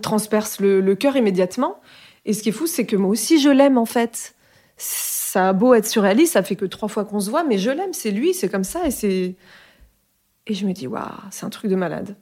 transperce 0.00 0.60
le, 0.60 0.94
cœur 0.94 1.16
immédiatement. 1.16 1.80
Et 2.24 2.32
ce 2.32 2.42
qui 2.42 2.48
est 2.48 2.52
fou, 2.52 2.66
c'est 2.66 2.86
que 2.86 2.96
moi 2.96 3.10
aussi, 3.10 3.40
je 3.40 3.50
l'aime 3.50 3.78
en 3.78 3.86
fait 3.86 4.34
ça 4.78 5.48
a 5.48 5.52
beau 5.52 5.74
être 5.74 5.86
surréaliste, 5.86 6.34
ça 6.34 6.42
fait 6.42 6.56
que 6.56 6.64
trois 6.64 6.88
fois 6.88 7.04
qu'on 7.04 7.20
se 7.20 7.30
voit, 7.30 7.44
mais 7.44 7.58
je 7.58 7.70
l'aime, 7.70 7.92
c'est 7.92 8.10
lui, 8.10 8.34
c'est 8.34 8.48
comme 8.48 8.64
ça. 8.64 8.82
Et 8.86 10.54
je 10.54 10.66
me 10.66 10.72
dis, 10.72 10.86
waouh, 10.86 11.02
c'est 11.30 11.44
un 11.44 11.50
truc 11.50 11.70
de 11.70 11.76
malade. 11.76 12.16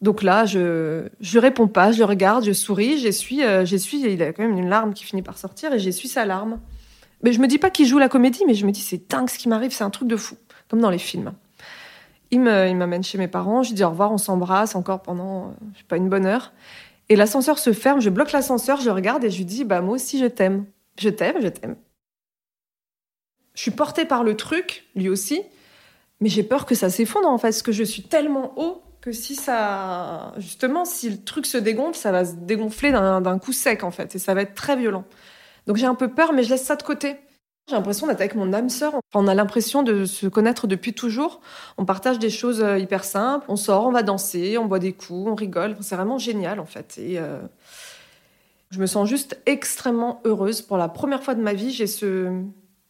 Donc 0.00 0.22
là, 0.22 0.44
je 0.44 1.08
je 1.20 1.38
réponds 1.38 1.68
pas, 1.68 1.90
je 1.90 1.98
le 1.98 2.04
regarde, 2.04 2.44
je 2.44 2.52
souris, 2.52 2.98
j'essuie, 2.98 3.42
euh, 3.42 3.64
j'essuie, 3.64 4.00
il 4.00 4.22
a 4.22 4.32
quand 4.32 4.42
même 4.42 4.56
une 4.56 4.68
larme 4.68 4.94
qui 4.94 5.04
finit 5.04 5.22
par 5.22 5.38
sortir, 5.38 5.72
et 5.72 5.78
j'essuie 5.78 6.08
sa 6.08 6.24
larme. 6.24 6.60
Mais 7.22 7.32
je 7.32 7.40
me 7.40 7.46
dis 7.46 7.58
pas 7.58 7.70
qu'il 7.70 7.86
joue 7.86 7.98
la 7.98 8.08
comédie, 8.08 8.44
mais 8.46 8.54
je 8.54 8.64
me 8.66 8.70
dis, 8.70 8.80
c'est 8.80 9.10
dingue 9.10 9.28
ce 9.28 9.38
qui 9.38 9.48
m'arrive, 9.48 9.72
c'est 9.72 9.84
un 9.84 9.90
truc 9.90 10.08
de 10.08 10.16
fou, 10.16 10.36
comme 10.68 10.80
dans 10.80 10.90
les 10.90 10.98
films. 10.98 11.32
Il 12.30 12.40
m'amène 12.40 13.02
chez 13.02 13.18
mes 13.18 13.28
parents, 13.28 13.62
je 13.62 13.72
dis 13.72 13.82
au 13.82 13.90
revoir, 13.90 14.12
on 14.12 14.18
s'embrasse 14.18 14.74
encore 14.74 15.00
pendant, 15.00 15.46
euh, 15.46 15.50
je 15.72 15.78
sais 15.78 15.84
pas, 15.88 15.96
une 15.96 16.08
bonne 16.08 16.26
heure. 16.26 16.52
Et 17.08 17.16
l'ascenseur 17.16 17.58
se 17.58 17.72
ferme, 17.72 18.00
je 18.00 18.10
bloque 18.10 18.32
l'ascenseur, 18.32 18.80
je 18.80 18.90
regarde 18.90 19.24
et 19.24 19.30
je 19.30 19.38
lui 19.38 19.46
dis, 19.46 19.64
bah 19.64 19.80
moi 19.80 19.94
aussi 19.94 20.18
je 20.18 20.26
t'aime. 20.26 20.66
Je 20.98 21.08
t'aime, 21.08 21.36
je 21.40 21.48
t'aime. 21.48 21.76
Je 23.54 23.62
suis 23.62 23.70
portée 23.70 24.04
par 24.04 24.24
le 24.24 24.36
truc, 24.36 24.84
lui 24.94 25.08
aussi, 25.08 25.42
mais 26.20 26.28
j'ai 26.28 26.42
peur 26.42 26.66
que 26.66 26.74
ça 26.74 26.90
s'effondre 26.90 27.28
en 27.28 27.38
fait, 27.38 27.48
parce 27.48 27.62
que 27.62 27.72
je 27.72 27.82
suis 27.82 28.02
tellement 28.02 28.52
haut 28.58 28.82
que 29.00 29.10
si 29.10 29.34
ça, 29.34 30.34
justement, 30.36 30.84
si 30.84 31.08
le 31.08 31.24
truc 31.24 31.46
se 31.46 31.56
dégonfle, 31.56 31.96
ça 31.96 32.12
va 32.12 32.24
se 32.24 32.34
dégonfler 32.34 32.92
d'un 32.92 33.38
coup 33.38 33.52
sec 33.52 33.84
en 33.84 33.90
fait, 33.90 34.14
et 34.14 34.18
ça 34.18 34.34
va 34.34 34.42
être 34.42 34.54
très 34.54 34.76
violent. 34.76 35.04
Donc 35.68 35.76
j'ai 35.76 35.86
un 35.86 35.94
peu 35.94 36.08
peur, 36.08 36.32
mais 36.32 36.42
je 36.42 36.48
laisse 36.48 36.64
ça 36.64 36.76
de 36.76 36.82
côté. 36.82 37.16
J'ai 37.68 37.74
l'impression 37.74 38.06
d'être 38.06 38.20
avec 38.20 38.34
mon 38.34 38.54
âme 38.54 38.70
sœur. 38.70 38.94
On 39.14 39.28
a 39.28 39.34
l'impression 39.34 39.82
de 39.82 40.06
se 40.06 40.26
connaître 40.26 40.66
depuis 40.66 40.94
toujours. 40.94 41.42
On 41.76 41.84
partage 41.84 42.18
des 42.18 42.30
choses 42.30 42.62
euh, 42.62 42.78
hyper 42.78 43.04
simples. 43.04 43.44
On 43.48 43.56
sort, 43.56 43.84
on 43.86 43.92
va 43.92 44.02
danser, 44.02 44.56
on 44.56 44.64
boit 44.64 44.78
des 44.78 44.94
coups, 44.94 45.30
on 45.30 45.34
rigole. 45.34 45.76
C'est 45.82 45.94
vraiment 45.94 46.16
génial 46.16 46.58
en 46.58 46.64
fait. 46.64 46.96
Et 46.96 47.18
euh, 47.18 47.42
je 48.70 48.80
me 48.80 48.86
sens 48.86 49.06
juste 49.06 49.38
extrêmement 49.44 50.22
heureuse. 50.24 50.62
Pour 50.62 50.78
la 50.78 50.88
première 50.88 51.22
fois 51.22 51.34
de 51.34 51.42
ma 51.42 51.52
vie, 51.52 51.70
j'ai 51.70 51.86
ce, 51.86 52.42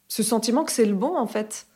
ce 0.07 0.23
sentiment 0.23 0.62
que 0.62 0.71
c'est 0.71 0.87
le 0.87 0.95
bon 0.95 1.17
en 1.17 1.27
fait. 1.27 1.67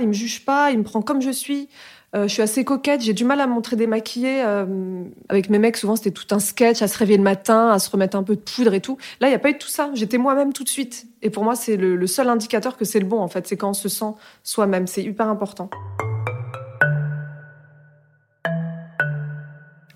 Il 0.00 0.08
me 0.08 0.12
juge 0.12 0.44
pas, 0.44 0.72
il 0.72 0.78
me 0.78 0.82
prend 0.82 1.00
comme 1.00 1.22
je 1.22 1.30
suis. 1.30 1.68
Euh, 2.14 2.28
je 2.28 2.32
suis 2.32 2.42
assez 2.42 2.64
coquette, 2.64 3.00
j'ai 3.00 3.12
du 3.12 3.24
mal 3.24 3.40
à 3.40 3.46
montrer 3.48 3.74
démaquillée. 3.74 4.42
Euh, 4.44 5.02
avec 5.28 5.50
mes 5.50 5.58
mecs, 5.58 5.76
souvent 5.76 5.96
c'était 5.96 6.12
tout 6.12 6.32
un 6.32 6.38
sketch, 6.38 6.80
à 6.80 6.86
se 6.86 6.96
réveiller 6.96 7.18
le 7.18 7.24
matin, 7.24 7.70
à 7.70 7.80
se 7.80 7.90
remettre 7.90 8.16
un 8.16 8.22
peu 8.22 8.36
de 8.36 8.40
poudre 8.40 8.72
et 8.72 8.80
tout. 8.80 8.98
Là, 9.20 9.26
il 9.26 9.30
n'y 9.30 9.36
a 9.36 9.40
pas 9.40 9.50
eu 9.50 9.58
tout 9.58 9.68
ça. 9.68 9.90
J'étais 9.94 10.18
moi-même 10.18 10.52
tout 10.52 10.62
de 10.62 10.68
suite. 10.68 11.06
Et 11.22 11.30
pour 11.30 11.42
moi, 11.42 11.56
c'est 11.56 11.76
le, 11.76 12.06
seul 12.06 12.28
indicateur 12.28 12.76
que 12.76 12.84
c'est 12.84 13.00
le 13.00 13.06
bon 13.06 13.18
en 13.18 13.26
fait. 13.26 13.48
C'est 13.48 13.56
quand 13.56 13.70
on 13.70 13.74
se 13.74 13.88
sent 13.88 14.12
soi-même. 14.44 14.86
C'est 14.86 15.02
hyper 15.02 15.28
important. 15.28 15.70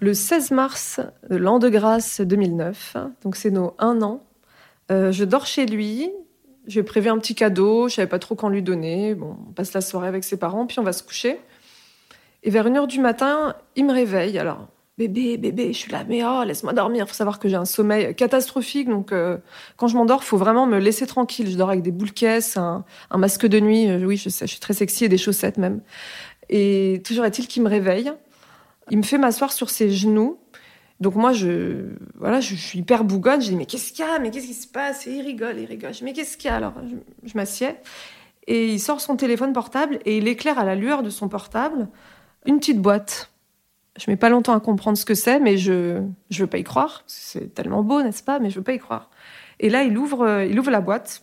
Le 0.00 0.14
16 0.14 0.50
mars 0.52 1.00
de 1.28 1.36
l'an 1.36 1.58
de 1.58 1.68
grâce 1.68 2.20
2009, 2.20 2.96
donc 3.22 3.34
c'est 3.34 3.50
nos 3.50 3.74
un 3.78 4.00
an, 4.00 4.22
euh, 4.92 5.10
je 5.10 5.24
dors 5.24 5.44
chez 5.44 5.66
lui, 5.66 6.08
j'ai 6.68 6.84
prévu 6.84 7.08
un 7.08 7.18
petit 7.18 7.34
cadeau, 7.34 7.88
je 7.88 7.96
savais 7.96 8.08
pas 8.08 8.20
trop 8.20 8.36
quand 8.36 8.48
lui 8.48 8.62
donner. 8.62 9.14
Bon, 9.14 9.36
on 9.48 9.52
passe 9.52 9.72
la 9.72 9.80
soirée 9.80 10.06
avec 10.06 10.22
ses 10.22 10.36
parents, 10.36 10.66
puis 10.66 10.78
on 10.78 10.84
va 10.84 10.92
se 10.92 11.02
coucher. 11.02 11.40
Et 12.42 12.50
vers 12.50 12.66
une 12.66 12.76
heure 12.76 12.86
du 12.86 13.00
matin, 13.00 13.54
il 13.76 13.84
me 13.84 13.92
réveille. 13.92 14.38
Alors, 14.38 14.68
bébé, 14.96 15.36
bébé, 15.36 15.72
je 15.72 15.78
suis 15.78 15.92
là, 15.92 16.04
mais 16.08 16.22
oh, 16.24 16.44
laisse-moi 16.44 16.72
dormir. 16.72 17.04
Il 17.04 17.08
faut 17.08 17.14
savoir 17.14 17.38
que 17.38 17.48
j'ai 17.48 17.56
un 17.56 17.64
sommeil 17.64 18.14
catastrophique, 18.14 18.88
donc 18.88 19.12
euh, 19.12 19.38
quand 19.76 19.88
je 19.88 19.96
m'endors, 19.96 20.24
faut 20.24 20.36
vraiment 20.36 20.66
me 20.66 20.78
laisser 20.78 21.06
tranquille. 21.06 21.50
Je 21.50 21.56
dors 21.56 21.70
avec 21.70 21.82
des 21.82 21.92
boules 21.92 22.12
caisses, 22.12 22.56
un, 22.56 22.84
un, 23.10 23.18
masque 23.18 23.46
de 23.46 23.60
nuit. 23.60 23.88
Euh, 23.88 24.04
oui, 24.04 24.16
je 24.16 24.28
sais, 24.28 24.46
je 24.46 24.52
suis 24.52 24.60
très 24.60 24.74
sexy 24.74 25.04
et 25.04 25.08
des 25.08 25.18
chaussettes 25.18 25.58
même. 25.58 25.80
Et 26.48 27.02
toujours 27.04 27.24
est-il 27.24 27.46
qu'il 27.46 27.62
me 27.62 27.68
réveille. 27.68 28.12
Il 28.90 28.98
me 28.98 29.02
fait 29.02 29.18
m'asseoir 29.18 29.52
sur 29.52 29.68
ses 29.70 29.90
genoux 29.90 30.38
donc 31.00 31.14
moi, 31.14 31.32
je, 31.32 31.90
voilà, 32.16 32.40
je, 32.40 32.54
suis 32.54 32.80
hyper 32.80 33.04
bougonne. 33.04 33.40
Je 33.40 33.50
dis 33.50 33.56
mais 33.56 33.66
qu'est-ce 33.66 33.92
qu'il 33.92 34.04
y 34.04 34.08
a? 34.08 34.18
Mais 34.18 34.30
qu'est-ce 34.30 34.46
qui 34.46 34.54
se 34.54 34.66
passe? 34.66 35.06
Et 35.06 35.12
il 35.12 35.22
rigole, 35.22 35.58
il 35.58 35.66
rigole. 35.66 35.92
Je 35.92 35.98
dis 35.98 36.04
mais 36.04 36.12
qu'est-ce 36.12 36.36
qu'il 36.36 36.50
y 36.50 36.52
a? 36.52 36.56
Alors 36.56 36.74
je, 37.24 37.36
m'assieds 37.36 37.76
et 38.46 38.72
il 38.72 38.80
sort 38.80 39.00
son 39.00 39.16
téléphone 39.16 39.52
portable 39.52 39.98
et 40.06 40.16
il 40.16 40.26
éclaire 40.26 40.58
à 40.58 40.64
la 40.64 40.74
lueur 40.74 41.02
de 41.02 41.10
son 41.10 41.28
portable 41.28 41.88
une 42.46 42.58
petite 42.58 42.80
boîte. 42.80 43.30
Je 43.98 44.10
mets 44.10 44.16
pas 44.16 44.28
longtemps 44.28 44.54
à 44.54 44.60
comprendre 44.60 44.96
ce 44.96 45.04
que 45.04 45.14
c'est, 45.14 45.40
mais 45.40 45.56
je 45.56 46.02
je 46.30 46.40
veux 46.44 46.46
pas 46.46 46.58
y 46.58 46.64
croire. 46.64 47.02
C'est 47.06 47.54
tellement 47.54 47.82
beau, 47.82 48.02
n'est-ce 48.02 48.22
pas? 48.22 48.38
Mais 48.38 48.50
je 48.50 48.56
veux 48.56 48.64
pas 48.64 48.74
y 48.74 48.78
croire. 48.78 49.10
Et 49.60 49.70
là, 49.70 49.82
il 49.82 49.98
ouvre, 49.98 50.44
il 50.48 50.58
ouvre 50.58 50.70
la 50.70 50.80
boîte 50.80 51.22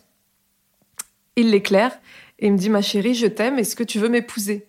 Il 1.37 1.51
l'éclaire 1.51 1.97
et 2.39 2.47
il 2.47 2.53
me 2.53 2.57
dit 2.57 2.69
ma 2.69 2.81
chérie, 2.81 3.15
je 3.15 3.27
t'aime, 3.27 3.59
est-ce 3.59 3.75
que 3.75 3.83
tu 3.83 3.99
veux 3.99 4.09
m'épouser? 4.09 4.67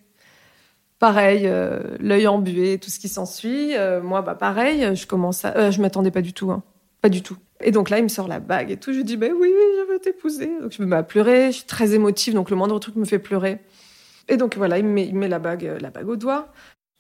Pareil, 0.99 1.43
euh, 1.45 1.81
l'œil 1.99 2.27
embué, 2.27 2.79
tout 2.79 2.91
ce 2.91 2.99
qui 2.99 3.09
s'ensuit. 3.09 3.77
Euh, 3.77 4.01
moi, 4.01 4.23
bah 4.23 4.35
pareil, 4.35 4.95
je 4.95 5.07
commence 5.07 5.45
à, 5.45 5.57
euh, 5.57 5.71
je 5.71 5.83
m'attendais 5.83 6.11
pas 6.11 6.23
du 6.23 6.33
tout, 6.33 6.51
hein. 6.51 6.63
pas 7.03 7.09
du 7.09 7.23
tout. 7.23 7.37
Et 7.61 7.71
donc 7.71 7.91
là, 7.91 7.99
il 7.99 8.05
me 8.05 8.09
sort 8.09 8.29
la 8.29 8.41
bague 8.41 8.71
et 8.71 8.77
tout. 8.77 8.93
Je 8.93 9.01
dis, 9.01 9.17
ben 9.17 9.33
oui, 9.33 9.49
oui, 9.53 9.65
je 9.79 9.93
veux 9.93 9.99
t'épouser. 9.99 10.51
Je 10.71 10.83
me 10.83 10.87
mets 10.87 10.97
à 10.97 11.03
pleurer. 11.03 11.47
Je 11.47 11.57
suis 11.59 11.67
très 11.67 11.95
émotive, 11.95 12.35
donc 12.35 12.51
le 12.51 12.57
moindre 12.57 12.79
truc 12.79 12.97
me 12.97 13.05
fait 13.05 13.19
pleurer. 13.19 13.59
Et 14.29 14.37
donc 14.37 14.57
voilà, 14.57 14.79
il 14.79 14.85
me 14.85 14.93
met, 14.93 15.07
il 15.07 15.15
met 15.15 15.29
la 15.29 15.39
bague, 15.39 15.77
la 15.81 15.91
bague 15.91 16.09
au 16.09 16.17
doigt. 16.17 16.49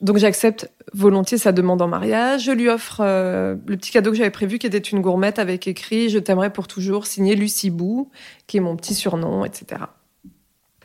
Donc 0.00 0.18
j'accepte 0.18 0.70
volontiers 0.92 1.38
sa 1.38 1.52
demande 1.52 1.80
en 1.80 1.88
mariage. 1.88 2.44
Je 2.44 2.52
lui 2.52 2.68
offre 2.68 3.02
le 3.02 3.76
petit 3.76 3.90
cadeau 3.90 4.10
que 4.10 4.16
j'avais 4.16 4.30
prévu, 4.30 4.58
qui 4.58 4.66
était 4.66 4.78
une 4.78 5.00
gourmette 5.00 5.38
avec 5.38 5.66
écrit 5.66 6.10
"Je 6.10 6.18
t'aimerai 6.18 6.52
pour 6.52 6.68
toujours", 6.68 7.06
signé 7.06 7.34
Lucie 7.34 7.70
Bou, 7.70 8.10
qui 8.46 8.58
est 8.58 8.60
mon 8.60 8.76
petit 8.76 8.94
surnom, 8.94 9.44
etc. 9.44 9.80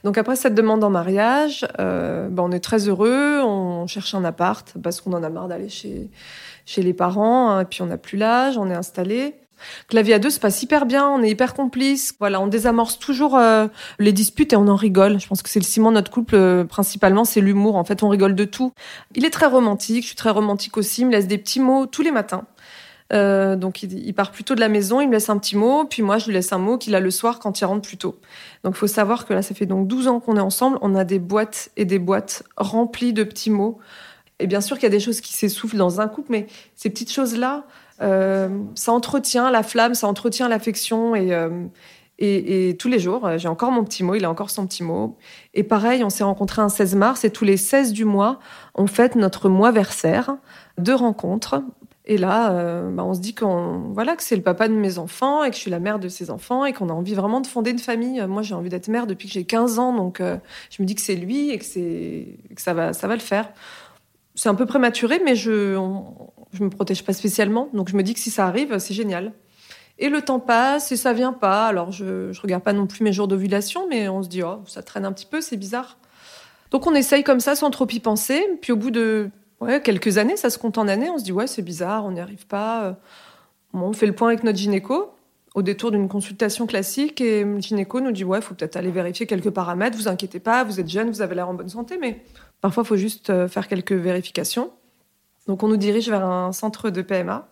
Donc 0.03 0.17
après 0.17 0.35
cette 0.35 0.55
demande 0.55 0.83
en 0.83 0.89
mariage, 0.89 1.67
euh, 1.79 2.27
ben 2.29 2.43
on 2.43 2.51
est 2.51 2.59
très 2.59 2.87
heureux, 2.87 3.41
on 3.43 3.85
cherche 3.85 4.15
un 4.15 4.23
appart 4.23 4.73
parce 4.81 4.99
qu'on 4.99 5.13
en 5.13 5.23
a 5.23 5.29
marre 5.29 5.47
d'aller 5.47 5.69
chez 5.69 6.09
chez 6.65 6.81
les 6.81 6.93
parents, 6.93 7.51
hein, 7.51 7.61
et 7.61 7.65
puis 7.65 7.81
on 7.81 7.87
n'a 7.87 7.97
plus 7.97 8.17
l'âge, 8.17 8.57
on 8.57 8.69
est 8.69 8.73
installé. 8.75 9.35
La 9.91 10.01
vie 10.01 10.13
à 10.13 10.19
deux 10.19 10.29
se 10.29 10.39
passe 10.39 10.61
hyper 10.63 10.85
bien, 10.85 11.07
on 11.07 11.21
est 11.21 11.29
hyper 11.29 11.53
complices. 11.53 12.13
Voilà, 12.19 12.41
on 12.41 12.47
désamorce 12.47 12.99
toujours 12.99 13.37
euh, 13.37 13.67
les 13.99 14.13
disputes 14.13 14.53
et 14.53 14.55
on 14.55 14.67
en 14.67 14.75
rigole. 14.75 15.19
Je 15.19 15.27
pense 15.27 15.41
que 15.41 15.49
c'est 15.49 15.59
le 15.59 15.65
ciment 15.65 15.89
de 15.89 15.95
notre 15.95 16.11
couple 16.11 16.35
euh, 16.35 16.63
principalement, 16.63 17.25
c'est 17.25 17.41
l'humour. 17.41 17.75
En 17.75 17.83
fait, 17.83 18.03
on 18.03 18.09
rigole 18.09 18.35
de 18.35 18.45
tout. 18.45 18.73
Il 19.15 19.25
est 19.25 19.29
très 19.29 19.47
romantique, 19.47 20.03
je 20.03 20.07
suis 20.07 20.15
très 20.15 20.29
romantique 20.29 20.77
aussi. 20.77 21.01
Il 21.01 21.07
me 21.07 21.11
laisse 21.11 21.27
des 21.27 21.37
petits 21.37 21.59
mots 21.59 21.85
tous 21.85 22.01
les 22.01 22.11
matins. 22.11 22.45
Euh, 23.13 23.55
donc 23.57 23.83
il, 23.83 24.13
part 24.13 24.31
plutôt 24.31 24.55
de 24.55 24.61
la 24.61 24.69
maison, 24.69 25.01
il 25.01 25.07
me 25.07 25.13
laisse 25.13 25.29
un 25.29 25.37
petit 25.37 25.57
mot, 25.57 25.83
puis 25.85 26.01
moi 26.01 26.17
je 26.17 26.27
lui 26.27 26.33
laisse 26.33 26.53
un 26.53 26.57
mot 26.57 26.77
qu'il 26.77 26.95
a 26.95 26.99
le 26.99 27.11
soir 27.11 27.39
quand 27.39 27.59
il 27.59 27.65
rentre 27.65 27.87
plus 27.87 27.97
tôt. 27.97 28.17
Donc 28.63 28.75
il 28.75 28.77
faut 28.77 28.87
savoir 28.87 29.25
que 29.25 29.33
là 29.33 29.41
ça 29.41 29.53
fait 29.53 29.65
donc 29.65 29.87
12 29.87 30.07
ans 30.07 30.19
qu'on 30.19 30.37
est 30.37 30.41
ensemble, 30.41 30.77
on 30.81 30.95
a 30.95 31.03
des 31.03 31.19
boîtes 31.19 31.71
et 31.75 31.83
des 31.83 31.99
boîtes 31.99 32.43
remplies 32.55 33.11
de 33.13 33.23
petits 33.23 33.49
mots. 33.49 33.79
Et 34.39 34.47
bien 34.47 34.61
sûr 34.61 34.77
qu'il 34.77 34.83
y 34.83 34.87
a 34.87 34.91
des 34.91 34.99
choses 34.99 35.21
qui 35.21 35.33
s'essoufflent 35.33 35.77
dans 35.77 35.99
un 36.01 36.07
couple, 36.07 36.31
mais 36.31 36.47
ces 36.75 36.89
petites 36.89 37.11
choses-là, 37.11 37.65
ça 38.01 38.91
entretient 38.91 39.51
la 39.51 39.63
flamme, 39.63 39.93
ça 39.93 40.07
entretient 40.07 40.47
l'affection 40.49 41.15
et, 41.15 41.33
euh, 41.33 42.73
tous 42.77 42.87
les 42.87 42.99
jours, 42.99 43.27
j'ai 43.37 43.47
encore 43.47 43.71
mon 43.71 43.83
petit 43.83 44.03
mot, 44.03 44.15
il 44.15 44.25
a 44.25 44.29
encore 44.29 44.51
son 44.51 44.67
petit 44.67 44.83
mot. 44.83 45.17
Et 45.55 45.63
pareil, 45.63 46.03
on 46.03 46.09
s'est 46.09 46.23
rencontrés 46.23 46.61
un 46.61 46.69
16 46.69 46.95
mars 46.95 47.23
et 47.23 47.31
tous 47.31 47.45
les 47.45 47.57
16 47.57 47.93
du 47.93 48.05
mois, 48.05 48.39
on 48.75 48.85
fête 48.85 49.15
notre 49.15 49.49
mois 49.49 49.71
versaire 49.71 50.37
de 50.77 50.93
rencontres 50.93 51.63
et 52.05 52.17
là, 52.17 52.51
euh, 52.53 52.89
bah, 52.89 53.03
on 53.05 53.13
se 53.13 53.19
dit 53.19 53.35
que 53.35 53.45
c'est 54.19 54.35
le 54.35 54.41
papa 54.41 54.67
de 54.67 54.73
mes 54.73 54.97
enfants 54.97 55.43
et 55.43 55.49
que 55.49 55.55
je 55.55 55.61
suis 55.61 55.71
la 55.71 55.79
mère 55.79 55.99
de 55.99 56.07
ses 56.07 56.31
enfants 56.31 56.65
et 56.65 56.73
qu'on 56.73 56.89
a 56.89 56.93
envie 56.93 57.13
vraiment 57.13 57.41
de 57.41 57.47
fonder 57.47 57.71
une 57.71 57.79
famille. 57.79 58.21
Moi, 58.27 58.41
j'ai 58.41 58.55
envie 58.55 58.69
d'être 58.69 58.87
mère 58.87 59.05
depuis 59.05 59.27
que 59.27 59.33
j'ai 59.33 59.45
15 59.45 59.77
ans, 59.79 59.93
donc 59.93 60.19
euh, 60.19 60.37
je 60.71 60.81
me 60.81 60.87
dis 60.87 60.95
que 60.95 61.01
c'est 61.01 61.15
lui 61.15 61.51
et 61.51 61.59
que 61.59 62.61
ça 62.61 62.73
va 62.73 62.93
ça 62.93 63.07
va 63.07 63.13
le 63.13 63.21
faire. 63.21 63.49
C'est 64.33 64.49
un 64.49 64.55
peu 64.55 64.65
prématuré, 64.65 65.21
mais 65.23 65.35
je 65.35 65.77
je 66.53 66.63
me 66.63 66.69
protège 66.69 67.03
pas 67.03 67.13
spécialement, 67.13 67.69
donc 67.73 67.89
je 67.89 67.95
me 67.95 68.03
dis 68.03 68.13
que 68.13 68.19
si 68.19 68.31
ça 68.31 68.47
arrive, 68.47 68.77
c'est 68.79 68.93
génial. 68.93 69.33
Et 69.99 70.09
le 70.09 70.21
temps 70.21 70.39
passe 70.39 70.91
et 70.91 70.97
ça 70.97 71.13
vient 71.13 71.33
pas. 71.33 71.67
Alors 71.67 71.91
je 71.91 72.31
je 72.31 72.41
regarde 72.41 72.63
pas 72.63 72.73
non 72.73 72.87
plus 72.87 73.03
mes 73.03 73.13
jours 73.13 73.27
d'ovulation, 73.27 73.87
mais 73.89 74.09
on 74.09 74.23
se 74.23 74.29
dit 74.29 74.41
oh 74.43 74.61
ça 74.65 74.81
traîne 74.81 75.05
un 75.05 75.11
petit 75.11 75.27
peu, 75.27 75.41
c'est 75.41 75.57
bizarre. 75.57 75.97
Donc 76.71 76.87
on 76.87 76.95
essaye 76.95 77.23
comme 77.23 77.39
ça 77.39 77.55
sans 77.55 77.69
trop 77.69 77.87
y 77.87 77.99
penser. 77.99 78.43
Puis 78.61 78.71
au 78.71 78.77
bout 78.77 78.91
de 78.91 79.29
quelques 79.83 80.17
années, 80.17 80.37
ça 80.37 80.49
se 80.49 80.57
compte 80.57 80.77
en 80.77 80.87
années. 80.87 81.09
On 81.09 81.17
se 81.17 81.23
dit, 81.23 81.31
ouais, 81.31 81.47
c'est 81.47 81.61
bizarre, 81.61 82.05
on 82.05 82.11
n'y 82.11 82.19
arrive 82.19 82.47
pas. 82.47 82.97
on 83.73 83.93
fait 83.93 84.07
le 84.07 84.13
point 84.13 84.29
avec 84.29 84.43
notre 84.43 84.57
gynéco 84.57 85.13
au 85.53 85.61
détour 85.61 85.91
d'une 85.91 86.07
consultation 86.07 86.65
classique 86.65 87.19
et 87.19 87.43
le 87.43 87.59
gynéco 87.59 87.99
nous 87.99 88.11
dit, 88.11 88.23
ouais, 88.23 88.41
faut 88.41 88.55
peut-être 88.55 88.77
aller 88.77 88.91
vérifier 88.91 89.27
quelques 89.27 89.49
paramètres. 89.49 89.97
Vous 89.97 90.07
inquiétez 90.07 90.39
pas, 90.39 90.63
vous 90.63 90.79
êtes 90.79 90.87
jeune, 90.87 91.09
vous 91.09 91.21
avez 91.21 91.35
l'air 91.35 91.49
en 91.49 91.53
bonne 91.53 91.69
santé, 91.69 91.97
mais 91.99 92.23
parfois, 92.61 92.83
faut 92.83 92.95
juste 92.95 93.29
euh, 93.29 93.47
faire 93.47 93.67
quelques 93.67 93.91
vérifications. 93.91 94.71
Donc, 95.47 95.63
on 95.63 95.67
nous 95.67 95.77
dirige 95.77 96.09
vers 96.09 96.25
un 96.25 96.51
centre 96.51 96.89
de 96.89 97.01
PMA 97.01 97.47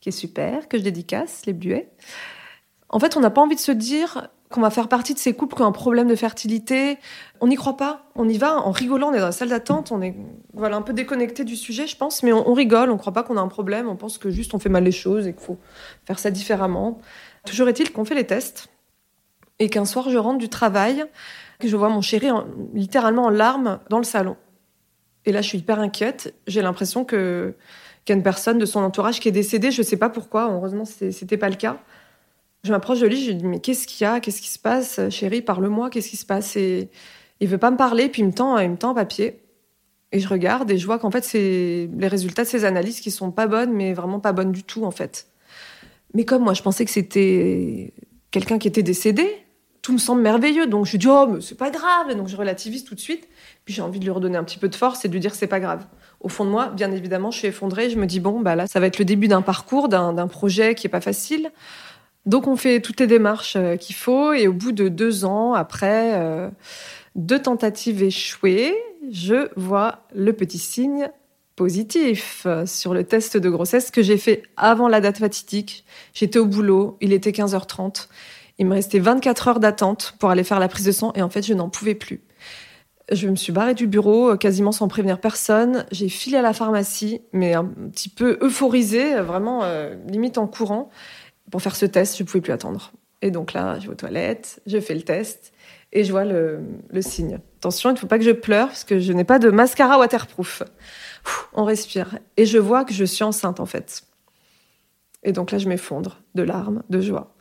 qui 0.00 0.08
est 0.08 0.12
super, 0.12 0.68
que 0.68 0.78
je 0.78 0.82
dédicace, 0.82 1.46
les 1.46 1.52
Bluets. 1.52 1.88
En 2.88 2.98
fait, 2.98 3.16
on 3.16 3.20
n'a 3.20 3.30
pas 3.30 3.40
envie 3.40 3.54
de 3.54 3.60
se 3.60 3.72
dire, 3.72 4.28
qu'on 4.52 4.60
va 4.60 4.70
faire 4.70 4.86
partie 4.86 5.14
de 5.14 5.18
ces 5.18 5.34
couples 5.34 5.56
qui 5.56 5.62
ont 5.62 5.66
un 5.66 5.72
problème 5.72 6.06
de 6.06 6.14
fertilité. 6.14 6.98
On 7.40 7.48
n'y 7.48 7.56
croit 7.56 7.76
pas. 7.76 8.04
On 8.14 8.28
y 8.28 8.38
va 8.38 8.58
en 8.58 8.70
rigolant. 8.70 9.08
On 9.08 9.14
est 9.14 9.18
dans 9.18 9.26
la 9.26 9.32
salle 9.32 9.48
d'attente. 9.48 9.90
On 9.90 10.00
est 10.00 10.14
voilà 10.54 10.76
un 10.76 10.82
peu 10.82 10.92
déconnecté 10.92 11.42
du 11.42 11.56
sujet, 11.56 11.88
je 11.88 11.96
pense. 11.96 12.22
Mais 12.22 12.32
on, 12.32 12.52
rigole. 12.52 12.90
On 12.90 12.94
ne 12.94 12.98
croit 12.98 13.12
pas 13.12 13.24
qu'on 13.24 13.36
a 13.36 13.40
un 13.40 13.48
problème. 13.48 13.88
On 13.88 13.96
pense 13.96 14.18
que 14.18 14.30
juste 14.30 14.54
on 14.54 14.60
fait 14.60 14.68
mal 14.68 14.84
les 14.84 14.92
choses 14.92 15.26
et 15.26 15.32
qu'il 15.32 15.42
faut 15.42 15.58
faire 16.04 16.20
ça 16.20 16.30
différemment. 16.30 17.00
Toujours 17.44 17.68
est-il 17.68 17.92
qu'on 17.92 18.04
fait 18.04 18.14
les 18.14 18.26
tests 18.26 18.68
et 19.58 19.68
qu'un 19.68 19.84
soir 19.84 20.08
je 20.10 20.18
rentre 20.18 20.38
du 20.38 20.48
travail, 20.48 21.04
que 21.58 21.68
je 21.68 21.76
vois 21.76 21.88
mon 21.88 22.00
chéri 22.00 22.28
littéralement 22.74 23.24
en 23.24 23.30
larmes 23.30 23.80
dans 23.90 23.98
le 23.98 24.04
salon. 24.04 24.36
Et 25.26 25.32
là, 25.32 25.40
je 25.40 25.48
suis 25.48 25.58
hyper 25.58 25.78
inquiète. 25.78 26.34
J'ai 26.46 26.62
l'impression 26.62 27.04
que 27.04 27.54
qu'il 28.04 28.14
y 28.14 28.16
a 28.16 28.18
une 28.18 28.24
personne 28.24 28.58
de 28.58 28.66
son 28.66 28.80
entourage 28.80 29.20
qui 29.20 29.28
est 29.28 29.32
décédée. 29.32 29.70
Je 29.70 29.82
ne 29.82 29.86
sais 29.86 29.96
pas 29.96 30.08
pourquoi. 30.08 30.50
Heureusement, 30.52 30.84
c'était 30.84 31.36
pas 31.36 31.48
le 31.48 31.54
cas. 31.54 31.78
Je 32.64 32.72
m'approche 32.72 33.00
de 33.00 33.06
lui, 33.06 33.22
je 33.22 33.30
lui 33.30 33.36
dis 33.36 33.44
mais 33.44 33.60
qu'est-ce 33.60 33.86
qu'il 33.86 34.04
y 34.04 34.08
a? 34.08 34.20
Qu'est-ce 34.20 34.40
qui 34.40 34.48
se 34.48 34.58
passe 34.58 35.00
Chérie, 35.10 35.42
parle-moi, 35.42 35.90
qu'est-ce 35.90 36.08
qui 36.08 36.16
se 36.16 36.26
passe? 36.26 36.56
Et 36.56 36.90
il 37.40 37.48
veut 37.48 37.58
pas 37.58 37.72
me 37.72 37.76
parler, 37.76 38.08
puis 38.08 38.22
il 38.22 38.26
me 38.26 38.32
tend, 38.32 38.56
il 38.58 38.70
me 38.70 38.76
tend 38.76 38.90
un 38.90 38.94
papier. 38.94 39.40
Et 40.12 40.20
je 40.20 40.28
regarde 40.28 40.70
et 40.70 40.78
je 40.78 40.86
vois 40.86 40.98
qu'en 40.98 41.10
fait, 41.10 41.24
c'est 41.24 41.88
les 41.96 42.08
résultats 42.08 42.44
de 42.44 42.48
ces 42.48 42.64
analyses 42.64 43.00
qui 43.00 43.10
sont 43.10 43.32
pas 43.32 43.46
bonnes, 43.46 43.72
mais 43.72 43.94
vraiment 43.94 44.20
pas 44.20 44.32
bonnes 44.32 44.52
du 44.52 44.62
tout, 44.62 44.84
en 44.84 44.90
fait. 44.90 45.26
Mais 46.14 46.24
comme 46.24 46.42
moi, 46.44 46.54
je 46.54 46.62
pensais 46.62 46.84
que 46.84 46.90
c'était 46.90 47.94
quelqu'un 48.30 48.58
qui 48.58 48.68
était 48.68 48.82
décédé, 48.82 49.41
tout 49.82 49.92
me 49.92 49.98
semble 49.98 50.22
merveilleux. 50.22 50.66
Donc 50.66 50.86
je 50.86 50.96
dis, 50.96 51.08
oh, 51.08 51.26
mais 51.28 51.40
c'est 51.40 51.58
pas 51.58 51.70
grave. 51.70 52.10
Et 52.10 52.14
donc 52.14 52.28
je 52.28 52.36
relativise 52.36 52.84
tout 52.84 52.94
de 52.94 53.00
suite. 53.00 53.28
Puis 53.64 53.74
j'ai 53.74 53.82
envie 53.82 53.98
de 53.98 54.04
lui 54.04 54.12
redonner 54.12 54.38
un 54.38 54.44
petit 54.44 54.58
peu 54.58 54.68
de 54.68 54.74
force 54.74 55.04
et 55.04 55.08
de 55.08 55.12
lui 55.12 55.20
dire, 55.20 55.34
c'est 55.34 55.48
pas 55.48 55.60
grave. 55.60 55.84
Au 56.20 56.28
fond 56.28 56.44
de 56.44 56.50
moi, 56.50 56.68
bien 56.68 56.92
évidemment, 56.92 57.32
je 57.32 57.38
suis 57.38 57.48
effondrée. 57.48 57.90
Je 57.90 57.98
me 57.98 58.06
dis, 58.06 58.20
bon, 58.20 58.40
bah 58.40 58.54
là, 58.54 58.66
ça 58.68 58.78
va 58.80 58.86
être 58.86 58.98
le 58.98 59.04
début 59.04 59.28
d'un 59.28 59.42
parcours, 59.42 59.88
d'un 59.88 60.28
projet 60.28 60.74
qui 60.76 60.86
est 60.86 60.90
pas 60.90 61.00
facile. 61.00 61.50
Donc 62.24 62.46
on 62.46 62.54
fait 62.54 62.80
toutes 62.80 63.00
les 63.00 63.08
démarches 63.08 63.56
euh, 63.56 63.74
qu'il 63.74 63.96
faut 63.96 64.32
et 64.32 64.46
au 64.46 64.52
bout 64.52 64.70
de 64.70 64.88
deux 64.88 65.24
ans, 65.24 65.54
après 65.54 66.14
euh, 66.14 66.48
deux 67.16 67.42
tentatives 67.42 68.00
échouées, 68.00 68.76
je 69.10 69.48
vois 69.56 70.04
le 70.14 70.32
petit 70.32 70.58
signe 70.58 71.10
positif 71.56 72.46
sur 72.64 72.94
le 72.94 73.02
test 73.04 73.36
de 73.36 73.50
grossesse 73.50 73.90
que 73.90 74.02
j'ai 74.02 74.16
fait 74.16 74.44
avant 74.56 74.86
la 74.86 75.00
date 75.00 75.18
fatidique. 75.18 75.84
J'étais 76.14 76.38
au 76.38 76.46
boulot, 76.46 76.96
il 77.00 77.12
était 77.12 77.32
15h30. 77.32 78.06
Il 78.58 78.66
me 78.66 78.74
restait 78.74 78.98
24 78.98 79.48
heures 79.48 79.60
d'attente 79.60 80.14
pour 80.18 80.30
aller 80.30 80.44
faire 80.44 80.60
la 80.60 80.68
prise 80.68 80.84
de 80.84 80.92
sang 80.92 81.12
et 81.14 81.22
en 81.22 81.30
fait 81.30 81.42
je 81.42 81.54
n'en 81.54 81.68
pouvais 81.68 81.94
plus. 81.94 82.22
Je 83.10 83.28
me 83.28 83.36
suis 83.36 83.52
barrée 83.52 83.74
du 83.74 83.86
bureau 83.86 84.30
euh, 84.30 84.36
quasiment 84.36 84.72
sans 84.72 84.88
prévenir 84.88 85.20
personne. 85.20 85.84
J'ai 85.90 86.08
filé 86.08 86.36
à 86.36 86.42
la 86.42 86.52
pharmacie, 86.52 87.20
mais 87.32 87.54
un 87.54 87.64
petit 87.64 88.08
peu 88.08 88.38
euphorisée, 88.40 89.16
vraiment 89.16 89.62
limite 90.06 90.38
en 90.38 90.46
courant 90.46 90.90
pour 91.52 91.62
faire 91.62 91.76
ce 91.76 91.86
test, 91.86 92.16
je 92.16 92.22
ne 92.22 92.26
pouvais 92.26 92.40
plus 92.40 92.52
attendre. 92.52 92.92
Et 93.20 93.30
donc 93.30 93.52
là, 93.52 93.78
je 93.78 93.86
vais 93.86 93.92
aux 93.92 93.96
toilettes, 93.96 94.60
je 94.66 94.80
fais 94.80 94.94
le 94.94 95.02
test 95.02 95.52
et 95.92 96.02
je 96.02 96.10
vois 96.10 96.24
le, 96.24 96.60
signe. 97.00 97.38
Attention, 97.58 97.90
il 97.90 97.92
ne 97.92 97.98
faut 97.98 98.06
pas 98.06 98.18
que 98.18 98.24
je 98.24 98.30
pleure 98.32 98.68
parce 98.68 98.84
que 98.84 98.98
je 98.98 99.12
n'ai 99.12 99.24
pas 99.24 99.38
de 99.38 99.50
mascara 99.50 99.98
waterproof. 99.98 100.62
on 101.52 101.64
respire. 101.64 102.18
Et 102.36 102.46
je 102.46 102.58
vois 102.58 102.84
que 102.84 102.94
je 102.94 103.04
suis 103.04 103.22
enceinte 103.22 103.60
en 103.60 103.66
fait. 103.66 104.04
Et 105.22 105.32
donc 105.32 105.52
là, 105.52 105.58
je 105.58 105.68
m'effondre 105.68 106.22
de 106.34 106.42
larmes, 106.42 106.82
de 106.88 107.00
joie. 107.00 107.34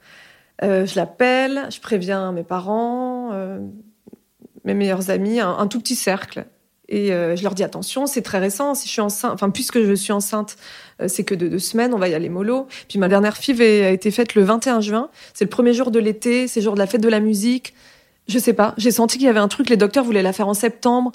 Euh, 0.64 0.86
je 0.86 0.96
l'appelle, 0.96 1.68
je 1.72 1.80
préviens 1.80 2.32
mes 2.32 2.44
parents, 2.44 3.32
euh, 3.34 3.60
mes 4.64 4.74
meilleurs 4.74 5.10
amis, 5.10 5.40
un, 5.40 5.68
tout 5.68 5.80
petit 5.80 5.96
cercle. 5.96 6.46
Et 6.88 7.14
euh, 7.14 7.36
je 7.36 7.44
leur 7.44 7.56
dis 7.56 7.64
attention, 7.64 8.06
c'est 8.06 8.22
très 8.22 8.40
récent. 8.40 8.76
Si 8.76 8.88
je 8.88 8.92
suis 8.92 9.02
enceinte, 9.02 9.32
enfin 9.32 9.50
puisque 9.50 9.82
je 9.82 9.94
suis 9.94 10.12
enceinte, 10.12 10.58
c'est 11.08 11.24
que 11.24 11.34
de 11.34 11.48
deux 11.48 11.60
semaines, 11.60 11.94
on 11.94 11.98
va 11.98 12.10
y 12.10 12.14
aller 12.14 12.30
mollo. 12.30 12.68
Puis 12.90 13.00
ma 13.00 13.08
dernière 13.08 13.38
FIV 13.38 13.62
a 13.62 13.90
été 13.90 14.12
faite 14.12 14.36
le 14.36 14.44
21 14.44 14.82
juin. 14.82 15.10
C'est 15.34 15.46
le 15.46 15.50
premier 15.50 15.74
jour 15.74 15.90
de 15.90 16.00
l'été, 16.00 16.48
c'est 16.48 16.60
le 16.60 16.66
jour 16.66 16.74
de 16.74 16.80
la 16.80 16.88
fête 16.88 17.02
de 17.02 17.10
la 17.10 17.22
musique. 17.22 17.74
Je 18.28 18.38
sais 18.38 18.54
pas, 18.54 18.76
j'ai 18.78 18.92
senti 18.92 19.18
qu'il 19.18 19.26
y 19.26 19.30
avait 19.30 19.40
un 19.40 19.48
truc. 19.48 19.70
Les 19.70 19.78
docteurs 19.78 20.04
voulaient 20.04 20.22
la 20.22 20.34
faire 20.34 20.48
en 20.48 20.54
septembre. 20.54 21.12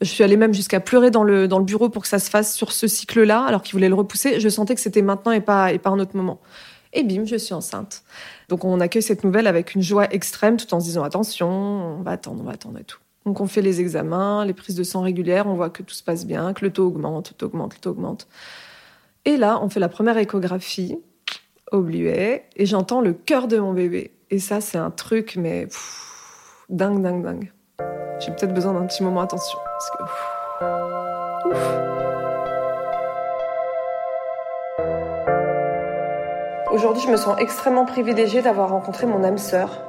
Je 0.00 0.08
suis 0.08 0.24
allée 0.24 0.36
même 0.36 0.54
jusqu'à 0.54 0.80
pleurer 0.80 1.10
dans 1.10 1.24
le 1.24 1.46
dans 1.46 1.58
le 1.58 1.64
bureau 1.64 1.88
pour 1.88 2.02
que 2.02 2.08
ça 2.08 2.18
se 2.18 2.30
fasse 2.30 2.54
sur 2.54 2.72
ce 2.72 2.88
cycle-là, 2.88 3.44
alors 3.44 3.62
qu'ils 3.62 3.72
voulaient 3.72 3.88
le 3.88 3.94
repousser. 3.94 4.40
Je 4.40 4.48
sentais 4.48 4.74
que 4.74 4.80
c'était 4.80 5.02
maintenant 5.02 5.32
et 5.32 5.40
pas 5.40 5.72
et 5.72 5.78
pas 5.78 5.90
un 5.90 5.98
autre 6.00 6.16
moment. 6.16 6.40
Et 6.92 7.02
bim, 7.02 7.24
je 7.24 7.36
suis 7.36 7.54
enceinte. 7.54 8.02
Donc 8.48 8.64
on 8.64 8.80
accueille 8.80 9.02
cette 9.02 9.24
nouvelle 9.24 9.46
avec 9.46 9.74
une 9.74 9.82
joie 9.82 10.12
extrême, 10.12 10.56
tout 10.56 10.72
en 10.74 10.80
se 10.80 10.86
disant 10.86 11.04
attention, 11.04 11.48
on 11.48 12.02
va 12.02 12.12
attendre, 12.12 12.40
on 12.40 12.44
va 12.44 12.52
attendre 12.52 12.78
et 12.78 12.84
tout. 12.84 12.98
Donc 13.26 13.40
on 13.40 13.46
fait 13.46 13.62
les 13.62 13.80
examens, 13.80 14.44
les 14.44 14.54
prises 14.54 14.76
de 14.76 14.82
sang 14.82 15.02
régulières, 15.02 15.46
on 15.46 15.54
voit 15.54 15.70
que 15.70 15.82
tout 15.82 15.94
se 15.94 16.02
passe 16.02 16.26
bien, 16.26 16.52
que 16.54 16.64
le 16.64 16.72
taux 16.72 16.86
augmente, 16.86 17.30
le 17.30 17.36
taux 17.36 17.46
augmente, 17.46 17.74
le 17.74 17.80
taux 17.80 17.90
augmente. 17.90 18.26
Et 19.24 19.36
là, 19.36 19.60
on 19.62 19.68
fait 19.68 19.80
la 19.80 19.90
première 19.90 20.16
échographie 20.16 20.98
bluet 21.76 22.44
et 22.56 22.66
j'entends 22.66 23.00
le 23.00 23.12
cœur 23.12 23.48
de 23.48 23.58
mon 23.58 23.72
bébé. 23.72 24.12
Et 24.30 24.38
ça, 24.38 24.60
c'est 24.60 24.78
un 24.78 24.90
truc, 24.90 25.36
mais 25.36 25.68
dingue, 26.68 27.02
dingue, 27.02 27.22
dingue. 27.22 27.52
J'ai 28.20 28.32
peut-être 28.32 28.54
besoin 28.54 28.72
d'un 28.72 28.86
petit 28.86 29.02
moment 29.02 29.20
d'attention. 29.20 29.58
Parce 29.64 29.90
que. 29.90 31.48
Ouf. 31.50 31.87
Aujourd'hui, 36.70 37.02
je 37.02 37.10
me 37.10 37.16
sens 37.16 37.34
extrêmement 37.40 37.86
privilégiée 37.86 38.42
d'avoir 38.42 38.68
rencontré 38.68 39.06
mon 39.06 39.24
âme 39.24 39.38
sœur 39.38 39.80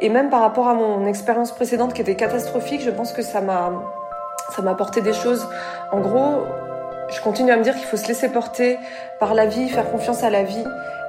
Et 0.00 0.08
même 0.08 0.30
par 0.30 0.40
rapport 0.40 0.66
à 0.66 0.74
mon 0.74 1.06
expérience 1.06 1.52
précédente 1.52 1.94
qui 1.94 2.00
était 2.00 2.16
catastrophique, 2.16 2.80
je 2.82 2.90
pense 2.90 3.12
que 3.12 3.22
ça 3.22 3.40
m'a 3.40 3.72
ça 4.50 4.62
m'a 4.62 4.72
apporté 4.72 5.00
des 5.00 5.12
choses. 5.12 5.46
En 5.92 6.00
gros, 6.00 6.44
je 7.10 7.20
continue 7.20 7.52
à 7.52 7.56
me 7.56 7.62
dire 7.62 7.74
qu'il 7.74 7.84
faut 7.84 7.96
se 7.96 8.08
laisser 8.08 8.30
porter 8.30 8.78
par 9.20 9.34
la 9.34 9.46
vie, 9.46 9.68
faire 9.68 9.88
confiance 9.90 10.24
à 10.24 10.30
la 10.30 10.42
vie. 10.42 10.64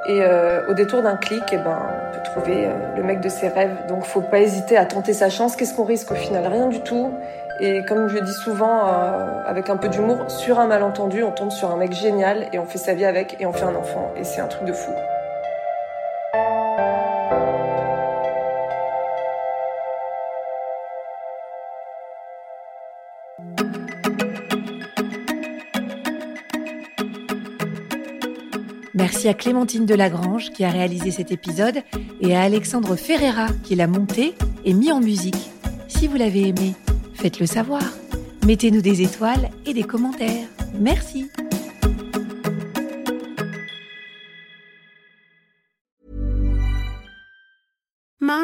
Et 0.07 0.22
euh, 0.22 0.70
au 0.70 0.74
détour 0.74 1.01
d'un 1.01 1.16
clic, 1.16 1.43
eh 1.51 1.57
ben, 1.57 1.78
on 1.80 2.16
peut 2.16 2.24
trouver 2.24 2.68
euh, 2.68 2.95
le 2.97 3.03
mec 3.03 3.20
de 3.22 3.30
ses 3.30 3.47
rêves. 3.47 3.76
Donc 3.88 4.03
faut 4.05 4.22
pas 4.22 4.39
hésiter 4.39 4.78
à 4.78 4.86
tenter 4.86 5.14
sa 5.14 5.30
chance. 5.30 5.55
Qu'est-ce 5.55 5.74
qu'on 5.74 5.86
risque 5.86 6.12
au 6.12 6.16
final? 6.16 6.45
Rien 6.45 6.68
du 6.68 6.82
tout. 6.82 7.12
Et 7.62 7.84
comme 7.84 8.07
je 8.07 8.20
dis 8.20 8.34
souvent, 8.34 8.88
euh, 8.88 9.43
avec 9.45 9.70
un 9.70 9.76
peu 9.76 9.89
d'humour, 9.89 10.32
sur 10.32 10.60
un 10.60 10.68
malentendu, 10.68 11.24
on 11.24 11.32
tombe 11.32 11.51
sur 11.51 11.70
un 11.70 11.76
mec 11.76 11.91
génial 11.91 12.47
et 12.53 12.60
on 12.60 12.66
fait 12.66 12.78
sa 12.78 12.93
vie 12.93 13.03
avec 13.03 13.36
et 13.39 13.45
on 13.45 13.51
fait 13.51 13.66
un 13.66 13.76
enfant. 13.76 14.14
Et 14.16 14.24
c'est 14.24 14.39
un 14.39 14.47
truc 14.47 14.66
de 14.66 14.74
fou. 14.74 14.91
Merci 28.93 29.28
à 29.28 29.34
Clémentine 29.34 29.86
Delagrange 29.86 30.51
qui 30.51 30.64
a 30.64 30.70
réalisé 30.70 31.12
cet 31.12 31.32
épisode 31.32 31.80
et 32.22 32.38
à 32.38 32.41
Alexandre 32.41 32.95
Ferreira 32.95 33.47
qui 33.64 33.76
l'a 33.76 33.88
monté 33.88 34.36
et 34.64 34.74
mis 34.74 34.93
en 34.93 35.01
musique. 35.01 35.51
Si 35.89 36.07
vous 36.07 36.16
l'avez 36.16 36.47
aimé, 36.47 36.74
faites-le 37.20 37.46
savoir. 37.46 37.84
Mettez-nous 38.46 38.82
des 38.82 39.02
étoiles 39.02 39.50
et 39.66 39.74
des 39.74 39.84
commentaires. 39.84 40.48
Merci. 40.80 41.30